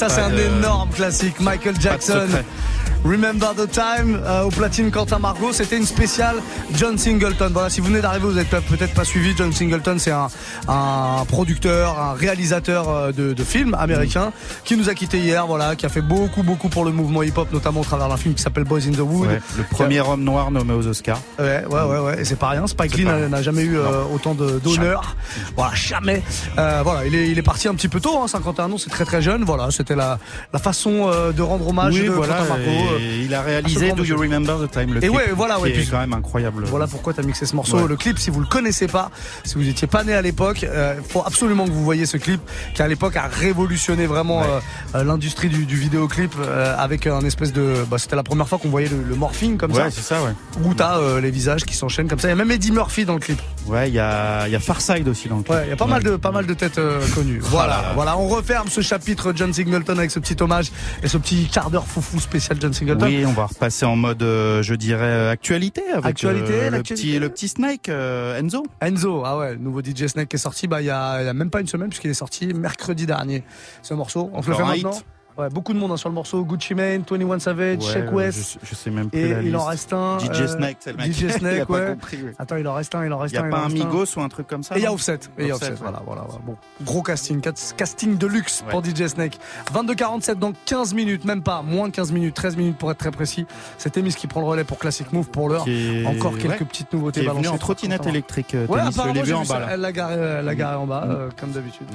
ça, 0.00 0.08
c'est 0.08 0.20
un 0.22 0.30
de- 0.30 0.38
énorme 0.40 0.88
classique. 0.90 1.38
Michael 1.40 1.78
Jackson. 1.80 2.26
Remember 3.04 3.54
the 3.56 3.68
Time 3.70 4.20
euh, 4.24 4.42
au 4.44 4.50
platine 4.50 4.90
Quentin 4.90 5.18
Margot, 5.18 5.52
c'était 5.52 5.78
une 5.78 5.86
spéciale 5.86 6.36
John 6.76 6.98
Singleton. 6.98 7.50
Voilà, 7.52 7.70
si 7.70 7.80
vous 7.80 7.86
venez 7.88 8.02
d'arriver, 8.02 8.26
vous 8.26 8.34
n'êtes 8.34 8.48
peut-être 8.50 8.92
pas 8.92 9.04
suivi. 9.04 9.34
John 9.36 9.52
Singleton, 9.52 9.98
c'est 9.98 10.10
un, 10.10 10.28
un 10.68 11.24
producteur, 11.26 11.98
un 11.98 12.12
réalisateur 12.12 12.88
euh, 12.90 13.12
de, 13.12 13.32
de 13.32 13.44
films 13.44 13.74
américain 13.74 14.32
qui 14.64 14.76
nous 14.76 14.90
a 14.90 14.94
quitté 14.94 15.18
hier. 15.18 15.46
Voilà, 15.46 15.76
qui 15.76 15.86
a 15.86 15.88
fait 15.88 16.02
beaucoup, 16.02 16.42
beaucoup 16.42 16.68
pour 16.68 16.84
le 16.84 16.92
mouvement 16.92 17.22
hip-hop, 17.22 17.50
notamment 17.52 17.80
au 17.80 17.84
travers 17.84 18.08
d'un 18.08 18.18
film 18.18 18.34
qui 18.34 18.42
s'appelle 18.42 18.64
Boys 18.64 18.86
in 18.86 18.92
the 18.92 18.98
Wood. 19.00 19.28
Ouais, 19.28 19.40
le 19.56 19.62
premier 19.64 20.00
homme 20.00 20.22
noir 20.22 20.50
nommé 20.50 20.74
aux 20.74 20.86
Oscars. 20.86 21.20
Ouais, 21.38 21.64
ouais, 21.70 21.82
ouais, 21.82 21.98
ouais. 21.98 22.20
Et 22.20 22.24
c'est 22.26 22.38
pas 22.38 22.48
rien. 22.50 22.66
Spike 22.66 22.96
Lee 22.98 23.04
n'a 23.04 23.42
jamais 23.42 23.62
eu 23.62 23.78
euh, 23.78 24.02
autant 24.14 24.34
d'honneur. 24.34 25.16
Voilà, 25.56 25.74
jamais. 25.74 26.22
Euh, 26.58 26.82
voilà, 26.84 27.06
il 27.06 27.14
est, 27.14 27.28
il 27.30 27.38
est 27.38 27.42
parti 27.42 27.66
un 27.66 27.74
petit 27.74 27.88
peu 27.88 28.00
tôt, 28.00 28.18
hein, 28.22 28.28
51 28.28 28.70
ans, 28.72 28.78
c'est 28.78 28.90
très 28.90 29.06
très 29.06 29.22
jeune. 29.22 29.42
Voilà, 29.44 29.70
c'était 29.70 29.96
la, 29.96 30.18
la 30.52 30.58
façon 30.58 31.08
euh, 31.10 31.32
de 31.32 31.40
rendre 31.42 31.66
hommage 31.66 31.94
oui, 31.94 32.04
de 32.06 32.10
voilà. 32.10 32.34
Quentin 32.34 32.48
Margot. 32.56 32.89
Et 32.98 33.02
euh, 33.02 33.22
il 33.24 33.34
a 33.34 33.42
réalisé 33.42 33.92
Do 33.92 34.04
You. 34.04 34.16
Remember 34.18 34.58
the 34.66 34.70
Time, 34.70 34.92
le 34.94 34.98
Et 34.98 35.08
clip, 35.08 35.14
ouais, 35.14 35.32
voilà, 35.34 35.58
ouais, 35.60 35.70
est 35.70 35.72
puis- 35.72 35.88
quand 35.90 35.98
même 35.98 36.12
incroyable. 36.12 36.64
Voilà 36.66 36.86
pourquoi 36.86 37.12
tu 37.14 37.20
as 37.20 37.22
mixé 37.22 37.46
ce 37.46 37.54
morceau. 37.56 37.78
Ouais. 37.78 37.88
Le 37.88 37.96
clip, 37.96 38.18
si 38.18 38.30
vous 38.30 38.40
le 38.40 38.46
connaissez 38.46 38.86
pas, 38.86 39.10
si 39.44 39.54
vous 39.54 39.68
étiez 39.68 39.86
pas 39.86 40.04
né 40.04 40.14
à 40.14 40.22
l'époque, 40.22 40.62
il 40.62 41.02
faut 41.08 41.22
absolument 41.24 41.64
que 41.64 41.70
vous 41.70 41.84
voyez 41.84 42.06
ce 42.06 42.16
clip 42.16 42.40
qui 42.74 42.82
à 42.82 42.88
l'époque 42.88 43.16
a 43.16 43.26
révolutionné 43.28 44.06
vraiment 44.06 44.42
euh, 44.42 44.60
euh, 44.94 45.04
l'industrie 45.04 45.48
du, 45.48 45.66
du 45.66 45.76
vidéoclip 45.76 46.32
euh, 46.38 46.74
avec 46.78 47.06
un 47.06 47.20
espèce 47.20 47.52
de. 47.52 47.84
Bah, 47.90 47.98
C'était 47.98 48.16
la 48.16 48.22
première 48.22 48.48
fois 48.48 48.58
qu'on 48.58 48.68
voyait 48.70 48.88
le, 48.88 49.02
le 49.02 49.14
morphing 49.14 49.56
comme 49.56 49.74
ça. 49.74 49.84
Ouais, 49.84 49.90
c'est 49.90 50.02
ça, 50.02 50.22
ouais. 50.22 50.30
Où 50.64 50.74
t'as 50.74 50.98
euh, 50.98 51.20
les 51.20 51.30
visages 51.30 51.64
qui 51.64 51.74
s'enchaînent 51.74 52.08
comme 52.08 52.18
ça. 52.18 52.28
Il 52.28 52.30
y 52.30 52.32
a 52.32 52.36
même 52.36 52.50
Eddie 52.50 52.72
Murphy 52.72 53.04
dans 53.04 53.14
le 53.14 53.20
clip. 53.20 53.40
Ouais, 53.66 53.88
il 53.88 53.94
y 53.94 53.98
a, 53.98 54.48
y 54.48 54.56
a 54.56 54.60
Farside 54.60 55.06
aussi 55.08 55.28
dans 55.28 55.36
le 55.38 55.42
clip. 55.42 55.54
Ouais, 55.54 55.66
il 55.66 55.70
y 55.70 55.72
a 55.72 55.76
pas 55.76 55.86
mal 55.86 56.02
de 56.02 56.16
pas 56.16 56.32
mal 56.32 56.46
de 56.46 56.54
têtes 56.54 56.78
euh, 56.78 57.00
connues. 57.14 57.38
Voilà, 57.40 57.76
là 57.76 57.82
là. 57.82 57.92
voilà, 57.94 58.18
on 58.18 58.28
referme 58.28 58.68
ce 58.68 58.80
chapitre 58.80 59.32
John 59.34 59.52
Singleton 59.52 59.98
avec 59.98 60.10
ce 60.10 60.18
petit 60.18 60.36
hommage 60.42 60.70
et 61.02 61.08
ce 61.08 61.18
petit 61.18 61.46
quart 61.46 61.70
d'heure 61.70 61.86
foufou 61.86 62.18
spécial 62.20 62.58
John 62.60 62.72
Singleton. 62.72 63.06
Oui, 63.06 63.24
on 63.26 63.32
va 63.32 63.46
repasser 63.46 63.84
en 63.84 63.96
mode, 63.96 64.22
euh, 64.22 64.62
je 64.62 64.74
dirais, 64.74 65.04
euh, 65.04 65.30
actualité 65.30 65.82
avec 65.92 66.06
Actualité, 66.06 66.52
euh, 66.54 66.70
le 66.70 66.82
petit, 66.82 67.18
le 67.18 67.28
petit 67.28 67.48
Snake, 67.48 67.88
Enzo. 67.88 68.64
Enzo, 68.80 69.22
ah 69.24 69.38
ouais, 69.38 69.52
le 69.52 69.58
nouveau 69.58 69.82
DJ 69.82 70.06
Snake 70.06 70.28
qui 70.28 70.36
est 70.36 70.38
sorti 70.40 70.66
bah 70.66 70.80
il 70.80 70.86
y 70.86 70.90
a, 70.90 71.22
y 71.22 71.28
a 71.28 71.32
même 71.34 71.50
pas 71.50 71.60
une 71.60 71.66
semaine 71.66 71.88
puisqu'il 71.88 72.10
est 72.10 72.14
sorti 72.14 72.46
mercredi 72.48 73.06
dernier. 73.06 73.44
Ce 73.82 73.94
morceau, 73.94 74.30
on 74.32 74.42
se 74.42 74.50
le 74.50 74.56
fait 74.56 74.64
maintenant. 74.64 74.92
hit. 74.92 75.04
Ouais, 75.40 75.48
beaucoup 75.50 75.72
de 75.72 75.78
monde 75.78 75.92
hein, 75.92 75.96
sur 75.96 76.08
le 76.08 76.14
morceau. 76.14 76.44
Gucci 76.44 76.74
Mane, 76.74 77.02
21 77.08 77.38
Savage, 77.38 77.78
Ouais, 77.78 77.82
Sheck 77.92 78.06
ouais, 78.12 78.24
West. 78.26 78.58
je, 78.62 78.68
je 78.68 78.74
sais 78.74 78.90
même 78.90 79.08
plus. 79.10 79.18
Et 79.18 79.32
la 79.34 79.42
il 79.42 79.56
en 79.56 79.64
reste 79.64 79.92
un. 79.92 80.18
DJ 80.18 80.28
euh, 80.42 80.46
Snake, 80.48 80.76
c'est 80.80 80.90
le 80.92 80.96
mec. 80.98 81.12
DJ 81.12 81.20
il 81.22 81.30
a 81.30 81.32
Snake, 81.38 81.64
pas 81.66 81.74
ouais. 81.74 81.86
compris. 81.90 82.18
oui. 82.22 82.30
Attends, 82.38 82.56
il 82.56 82.68
en 82.68 82.74
reste 82.74 82.94
un, 82.94 83.04
il 83.06 83.12
en 83.12 83.18
reste 83.18 83.32
Il 83.34 83.36
y 83.36 83.38
un. 83.38 83.44
a 83.44 83.46
il 83.46 83.50
pas 83.50 83.58
un 83.60 83.68
Migos 83.68 84.04
ou 84.16 84.20
un 84.20 84.28
truc 84.28 84.46
comme 84.46 84.62
ça 84.62 84.76
Et 84.76 84.80
il 84.80 84.82
y 84.82 84.86
a 84.86 84.92
Offset. 84.92 85.14
Et 85.38 85.42
il 85.44 85.46
y 85.48 85.50
a 85.50 85.54
Offset, 85.56 85.72
voilà, 85.80 86.02
voilà, 86.04 86.22
voilà. 86.28 86.40
Bon, 86.44 86.56
gros 86.82 87.02
casting, 87.02 87.40
cas- 87.40 87.52
casting 87.76 88.16
de 88.18 88.26
luxe 88.26 88.62
pour 88.68 88.84
DJ 88.84 89.06
Snake. 89.06 89.38
22-47 89.72 90.34
dans 90.34 90.52
15 90.66 90.94
minutes, 90.94 91.24
même 91.24 91.42
pas, 91.42 91.62
moins 91.62 91.88
de 91.88 91.92
15 91.94 92.12
minutes, 92.12 92.34
13 92.34 92.56
minutes 92.56 92.76
pour 92.76 92.90
être 92.90 92.98
très 92.98 93.10
précis. 93.10 93.46
C'est 93.78 93.96
Emis 93.96 94.14
qui 94.14 94.26
prend 94.26 94.40
le 94.40 94.46
relais 94.46 94.64
pour 94.64 94.78
Classic 94.78 95.10
Move 95.12 95.28
pour 95.28 95.48
l'heure. 95.48 95.64
Est- 95.66 96.04
Encore 96.06 96.36
quelques 96.36 96.60
ouais. 96.60 96.66
petites 96.66 96.92
nouveautés 96.92 97.22
balancées. 97.22 97.48
en 97.48 97.58
trottinette 97.58 98.06
électrique, 98.06 98.54
euh, 98.54 98.66
Ouais, 98.66 98.80
Témis, 98.80 98.94
je 98.94 99.12
l'ai 99.14 99.20
vu 99.22 99.26
j'ai 99.28 99.34
en 99.34 99.44
bas. 99.44 99.68
Elle 99.70 99.80
l'a 99.80 99.92
garé, 99.92 100.14
elle 100.14 100.44
l'a 100.44 100.54
garé 100.54 100.76
en 100.76 100.86
bas, 100.86 101.04
Mm. 101.06 101.10
euh, 101.10 101.28
comme 101.38 101.50
d'habitude. 101.50 101.86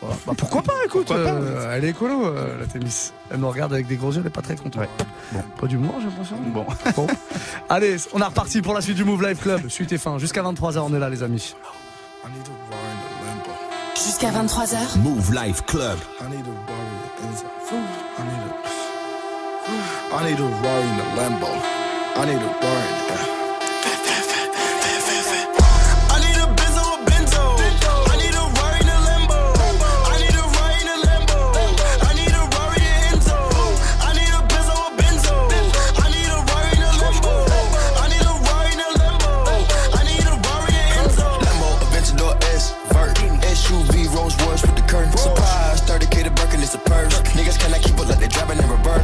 Voilà. 0.00 0.16
Bah, 0.26 0.32
pourquoi 0.36 0.62
pas, 0.62 0.72
écoute, 0.84 1.06
Pourquoi 1.06 1.24
pas, 1.24 1.30
euh, 1.30 1.74
elle 1.76 1.84
est 1.84 1.90
écolo, 1.90 2.26
euh, 2.26 2.58
la 2.58 2.66
Témis. 2.66 3.12
Elle 3.30 3.38
me 3.38 3.46
regarde 3.46 3.72
avec 3.72 3.86
des 3.86 3.96
gros 3.96 4.12
yeux, 4.12 4.20
elle 4.20 4.26
est 4.26 4.30
pas 4.30 4.42
très 4.42 4.56
contente. 4.56 4.86
Pas 5.60 5.66
d'humour, 5.66 5.94
j'ai 5.98 6.06
l'impression. 6.06 6.36
Bon. 6.52 6.66
Bon. 6.96 7.06
Allez, 7.68 7.96
on 8.12 8.20
est 8.20 8.24
reparti 8.24 8.60
pour 8.62 8.74
la 8.74 8.80
suite 8.80 8.96
du 8.96 9.04
Move 9.04 9.22
Live 9.22 9.38
Club. 9.38 9.68
Suite 9.68 9.92
et 9.92 9.98
fin. 9.98 10.18
Jusqu'à 10.18 10.42
23h, 10.42 10.78
on 10.80 10.94
est 10.94 10.98
là, 10.98 11.08
les 11.08 11.22
amis. 11.22 11.54
Jusqu'à 13.96 14.30
23h. 14.30 14.98
Move 14.98 15.32
Life 15.34 15.62
Club. 15.66 15.98
I 20.12 20.22
need 20.22 20.38
a 20.38 20.44
in 20.44 20.96
the 20.96 21.04
Lambo. 21.16 21.48
I 22.16 22.24
need 22.26 22.36
a 22.36 22.46
Rari 22.46 22.88
in 22.88 22.98
the. 22.98 23.03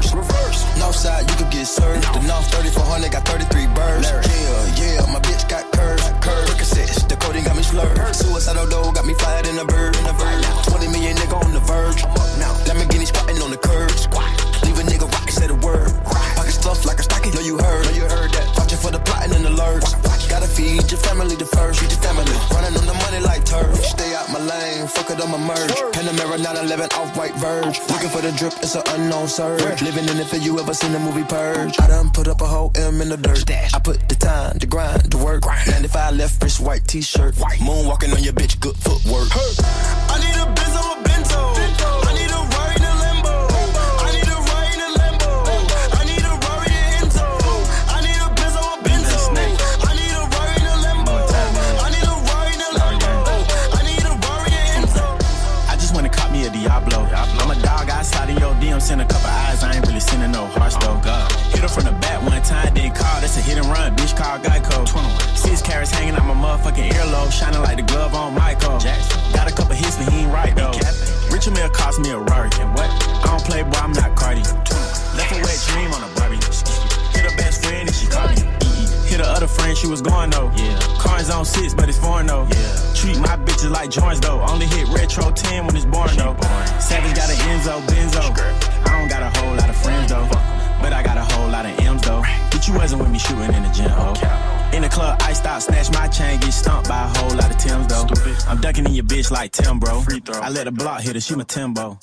Reverse. 0.00 0.14
Reverse. 0.14 0.64
Northside, 0.78 1.28
you 1.28 1.36
could 1.36 1.50
get 1.52 1.66
served. 1.66 2.02
The 2.14 2.20
North 2.26 2.50
3400 2.50 3.12
got 3.12 3.24
33 3.26 3.66
birds. 3.68 4.10
Yeah, 4.10 5.00
yeah, 5.00 5.12
my 5.12 5.20
bitch 5.20 5.48
got 5.48 5.70
curves. 5.72 6.02
Curves. 6.20 6.50
Percocets, 6.50 7.08
the 7.08 7.16
coding 7.16 7.44
got 7.44 7.56
me 7.56 7.62
slurred. 7.62 7.98
Suicidal 8.14 8.66
dough 8.66 8.92
got 8.92 9.04
me 9.04 9.14
fired 9.14 9.46
in 9.46 9.58
a 9.58 9.64
bird. 9.64 9.94
20 9.94 10.88
million 10.88 11.16
nigga 11.16 11.44
on 11.44 11.52
the 11.52 11.60
verge. 11.60 11.99
911 26.42 26.88
off 26.98 27.16
white 27.16 27.34
verge. 27.34 27.78
Looking 27.90 28.08
for 28.08 28.20
the 28.20 28.32
drip, 28.32 28.54
it's 28.62 28.74
an 28.74 28.82
unknown 28.88 29.28
surge. 29.28 29.82
Living 29.82 30.04
in 30.04 30.16
it, 30.16 30.32
if 30.32 30.44
you 30.44 30.58
ever 30.58 30.74
seen 30.74 30.92
the 30.92 30.98
movie 30.98 31.24
Purge. 31.24 31.78
I 31.80 31.88
done 31.88 32.10
put 32.10 32.28
up 32.28 32.40
a 32.40 32.46
whole 32.46 32.72
M 32.74 33.00
in 33.00 33.10
the 33.10 33.16
dirt. 33.16 33.44
I 33.74 33.78
put 33.78 34.08
the 34.08 34.14
time, 34.14 34.58
the 34.58 34.66
grind, 34.66 35.10
the 35.10 35.18
work. 35.18 35.44
95 35.44 36.16
left 36.16 36.42
wrist, 36.42 36.60
white 36.60 36.86
t-shirt. 36.86 37.34
Moonwalking 37.34 38.14
on 38.14 38.22
your 38.22 38.32
bitch, 38.32 38.58
good 38.60 38.76
footwork. 38.76 39.28
Hearts 60.70 61.02
though. 61.04 61.50
Hit 61.50 61.60
her 61.60 61.68
from 61.68 61.84
the 61.84 61.92
back 62.00 62.22
one 62.22 62.42
time, 62.42 62.74
then 62.74 62.94
call. 62.94 63.20
That's 63.20 63.36
a 63.36 63.40
hit 63.40 63.58
and 63.58 63.66
run, 63.66 63.96
bitch. 63.96 64.16
Call 64.16 64.38
Geico. 64.38 64.86
Six 65.36 65.62
carats 65.62 65.90
hanging 65.90 66.14
out 66.14 66.26
my 66.26 66.34
motherfucking 66.34 66.90
earlobe, 66.90 67.32
shining 67.32 67.60
like 67.62 67.76
the 67.76 67.82
glove 67.82 68.14
on 68.14 68.34
Michael. 68.34 68.78
Got 69.34 69.50
a 69.50 69.54
couple 69.54 69.74
hits, 69.74 69.96
but 69.96 70.12
he 70.12 70.20
ain't 70.20 70.32
right 70.32 70.54
though. 70.54 70.72
Richard 71.32 71.54
Mille 71.54 71.70
cost 71.70 72.00
me 72.00 72.10
a 72.10 72.18
Rari. 72.18 72.50
And 72.60 72.74
what? 72.74 72.88
I 72.90 73.26
don't 73.26 73.44
play, 73.44 73.62
boy. 73.62 73.78
I'm 73.80 73.92
not 73.92 74.14
Cardi. 74.16 74.42
Left 74.42 75.32
a 75.32 75.38
wet 75.42 75.58
dream 75.68 75.90
on 75.92 76.02
a 76.04 76.14
Barbie. 76.14 76.36
Hit 76.36 77.24
her 77.26 77.36
best 77.36 77.64
friend 77.64 77.88
and 77.88 77.94
she 77.94 78.06
caught 78.06 78.30
me. 78.30 78.42
Hit 79.10 79.18
her 79.18 79.26
other 79.26 79.48
friend, 79.48 79.76
she 79.76 79.88
was 79.88 80.00
going 80.00 80.30
though. 80.30 80.52
Yeah. 80.54 80.78
Cars 80.98 81.30
on 81.30 81.44
six, 81.44 81.74
but 81.74 81.88
it's 81.88 81.98
foreign 81.98 82.26
though. 82.26 82.46
Yeah. 82.46 82.94
Treat 82.94 83.18
my 83.18 83.36
bitches 83.36 83.70
like 83.70 83.90
joints 83.90 84.20
though. 84.20 84.40
Only 84.42 84.66
hit 84.66 84.86
retro 84.88 85.32
10 85.32 85.66
when 85.66 85.74
it's 85.74 85.84
born 85.84 86.14
though. 86.16 86.36
Savage 86.78 87.16
got 87.16 87.28
an 87.28 87.36
Enzo, 87.50 87.80
Benzo. 87.88 88.22
I 88.86 88.98
don't 88.98 89.08
got 89.08 89.22
a 89.22 89.38
whole 89.38 89.56
lot 89.56 89.68
of 89.68 89.76
friends 89.76 90.10
though. 90.10 90.59
But 90.80 90.92
I 90.92 91.02
got 91.02 91.16
a 91.16 91.24
whole 91.34 91.48
lot 91.48 91.66
of 91.66 91.78
M's 91.78 92.02
though. 92.02 92.22
But 92.50 92.66
you 92.66 92.74
wasn't 92.74 93.02
with 93.02 93.10
me 93.10 93.18
shooting 93.18 93.52
in 93.52 93.62
the 93.62 93.70
gym, 93.70 93.90
oh. 93.92 94.14
In 94.72 94.82
the 94.82 94.88
club, 94.88 95.18
I 95.22 95.32
stop, 95.32 95.60
snatch 95.62 95.90
my 95.92 96.06
chain, 96.06 96.38
get 96.40 96.52
stumped 96.52 96.88
by 96.88 97.04
a 97.04 97.18
whole 97.18 97.36
lot 97.36 97.50
of 97.50 97.58
Tim's 97.58 97.88
though. 97.88 98.06
I'm 98.48 98.60
ducking 98.60 98.86
in 98.86 98.94
your 98.94 99.04
bitch 99.04 99.30
like 99.30 99.52
Tim, 99.52 99.78
bro. 99.80 100.02
I 100.34 100.48
let 100.50 100.64
the 100.64 100.72
block 100.72 101.00
hit 101.00 101.14
her, 101.14 101.20
she 101.20 101.34
my 101.34 101.44
Timbo. 101.44 101.98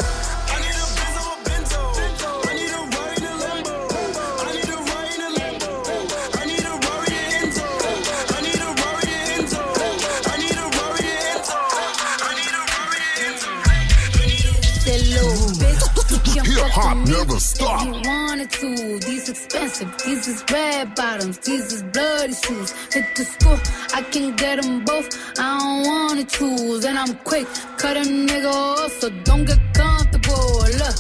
Me 16.78 17.12
never 17.12 17.40
stop. 17.40 17.86
You 17.86 17.92
wanted 17.92 18.52
to. 18.52 19.00
These 19.00 19.30
expensive. 19.30 19.90
These 20.06 20.28
is 20.28 20.44
red 20.52 20.96
bottoms. 20.96 21.38
These 21.40 21.74
is 21.74 21.84
bloody 21.84 22.34
shoes. 22.34 22.72
Hit 22.94 23.16
the 23.16 23.26
school, 23.26 23.60
I 23.94 24.02
can 24.04 24.36
get 24.36 24.62
them 24.62 24.86
both. 24.86 25.08
I 25.40 25.60
don't 25.60 25.88
wanna 25.88 26.24
choose, 26.24 26.86
and 26.86 26.98
I'm 26.98 27.16
quick. 27.30 27.48
Cut 27.78 27.98
a 27.98 28.02
nigga 28.02 28.52
off, 28.52 28.92
so 29.00 29.10
don't 29.24 29.46
get 29.46 29.60
comfortable. 29.74 30.60
Look, 30.82 30.98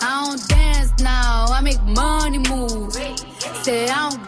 I 0.00 0.24
don't 0.24 0.48
dance 0.48 0.92
now. 1.00 1.46
I 1.48 1.60
make 1.60 1.82
money 1.82 2.38
move. 2.38 2.92
Say 3.62 3.88
I 3.88 4.10
don't 4.10 4.27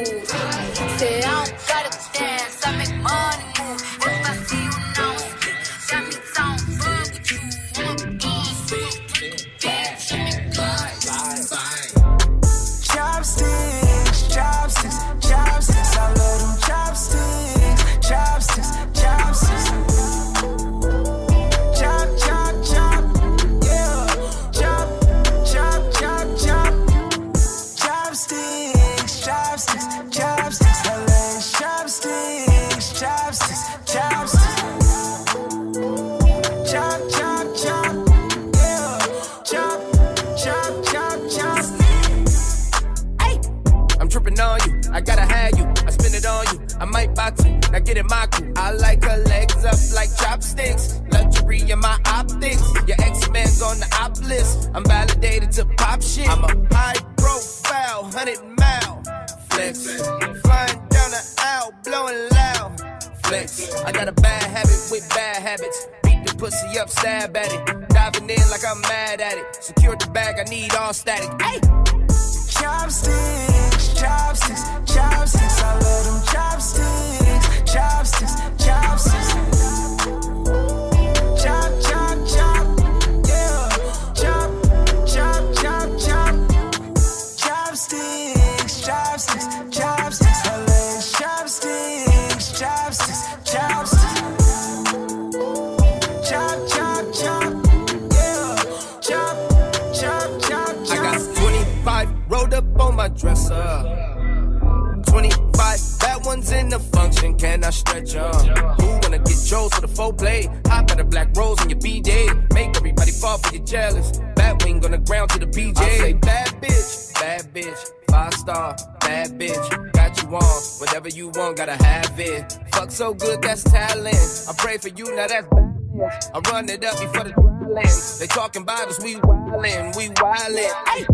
That's 123.51 123.63
talent. 123.63 124.47
I 124.49 124.53
pray 124.57 124.77
for 124.77 124.87
you, 124.87 125.13
now 125.15 125.27
that's 125.27 125.45
balance. 125.47 126.29
I 126.33 126.39
run 126.51 126.69
it 126.69 126.85
up 126.85 126.97
before 126.99 127.25
the 127.25 127.31
dwelling. 127.31 127.85
They 128.19 128.27
talking 128.27 128.61
about 128.61 128.87
us, 128.87 129.03
we 129.03 129.15
wildin', 129.15 129.95
we 129.97 130.07
wildin'. 130.09 130.71
Hey! 130.87 131.05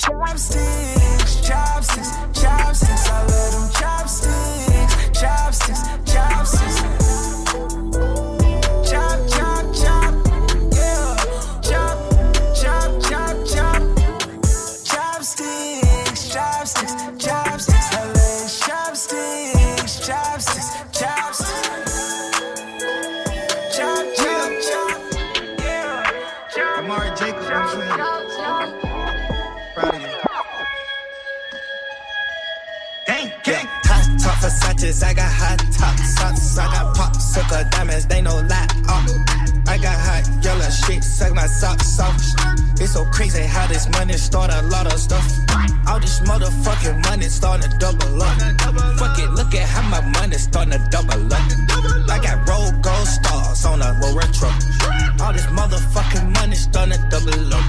Chopsticks, 0.00 1.46
chopsticks, 1.46 2.10
chopsticks. 2.40 3.08
I 3.08 3.26
love 3.26 3.52
them 3.52 3.70
chopsticks, 3.80 5.20
chopsticks, 5.20 5.82
chopsticks. 6.10 6.81
Versace's, 34.92 35.02
I 35.02 35.14
got 35.14 35.32
hot 35.32 35.58
top 35.72 35.98
socks. 35.98 36.58
I 36.58 36.66
got 36.66 36.96
popsicle 36.96 37.70
diamonds, 37.70 38.06
they 38.06 38.20
no 38.20 38.36
lie. 38.36 38.66
Oh. 38.88 39.06
I 39.66 39.78
got 39.78 39.98
hot 39.98 40.44
yellow 40.44 40.68
shit, 40.70 41.02
suck 41.02 41.34
my 41.34 41.46
socks 41.46 41.98
off. 41.98 42.16
It's 42.80 42.92
so 42.92 43.04
crazy 43.06 43.42
how 43.42 43.66
this 43.66 43.88
money 43.90 44.14
start 44.14 44.50
a 44.52 44.62
lot 44.62 44.86
of 44.86 44.98
stuff. 44.98 45.24
All 45.88 46.00
this 46.00 46.20
motherfucking 46.20 47.04
money 47.04 47.26
starting 47.26 47.70
to 47.70 47.78
double 47.78 48.22
up. 48.22 48.38
Fuck 48.98 49.18
it, 49.18 49.30
look 49.30 49.54
at 49.54 49.68
how 49.68 49.88
my 49.88 50.00
money 50.20 50.36
starting 50.36 50.72
to 50.72 50.88
double 50.90 51.32
up. 51.32 51.42
I 52.10 52.18
got 52.22 52.48
roll 52.48 52.70
gold 52.82 53.06
stars 53.06 53.64
on 53.64 53.82
a 53.82 53.98
roll 54.02 54.16
retro. 54.16 54.50
All 55.22 55.32
this 55.32 55.46
motherfucking 55.46 56.34
money 56.34 56.56
starting 56.56 56.98
to 56.98 57.08
double 57.08 57.54
up. 57.54 57.64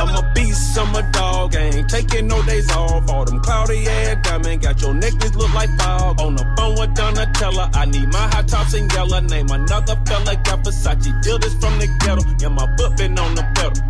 I'm 0.00 0.16
a 0.16 0.32
beast, 0.34 0.76
I'm 0.76 0.94
a 0.94 1.02
dog, 1.12 1.54
ain't 1.54 1.88
taking 1.88 2.26
no 2.26 2.42
days 2.42 2.68
off. 2.72 3.08
All 3.08 3.24
them 3.24 3.38
cloudy 3.40 3.86
ass 3.86 4.16
diamond, 4.24 4.62
got 4.62 4.80
your 4.82 4.94
necklace 4.94 5.34
look 5.36 5.54
like 5.54 5.70
fog. 5.78 6.20
On 6.20 6.34
the 6.34 6.44
phone 6.56 6.74
with 6.74 6.94
Donatella, 6.96 7.28
I 7.28 7.32
tell 7.32 7.52
her 7.52 7.70
I 7.74 7.84
need 7.84 8.08
my 8.12 8.26
hot 8.34 8.48
tops 8.48 8.74
in 8.74 8.88
yellow. 8.90 9.20
Name 9.20 9.50
another 9.50 9.96
fella, 10.06 10.34
got 10.36 10.64
Versace, 10.64 11.22
deal 11.22 11.38
this 11.38 11.54
from 11.60 11.78
the 11.78 11.86
ghetto. 12.00 12.22
Yeah, 12.40 12.48
my 12.48 12.66
foot 12.76 12.96
been 12.96 13.16
on 13.18 13.34
the 13.36 13.44
pedal. 13.54 13.80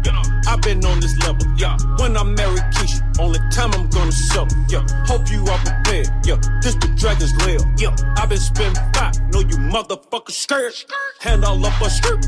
I've 0.47 0.61
been 0.61 0.85
on 0.85 1.01
this 1.01 1.17
level. 1.25 1.47
Yeah, 1.57 1.79
when 1.99 2.17
I 2.17 2.23
marry 2.25 2.61
Keisha, 2.75 3.00
only 3.19 3.39
time 3.51 3.73
I'm 3.75 3.89
gonna 3.89 4.13
show. 4.13 4.47
Yeah, 4.69 4.85
hope 5.07 5.31
you 5.31 5.45
are 5.47 5.59
prepared. 5.59 6.09
Yeah, 6.25 6.37
this 6.63 6.75
the 6.77 6.89
dragon's 6.97 7.35
lair. 7.45 7.59
Yeah, 7.79 7.95
i 8.17 8.27
been 8.27 8.39
spending 8.39 8.83
five, 8.95 9.15
know 9.33 9.41
you 9.41 9.57
motherfuckers 9.57 10.33
scared. 10.33 10.75
Hand 11.21 11.45
all 11.45 11.65
up 11.65 11.81
a 11.81 11.91
skirt, 11.91 12.23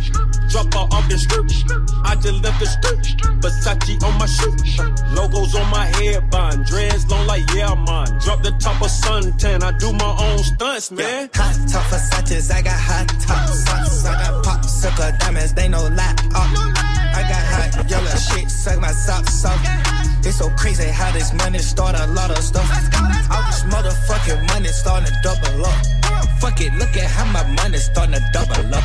drop 0.51 0.73
her 0.75 0.87
off 0.97 1.09
the 1.09 1.19
skirt. 1.19 1.51
I 2.05 2.15
just 2.17 2.43
left 2.43 2.61
the 2.61 2.67
skirt, 2.67 3.05
Versace 3.41 4.03
on 4.03 4.19
my 4.19 4.27
shirt. 4.27 4.59
Logos 5.15 5.55
on 5.55 5.71
my 5.71 5.87
head, 5.87 6.31
bond 6.31 6.67
dreads 6.67 7.09
long 7.11 7.27
like 7.27 7.45
yeah, 7.55 7.75
man. 7.75 8.07
Drop 8.21 8.43
the 8.43 8.53
top 8.59 8.81
of 8.83 8.91
suntan, 8.91 9.63
I 9.63 9.73
do 9.79 9.93
my 9.93 10.17
own 10.19 10.39
stunts, 10.39 10.91
man. 10.91 11.31
Hot 11.35 11.57
top 11.69 11.85
Versace's, 11.87 12.51
I 12.51 12.63
got 12.63 12.79
hot 12.79 13.09
top 13.21 13.49
socks. 13.49 14.05
I 14.05 14.13
got 14.13 14.45
popsicle 14.45 15.19
diamonds, 15.19 15.55
they 15.55 15.69
no 15.69 15.83
lie. 15.89 16.15
Oh. 16.35 16.73
I 17.15 17.23
got 17.23 17.43
hot 17.53 17.91
yellow 17.91 18.17
shit, 18.17 18.51
suck 18.51 18.81
my 18.81 18.93
socks 18.93 19.45
off. 19.45 19.61
It's 20.25 20.39
so 20.39 20.51
crazy 20.51 20.89
how 20.89 21.11
this 21.13 21.33
money 21.33 21.59
start 21.59 21.95
a 21.97 22.07
lot 22.09 22.31
of 22.31 22.39
stuff. 22.39 22.69
All 23.31 23.43
this 23.47 23.63
motherfucking 23.65 24.47
money 24.49 24.69
starting 24.69 25.07
to 25.07 25.15
double 25.23 25.67
up. 25.67 25.87
Fuck 26.41 26.61
it, 26.61 26.73
look 26.75 26.97
at 26.97 27.11
how 27.11 27.27
my 27.33 27.45
money 27.53 27.79
starting 27.79 28.15
to 28.15 28.23
double 28.33 28.75
up. 28.75 28.85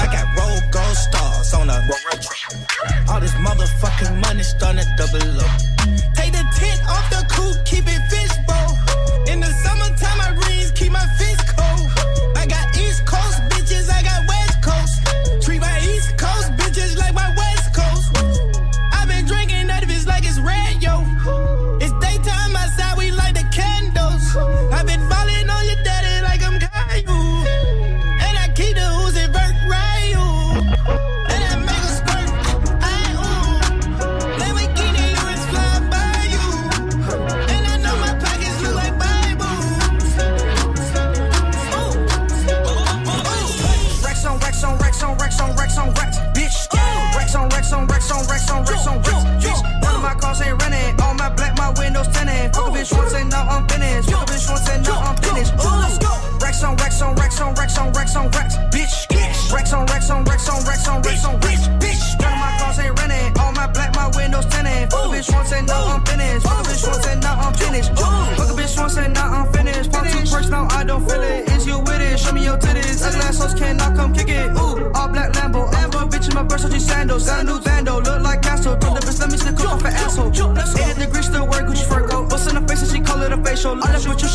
I 0.00 0.06
got 0.06 0.26
roll 0.38 0.60
gold 0.70 0.96
stars 0.96 1.52
on 1.54 1.68
a 1.68 1.78
All 3.10 3.20
this 3.20 3.34
motherfucking 3.34 4.20
money 4.22 4.42
starting 4.42 4.84
to 4.84 4.94
double 4.96 5.40
up. 5.40 5.50
Take 6.14 6.32
the 6.32 6.44
tent 6.56 6.80
off 6.88 7.06
the 7.10 7.26
coupe, 7.28 7.64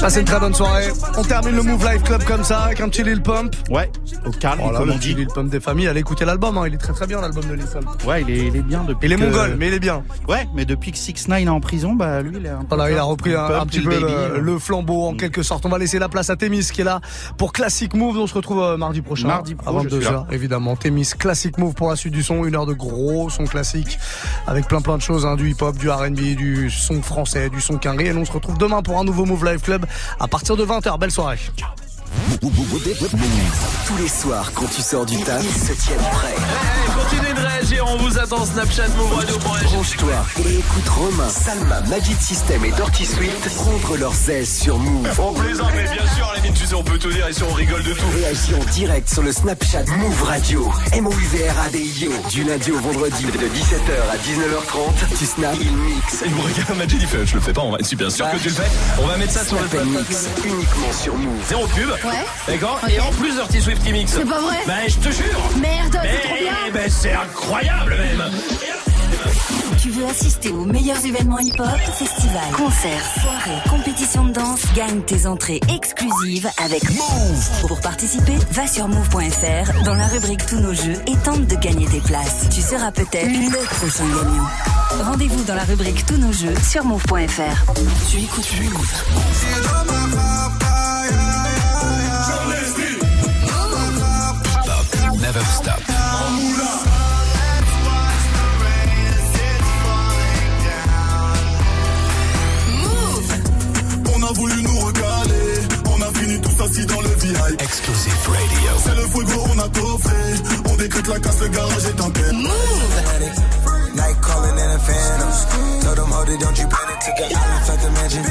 Passez 0.06 0.20
une 0.20 0.28
très 0.28 0.40
bonne 0.40 0.54
soirée. 0.54 0.90
On 1.18 1.24
termine 1.24 1.56
le 1.56 1.64
Move 1.64 1.84
Life 1.92 2.04
Club 2.04 2.24
comme 2.26 2.44
ça, 2.44 2.60
avec 2.66 2.80
un 2.80 2.90
petit 2.90 3.02
Lil 3.02 3.24
Pump. 3.24 3.56
Ouais, 3.72 3.90
au 4.26 4.32
calme, 4.32 4.60
Voilà, 4.62 4.80
comme 4.80 4.88
le 4.90 4.94
on 4.96 4.98
dit. 4.98 5.14
Lil 5.14 5.28
Pump 5.28 5.50
des 5.50 5.60
familles. 5.60 5.88
Allez 5.88 6.00
écouter 6.02 6.26
l'album, 6.26 6.58
hein. 6.58 6.64
il 6.68 6.74
est 6.74 6.78
très 6.78 6.94
très 6.94 7.08
bien 7.08 7.22
l'album 7.22 7.44
de 7.46 7.56
Pump. 7.56 8.04
Ouais, 8.06 8.22
il 8.22 8.30
est, 8.30 8.48
il 8.48 8.56
est 8.56 8.62
bien 8.62 8.84
depuis. 8.84 9.08
Il 9.08 9.14
est 9.14 9.16
que- 9.18 9.24
mongol, 9.24 9.56
mais 9.58 9.68
il 9.68 9.74
est 9.74 9.80
bien. 9.80 10.04
Ouais, 10.28 10.48
mais 10.56 10.66
depuis 10.66 10.92
que 10.92 10.98
6 10.98 11.28
9 11.28 11.40
est 11.42 11.48
en 11.48 11.60
prison, 11.60 11.94
bah 11.94 12.22
lui, 12.22 12.38
il 12.40 12.46
est 12.46 12.50
un 12.50 12.60
peu 12.62 12.76
Voilà, 12.76 12.92
il 12.92 12.98
a 12.98 13.04
repris 13.04 13.36
un, 13.36 13.66
petit 13.66 13.82
peu 13.82 13.90
Baby, 13.90 14.02
le, 14.02 14.08
euh. 14.10 14.40
le 14.40 14.60
flambeau 14.60 15.08
en 15.08 15.14
quelque 15.16 15.44
sorte. 15.44 15.66
On 15.66 15.70
va 15.70 15.78
laisser 15.78 16.00
la 16.00 16.10
place 16.10 16.30
à 16.30 16.36
Témis 16.36 16.70
qui 16.72 16.82
est 16.82 16.86
là 16.86 17.02
pour 17.38 17.54
Classic 17.54 17.94
Move. 17.94 18.18
On 18.18 18.28
se 18.28 18.34
retrouve 18.34 18.62
euh, 18.62 18.78
mardi 18.78 19.02
prochain. 19.02 19.28
Mardi 19.28 19.56
pro, 19.56 19.78
à 19.80 19.84
je 19.84 19.90
suis 19.90 19.98
22h, 20.00 20.12
là. 20.12 20.28
évidemment. 20.32 20.76
Témis, 20.76 21.10
Classic 21.18 21.58
Move 21.58 21.74
pour 21.74 21.90
la 21.90 21.96
suite 21.96 22.14
du 22.14 22.24
son. 22.24 22.46
Une 22.46 22.56
heure 22.56 22.66
de 22.66 22.74
gros 22.74 23.30
son 23.30 23.46
classique 23.46 23.98
avec 24.48 24.68
plein 24.68 24.82
plein 24.82 24.98
de 24.98 25.02
choses, 25.02 25.26
hein, 25.26 25.36
du 25.36 25.50
hip-hop, 25.52 25.78
du 25.78 25.90
R&B, 25.90 26.36
du 26.36 26.70
son 26.70 27.02
français, 27.02 27.50
du 27.50 27.62
son 27.62 27.78
quinri. 27.78 28.08
Et 28.08 28.14
on 28.14 28.26
se 28.26 28.32
retrouve 28.32 28.58
demain 28.58 28.82
pour 28.82 29.00
un 29.00 29.04
nouveau 29.04 29.26
Move 29.26 29.46
Live 29.46 29.62
Club 29.62 29.86
à 30.20 30.28
partir 30.28 30.56
de 30.58 30.66
20h. 30.66 30.98
Belle 31.00 31.12
soirée. 31.12 31.38
Tous 33.88 33.98
les 33.98 34.08
soirs, 34.08 34.52
quand 34.54 34.68
tu 34.68 34.82
sors 34.82 35.06
du 35.06 35.18
taf, 35.20 35.44
ils 35.44 35.68
se 35.68 35.74
tiennent 35.74 35.98
prêts. 36.12 36.36
Réagir, 37.76 37.86
on 37.88 37.98
vous 37.98 38.18
attend 38.18 38.46
Snapchat, 38.46 38.88
Move 38.98 39.14
Radio. 39.14 39.38
Branche-toi 39.40 40.26
et 40.46 40.60
écoute 40.60 40.90
Romain, 40.90 41.30
Salma, 41.30 41.82
Magic 41.90 42.20
System 42.22 42.64
et 42.66 42.72
Dirty 42.72 43.06
Swift 43.06 43.50
prendre 43.56 43.98
leurs 43.98 44.30
aises 44.30 44.62
sur 44.62 44.78
Move. 44.78 45.08
On 45.20 45.34
plaisante, 45.34 45.72
mais 45.76 45.84
bien 45.84 46.06
sûr, 46.16 46.34
tu 46.54 46.66
sais, 46.66 46.76
on 46.76 46.84
peut 46.84 46.98
tout 46.98 47.10
dire 47.12 47.30
ici, 47.30 47.44
on 47.44 47.54
rigole 47.54 47.84
de 47.84 47.94
tout. 47.94 48.06
Réagis 48.16 48.56
en 48.56 48.72
direct 48.72 49.10
sur 49.10 49.24
le 49.24 49.32
Snapchat 49.32 49.84
Move 49.98 50.24
Radio. 50.24 50.72
M-O-U-V-R-A-D-I-O. 50.94 52.12
Du 52.30 52.44
lundi 52.44 52.72
au 52.72 52.80
vendredi 52.80 53.26
de 53.26 53.32
17h 53.32 54.12
à 54.12 54.18
19h30. 54.18 55.18
Tu 55.18 55.26
snaps, 55.26 55.58
il 55.62 55.72
mix. 55.76 56.24
Il 56.26 56.32
me 56.32 56.42
regarde, 56.42 56.78
Magic, 56.78 57.00
il 57.02 57.08
fait, 57.08 57.26
je 57.26 57.36
le 57.36 57.42
fais 57.42 57.54
pas, 57.54 57.62
on 57.62 57.72
va 57.72 57.80
être 57.80 57.86
super 57.86 58.12
sûr 58.12 58.30
que 58.32 58.38
tu 58.38 58.50
le 58.50 58.56
fais. 58.56 58.70
On 59.02 59.08
va 59.08 59.18
mettre 59.18 59.34
ça 59.34 59.44
sur 59.44 59.58
le 59.60 59.86
mix 59.86 60.28
uniquement 60.44 60.92
sur 60.92 61.16
Move. 61.16 61.48
Zéro 61.48 61.68
pub. 61.68 61.90
Ouais. 61.90 62.26
D'accord 62.48 62.80
Ok. 62.84 62.92
Et 62.92 63.00
en 63.00 63.12
plus 63.12 63.34
Dirty 63.34 63.62
Swift 63.62 63.84
qui 63.84 63.92
mixe. 63.92 64.14
C'est 64.14 64.26
pas 64.26 64.40
vrai 64.40 64.58
Ben, 64.68 64.88
je 64.88 64.96
te 64.96 65.12
jure. 65.12 65.40
Merde, 65.62 66.00
Mais, 66.04 66.20
c'est 66.22 66.28
trop 66.28 66.36
bien 66.36 66.56
ben, 66.74 66.90
c'est 66.90 67.14
incroyable 67.14 67.65
même. 67.66 68.24
Tu 69.82 69.90
veux 69.92 70.06
assister 70.06 70.50
aux 70.50 70.66
meilleurs 70.66 71.06
événements 71.06 71.40
hip-hop, 71.40 71.78
festivals, 71.94 72.52
concerts, 72.58 73.06
soirées, 73.22 73.62
compétitions 73.70 74.24
de 74.26 74.32
danse, 74.32 74.62
gagne 74.76 75.02
tes 75.02 75.28
entrées 75.28 75.60
exclusives 75.74 76.50
avec 76.64 76.84
Move. 76.90 77.68
Pour 77.68 77.80
participer, 77.82 78.36
va 78.52 78.68
sur 78.68 78.88
move.fr 78.88 79.84
dans 79.84 79.94
la 79.94 80.08
rubrique 80.08 80.46
Tous 80.48 80.60
nos 80.60 80.74
jeux 80.74 81.00
et 81.08 81.16
tente 81.24 81.46
de 81.46 81.56
gagner 81.56 81.86
tes 81.86 82.02
places. 82.02 82.50
Tu 82.50 82.62
seras 82.62 82.92
peut-être 82.92 83.28
le 83.28 83.66
prochain 83.76 84.08
gagnant. 84.08 85.04
Rendez-vous 85.04 85.44
dans 85.44 85.56
la 85.56 85.64
rubrique 85.64 86.06
Tous 86.06 86.18
nos 86.18 86.34
jeux 86.34 86.56
sur 86.68 86.84
move.fr. 86.84 87.74
Tu 88.10 88.18
écoutes 88.18 88.52
Move. 88.62 89.04
Never 95.22 95.42
stop. 95.46 96.65
Voulu 104.36 104.62
nous 104.64 104.80
recaler, 104.80 105.68
on 105.86 106.02
a 106.02 106.20
fini 106.20 106.40
tous 106.42 106.64
assis 106.64 106.86
dans 106.86 107.02
le 107.02 107.10
VIP. 107.10 107.62
Exclusive 107.62 108.28
radio. 108.28 108.72
C'est 108.84 108.96
le 108.96 109.08
fuego, 109.08 109.44
on 109.54 109.60
a 109.60 109.70
toffé, 109.70 110.16
on 110.70 110.76
décrète 110.76 111.08
la 111.08 111.20
casse, 111.20 111.40
le 111.42 111.48
garage 111.48 111.86
est 111.86 112.02
en 112.02 112.10
paix. 112.12 112.32
Night 113.96 114.18
calling 114.22 114.60
in 114.60 114.72
a 114.72 114.80
phantom. 114.80 115.32
Told 115.82 115.98
them, 115.98 116.12
hold 116.12 116.30
it, 116.30 116.40
don't 116.42 116.58
you 116.58 116.68
panic. 116.68 117.00
Took 117.00 117.20
an 117.20 117.32
island, 117.32 117.68
left 117.68 117.82
the 117.82 117.92
mansion. 117.92 118.24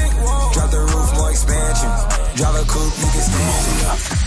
Drop 0.53 0.69
the 0.69 0.77
roof, 0.77 1.13
more 1.17 1.31
expansion. 1.31 1.89
Drive 2.35 2.55
a 2.55 2.65
coupe, 2.65 2.93
you 3.01 3.07
can 3.11 3.21
stand. 3.21 4.25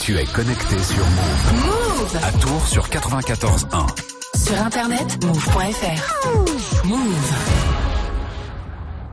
Tu 0.00 0.18
es 0.18 0.24
connecté 0.24 0.76
sur 0.82 1.04
Move. 1.04 1.52
Move 1.64 2.16
À 2.24 2.32
Tours 2.38 2.66
sur 2.66 2.88
94.1. 2.88 3.86
Sur 4.34 4.62
internet, 4.62 5.24
move.fr. 5.24 6.86
Move. 6.86 7.89